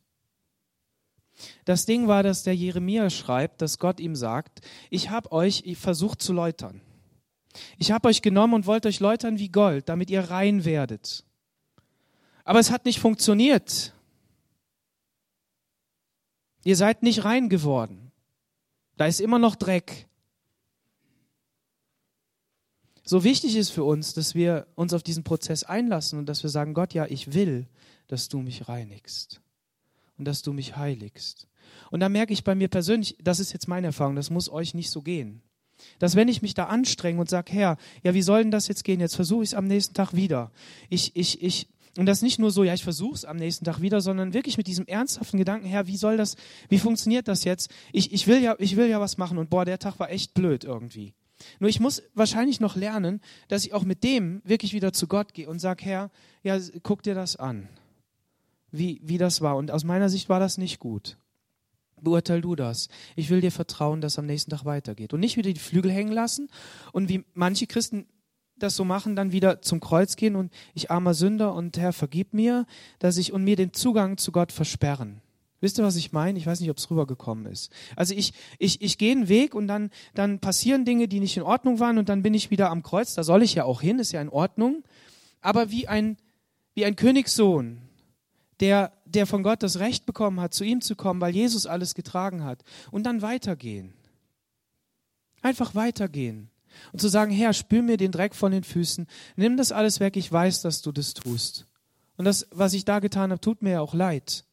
Das 1.64 1.84
Ding 1.84 2.06
war, 2.06 2.22
dass 2.22 2.44
der 2.44 2.54
Jeremia 2.54 3.10
schreibt, 3.10 3.60
dass 3.60 3.78
Gott 3.78 3.98
ihm 3.98 4.14
sagt, 4.14 4.60
ich 4.90 5.10
habe 5.10 5.32
euch 5.32 5.64
versucht 5.76 6.22
zu 6.22 6.32
läutern. 6.32 6.80
Ich 7.78 7.90
habe 7.90 8.08
euch 8.08 8.22
genommen 8.22 8.54
und 8.54 8.66
wollte 8.66 8.88
euch 8.88 9.00
läutern 9.00 9.38
wie 9.38 9.48
Gold, 9.48 9.88
damit 9.88 10.10
ihr 10.10 10.30
rein 10.30 10.64
werdet. 10.64 11.24
Aber 12.44 12.60
es 12.60 12.70
hat 12.70 12.84
nicht 12.84 13.00
funktioniert. 13.00 13.92
Ihr 16.62 16.76
seid 16.76 17.02
nicht 17.02 17.24
rein 17.24 17.48
geworden. 17.48 18.12
Da 18.96 19.06
ist 19.06 19.20
immer 19.20 19.38
noch 19.38 19.56
Dreck. 19.56 20.06
So 23.02 23.22
wichtig 23.22 23.56
ist 23.56 23.70
für 23.70 23.84
uns, 23.84 24.14
dass 24.14 24.34
wir 24.34 24.66
uns 24.76 24.94
auf 24.94 25.02
diesen 25.02 25.24
Prozess 25.24 25.62
einlassen 25.62 26.18
und 26.18 26.26
dass 26.26 26.42
wir 26.42 26.50
sagen, 26.50 26.72
Gott, 26.72 26.94
ja, 26.94 27.04
ich 27.06 27.34
will, 27.34 27.66
dass 28.06 28.28
du 28.28 28.38
mich 28.38 28.66
reinigst 28.68 29.42
und 30.16 30.24
dass 30.24 30.40
du 30.42 30.52
mich 30.54 30.76
heiligst. 30.76 31.46
Und 31.90 32.00
da 32.00 32.08
merke 32.08 32.32
ich 32.32 32.44
bei 32.44 32.54
mir 32.54 32.68
persönlich, 32.68 33.16
das 33.22 33.40
ist 33.40 33.52
jetzt 33.52 33.68
meine 33.68 33.88
Erfahrung, 33.88 34.16
das 34.16 34.30
muss 34.30 34.48
euch 34.48 34.72
nicht 34.72 34.90
so 34.90 35.02
gehen. 35.02 35.42
Dass 35.98 36.16
wenn 36.16 36.28
ich 36.28 36.40
mich 36.40 36.54
da 36.54 36.66
anstrenge 36.66 37.20
und 37.20 37.28
sage, 37.28 37.52
Herr, 37.52 37.76
ja, 38.02 38.14
wie 38.14 38.22
soll 38.22 38.42
denn 38.42 38.50
das 38.50 38.68
jetzt 38.68 38.84
gehen? 38.84 39.00
Jetzt 39.00 39.16
versuche 39.16 39.42
ich 39.42 39.50
es 39.50 39.54
am 39.54 39.66
nächsten 39.66 39.92
Tag 39.92 40.14
wieder. 40.14 40.50
Ich, 40.88 41.14
ich, 41.14 41.42
ich, 41.42 41.68
Und 41.96 42.06
das 42.06 42.22
nicht 42.22 42.38
nur 42.38 42.50
so, 42.50 42.64
ja, 42.64 42.74
ich 42.74 42.82
versuche 42.82 43.14
es 43.14 43.24
am 43.24 43.36
nächsten 43.36 43.64
Tag 43.64 43.80
wieder, 43.80 44.00
sondern 44.00 44.34
wirklich 44.34 44.56
mit 44.56 44.66
diesem 44.66 44.86
ernsthaften 44.86 45.38
Gedanken, 45.38 45.66
Herr, 45.66 45.86
wie 45.86 45.96
soll 45.96 46.16
das, 46.16 46.34
wie 46.68 46.78
funktioniert 46.78 47.28
das 47.28 47.44
jetzt? 47.44 47.70
Ich, 47.92 48.12
ich, 48.12 48.26
will 48.26 48.42
ja, 48.42 48.56
ich 48.58 48.76
will 48.76 48.88
ja 48.88 49.00
was 49.00 49.16
machen 49.16 49.38
und 49.38 49.48
boah, 49.48 49.64
der 49.64 49.78
Tag 49.78 50.00
war 50.00 50.10
echt 50.10 50.34
blöd 50.34 50.64
irgendwie. 50.64 51.14
Nur 51.60 51.70
ich 51.70 51.80
muss 51.80 52.02
wahrscheinlich 52.14 52.60
noch 52.60 52.76
lernen, 52.76 53.20
dass 53.48 53.64
ich 53.64 53.74
auch 53.74 53.84
mit 53.84 54.02
dem 54.02 54.42
wirklich 54.44 54.72
wieder 54.72 54.92
zu 54.92 55.06
Gott 55.06 55.34
gehe 55.34 55.48
und 55.48 55.58
sage, 55.58 55.84
Herr, 55.84 56.10
ja, 56.42 56.58
guck 56.82 57.02
dir 57.02 57.14
das 57.14 57.36
an, 57.36 57.68
wie, 58.70 59.00
wie 59.04 59.18
das 59.18 59.40
war. 59.40 59.56
Und 59.56 59.70
aus 59.70 59.84
meiner 59.84 60.08
Sicht 60.08 60.28
war 60.28 60.40
das 60.40 60.58
nicht 60.58 60.78
gut. 60.78 61.16
Beurteil 62.00 62.40
du 62.40 62.54
das. 62.54 62.88
Ich 63.16 63.30
will 63.30 63.40
dir 63.40 63.52
vertrauen, 63.52 64.00
dass 64.00 64.18
am 64.18 64.26
nächsten 64.26 64.50
Tag 64.50 64.64
weitergeht. 64.64 65.14
Und 65.14 65.20
nicht 65.20 65.36
wieder 65.36 65.52
die 65.52 65.60
Flügel 65.60 65.90
hängen 65.90 66.12
lassen 66.12 66.50
und 66.92 67.08
wie 67.08 67.24
manche 67.34 67.66
Christen 67.66 68.06
das 68.56 68.76
so 68.76 68.84
machen, 68.84 69.16
dann 69.16 69.32
wieder 69.32 69.62
zum 69.62 69.80
Kreuz 69.80 70.16
gehen 70.16 70.36
und 70.36 70.52
ich 70.74 70.90
armer 70.90 71.14
Sünder 71.14 71.54
und 71.54 71.76
Herr, 71.76 71.92
vergib 71.92 72.34
mir, 72.34 72.66
dass 72.98 73.16
ich 73.16 73.32
und 73.32 73.44
mir 73.44 73.56
den 73.56 73.72
Zugang 73.72 74.16
zu 74.16 74.32
Gott 74.32 74.52
versperren. 74.52 75.20
Wisst 75.60 75.78
ihr, 75.78 75.84
was 75.84 75.96
ich 75.96 76.12
meine? 76.12 76.38
Ich 76.38 76.46
weiß 76.46 76.60
nicht, 76.60 76.68
ob 76.68 76.76
es 76.76 76.90
rübergekommen 76.90 77.46
ist. 77.46 77.72
Also 77.96 78.14
ich, 78.14 78.34
ich, 78.58 78.82
ich 78.82 78.98
gehe 78.98 79.12
einen 79.12 79.28
Weg 79.28 79.54
und 79.54 79.66
dann, 79.66 79.90
dann 80.12 80.38
passieren 80.38 80.84
Dinge, 80.84 81.08
die 81.08 81.20
nicht 81.20 81.38
in 81.38 81.42
Ordnung 81.42 81.80
waren 81.80 81.96
und 81.96 82.10
dann 82.10 82.22
bin 82.22 82.34
ich 82.34 82.50
wieder 82.50 82.70
am 82.70 82.82
Kreuz. 82.82 83.14
Da 83.14 83.22
soll 83.22 83.42
ich 83.42 83.54
ja 83.54 83.64
auch 83.64 83.80
hin, 83.80 83.98
ist 83.98 84.12
ja 84.12 84.20
in 84.20 84.28
Ordnung. 84.28 84.84
Aber 85.40 85.70
wie 85.70 85.88
ein, 85.88 86.18
wie 86.74 86.84
ein 86.84 86.96
Königssohn, 86.96 87.80
der, 88.60 88.92
der 89.06 89.26
von 89.26 89.42
Gott 89.42 89.62
das 89.62 89.78
Recht 89.78 90.04
bekommen 90.06 90.38
hat, 90.38 90.52
zu 90.52 90.64
ihm 90.64 90.82
zu 90.82 90.96
kommen, 90.96 91.20
weil 91.20 91.34
Jesus 91.34 91.66
alles 91.66 91.94
getragen 91.94 92.44
hat. 92.44 92.62
Und 92.90 93.04
dann 93.04 93.22
weitergehen. 93.22 93.94
Einfach 95.40 95.74
weitergehen. 95.74 96.50
Und 96.92 97.00
zu 97.00 97.08
sagen, 97.08 97.32
Herr, 97.32 97.52
spül 97.52 97.82
mir 97.82 97.96
den 97.96 98.12
Dreck 98.12 98.34
von 98.34 98.52
den 98.52 98.64
Füßen, 98.64 99.06
nimm 99.36 99.56
das 99.56 99.72
alles 99.72 100.00
weg, 100.00 100.16
ich 100.16 100.30
weiß, 100.30 100.62
dass 100.62 100.82
du 100.82 100.92
das 100.92 101.14
tust. 101.14 101.66
Und 102.16 102.24
das, 102.24 102.46
was 102.50 102.74
ich 102.74 102.84
da 102.84 103.00
getan 103.00 103.30
habe, 103.30 103.40
tut 103.40 103.62
mir 103.62 103.72
ja 103.72 103.80
auch 103.80 103.94
leid. 103.94 104.44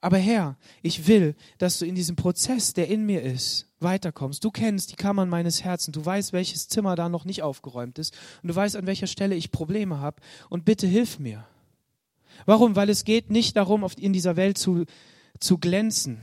Aber 0.00 0.18
Herr, 0.18 0.58
ich 0.82 1.06
will, 1.06 1.34
dass 1.56 1.78
du 1.78 1.86
in 1.86 1.94
diesem 1.94 2.14
Prozess, 2.14 2.74
der 2.74 2.88
in 2.88 3.06
mir 3.06 3.22
ist, 3.22 3.70
weiterkommst. 3.80 4.44
Du 4.44 4.50
kennst 4.50 4.92
die 4.92 4.96
Kammern 4.96 5.30
meines 5.30 5.64
Herzens. 5.64 5.94
Du 5.94 6.04
weißt, 6.04 6.34
welches 6.34 6.68
Zimmer 6.68 6.94
da 6.94 7.08
noch 7.08 7.24
nicht 7.24 7.42
aufgeräumt 7.42 7.98
ist. 7.98 8.14
Und 8.42 8.48
du 8.48 8.54
weißt, 8.54 8.76
an 8.76 8.86
welcher 8.86 9.06
Stelle 9.06 9.34
ich 9.34 9.50
Probleme 9.50 10.00
habe. 10.00 10.20
Und 10.50 10.66
bitte 10.66 10.86
hilf 10.86 11.18
mir. 11.18 11.46
Warum? 12.44 12.76
Weil 12.76 12.90
es 12.90 13.04
geht 13.04 13.30
nicht 13.30 13.56
darum, 13.56 13.86
in 13.96 14.12
dieser 14.12 14.36
Welt 14.36 14.58
zu, 14.58 14.84
zu 15.40 15.56
glänzen, 15.56 16.20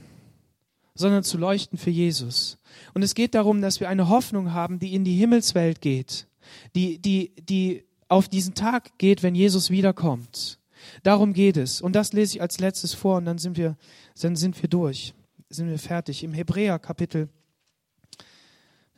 sondern 1.02 1.24
zu 1.24 1.38
leuchten 1.38 1.78
für 1.78 1.90
Jesus. 1.90 2.58
Und 2.94 3.02
es 3.02 3.14
geht 3.14 3.36
darum, 3.36 3.62
dass 3.62 3.82
wir 3.82 3.90
eine 3.90 4.08
Hoffnung 4.08 4.54
haben, 4.54 4.80
die 4.80 4.94
in 4.94 5.04
die 5.04 5.16
Himmelswelt 5.16 5.82
geht, 5.82 6.28
die, 6.76 7.00
die, 7.00 7.34
die 7.42 7.84
auf 8.08 8.30
diesen 8.30 8.54
Tag 8.54 8.98
geht, 8.98 9.24
wenn 9.24 9.36
Jesus 9.36 9.70
wiederkommt. 9.70 10.60
Darum 11.04 11.34
geht 11.34 11.58
es. 11.58 11.82
Und 11.82 11.94
das 11.96 12.14
lese 12.14 12.38
ich 12.38 12.42
als 12.42 12.60
letztes 12.60 12.94
vor 12.94 13.18
und 13.18 13.26
dann 13.26 13.38
sind 13.38 13.58
wir, 13.58 13.78
dann 14.20 14.36
sind 14.36 14.62
wir 14.62 14.70
durch, 14.70 15.14
sind 15.50 15.70
wir 15.70 15.80
fertig. 15.80 16.24
Im 16.24 16.34
Hebräer 16.34 16.80
Kapitel 16.80 17.30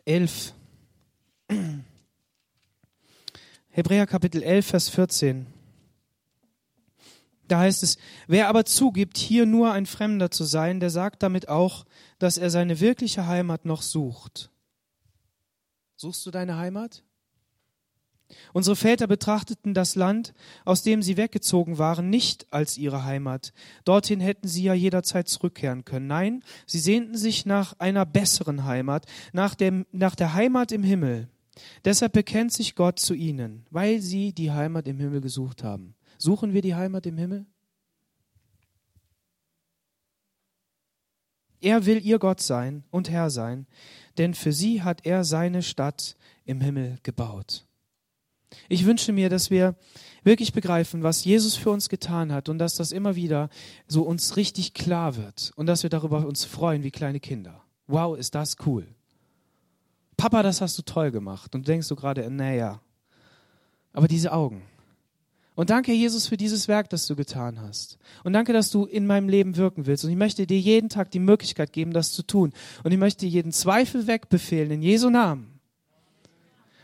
11. 0.05 0.53
Hebräer 3.69 4.07
Kapitel 4.07 4.43
11, 4.43 4.65
Vers 4.65 4.89
14. 4.89 5.52
Da 7.53 7.59
heißt 7.59 7.83
es, 7.83 7.99
wer 8.25 8.47
aber 8.47 8.65
zugibt, 8.65 9.15
hier 9.15 9.45
nur 9.45 9.71
ein 9.71 9.85
Fremder 9.85 10.31
zu 10.31 10.43
sein, 10.43 10.79
der 10.79 10.89
sagt 10.89 11.21
damit 11.21 11.49
auch, 11.49 11.85
dass 12.17 12.39
er 12.39 12.49
seine 12.49 12.79
wirkliche 12.79 13.27
Heimat 13.27 13.65
noch 13.65 13.83
sucht. 13.83 14.49
Suchst 15.95 16.25
du 16.25 16.31
deine 16.31 16.57
Heimat? 16.57 17.03
Unsere 18.53 18.75
Väter 18.75 19.05
betrachteten 19.05 19.75
das 19.75 19.93
Land, 19.93 20.33
aus 20.65 20.81
dem 20.81 21.03
sie 21.03 21.15
weggezogen 21.15 21.77
waren, 21.77 22.09
nicht 22.09 22.51
als 22.51 22.75
ihre 22.79 23.05
Heimat. 23.05 23.53
Dorthin 23.85 24.19
hätten 24.19 24.47
sie 24.47 24.63
ja 24.63 24.73
jederzeit 24.73 25.27
zurückkehren 25.27 25.85
können. 25.85 26.07
Nein, 26.07 26.43
sie 26.65 26.79
sehnten 26.79 27.15
sich 27.15 27.45
nach 27.45 27.77
einer 27.77 28.07
besseren 28.07 28.63
Heimat, 28.63 29.05
nach, 29.31 29.53
dem, 29.53 29.85
nach 29.91 30.15
der 30.15 30.33
Heimat 30.33 30.71
im 30.71 30.81
Himmel. 30.81 31.29
Deshalb 31.85 32.13
bekennt 32.13 32.51
sich 32.51 32.75
Gott 32.75 32.99
zu 32.99 33.13
ihnen, 33.13 33.65
weil 33.69 34.01
sie 34.01 34.33
die 34.33 34.51
Heimat 34.51 34.87
im 34.87 34.99
Himmel 34.99 35.21
gesucht 35.21 35.63
haben. 35.63 35.95
Suchen 36.17 36.53
wir 36.53 36.61
die 36.61 36.75
Heimat 36.75 37.05
im 37.05 37.17
Himmel? 37.17 37.45
Er 41.61 41.85
will 41.85 42.05
ihr 42.05 42.19
Gott 42.19 42.41
sein 42.41 42.83
und 42.91 43.09
Herr 43.09 43.29
sein, 43.29 43.67
denn 44.17 44.33
für 44.33 44.51
sie 44.51 44.81
hat 44.81 45.05
er 45.05 45.23
seine 45.23 45.63
Stadt 45.63 46.17
im 46.43 46.59
Himmel 46.59 46.97
gebaut. 47.03 47.65
Ich 48.69 48.85
wünsche 48.85 49.13
mir, 49.13 49.29
dass 49.29 49.49
wir 49.49 49.75
wirklich 50.23 50.53
begreifen, 50.53 51.03
was 51.03 51.23
Jesus 51.23 51.55
für 51.55 51.71
uns 51.71 51.89
getan 51.89 52.31
hat 52.31 52.49
und 52.49 52.59
dass 52.59 52.75
das 52.75 52.91
immer 52.91 53.15
wieder 53.15 53.49
so 53.87 54.03
uns 54.03 54.35
richtig 54.37 54.73
klar 54.73 55.15
wird 55.15 55.51
und 55.55 55.65
dass 55.65 55.83
wir 55.83 55.89
darüber 55.89 56.25
uns 56.27 56.45
freuen 56.45 56.83
wie 56.83 56.91
kleine 56.91 57.19
Kinder. 57.19 57.63
Wow, 57.87 58.17
ist 58.17 58.35
das 58.35 58.57
cool. 58.65 58.87
Papa, 60.23 60.41
das 60.41 60.61
hast 60.61 60.77
du 60.77 60.83
toll 60.83 61.11
gemacht. 61.11 61.53
Und 61.53 61.67
du 61.67 61.71
denkst 61.73 61.89
du 61.89 61.97
gerade, 61.97 62.29
naja. 62.31 62.79
Aber 63.91 64.07
diese 64.07 64.31
Augen, 64.31 64.61
und 65.55 65.69
danke, 65.69 65.91
Jesus, 65.91 66.27
für 66.27 66.37
dieses 66.37 66.69
Werk, 66.69 66.89
das 66.89 67.07
du 67.07 67.15
getan 67.17 67.59
hast. 67.59 67.99
Und 68.23 68.31
danke, 68.31 68.53
dass 68.53 68.71
du 68.71 68.85
in 68.85 69.05
meinem 69.05 69.27
Leben 69.27 69.57
wirken 69.57 69.85
willst. 69.85 70.05
Und 70.05 70.11
ich 70.11 70.15
möchte 70.15 70.47
dir 70.47 70.57
jeden 70.57 70.87
Tag 70.87 71.11
die 71.11 71.19
Möglichkeit 71.19 71.73
geben, 71.73 71.91
das 71.91 72.13
zu 72.13 72.23
tun. 72.23 72.53
Und 72.85 72.93
ich 72.93 72.97
möchte 72.97 73.25
jeden 73.25 73.51
Zweifel 73.51 74.07
wegbefehlen 74.07 74.71
in 74.71 74.81
Jesu 74.81 75.09
Namen. 75.09 75.59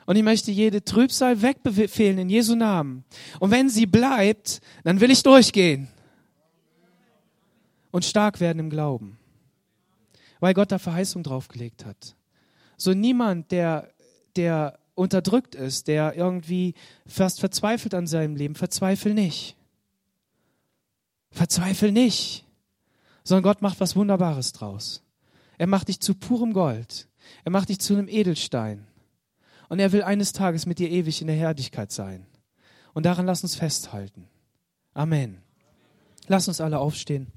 Und 0.06 0.18
ich 0.18 0.24
möchte 0.24 0.52
jede 0.52 0.84
Trübsal 0.84 1.42
wegbefehlen 1.42 2.18
in 2.18 2.30
Jesu 2.30 2.56
Namen. 2.56 3.06
Und 3.40 3.52
wenn 3.52 3.70
sie 3.70 3.86
bleibt, 3.86 4.60
dann 4.84 5.00
will 5.00 5.12
ich 5.12 5.24
durchgehen. 5.24 5.88
Und 7.90 8.04
stark 8.04 8.42
werden 8.42 8.60
im 8.60 8.70
Glauben. 8.70 9.18
Weil 10.42 10.54
Gott 10.54 10.74
da 10.74 10.78
Verheißung 10.78 11.24
draufgelegt 11.24 11.86
hat. 11.86 12.18
So 12.80 12.94
niemand, 12.94 13.52
der, 13.52 13.94
der 14.36 14.80
unterdrückt 14.96 15.54
ist, 15.54 15.88
der 15.88 16.16
irgendwie 16.16 16.74
fast 17.06 17.40
verzweifelt 17.40 17.94
an 17.94 18.08
seinem 18.08 18.36
Leben, 18.36 18.56
verzweifel 18.56 19.14
nicht. 19.14 19.56
Verzweifel 21.32 21.92
nicht, 21.92 22.46
sondern 23.24 23.44
Gott 23.44 23.62
macht 23.62 23.80
was 23.80 23.96
Wunderbares 23.96 24.54
draus. 24.54 25.04
Er 25.60 25.68
macht 25.68 25.90
dich 25.90 26.00
zu 26.00 26.16
purem 26.16 26.54
Gold. 26.54 27.08
Er 27.44 27.52
macht 27.52 27.70
dich 27.70 27.80
zu 27.80 27.94
einem 27.94 28.08
Edelstein. 28.08 28.88
Und 29.68 29.80
er 29.80 29.92
will 29.92 30.02
eines 30.02 30.34
Tages 30.34 30.66
mit 30.66 30.80
dir 30.80 30.90
ewig 30.90 31.22
in 31.22 31.28
der 31.28 31.36
Herrlichkeit 31.36 31.92
sein. 31.92 32.26
Und 32.94 33.06
daran 33.06 33.26
lass 33.26 33.44
uns 33.44 33.56
festhalten. 33.56 34.28
Amen. 34.94 35.42
Lass 36.28 36.48
uns 36.48 36.62
alle 36.62 36.80
aufstehen. 36.80 37.28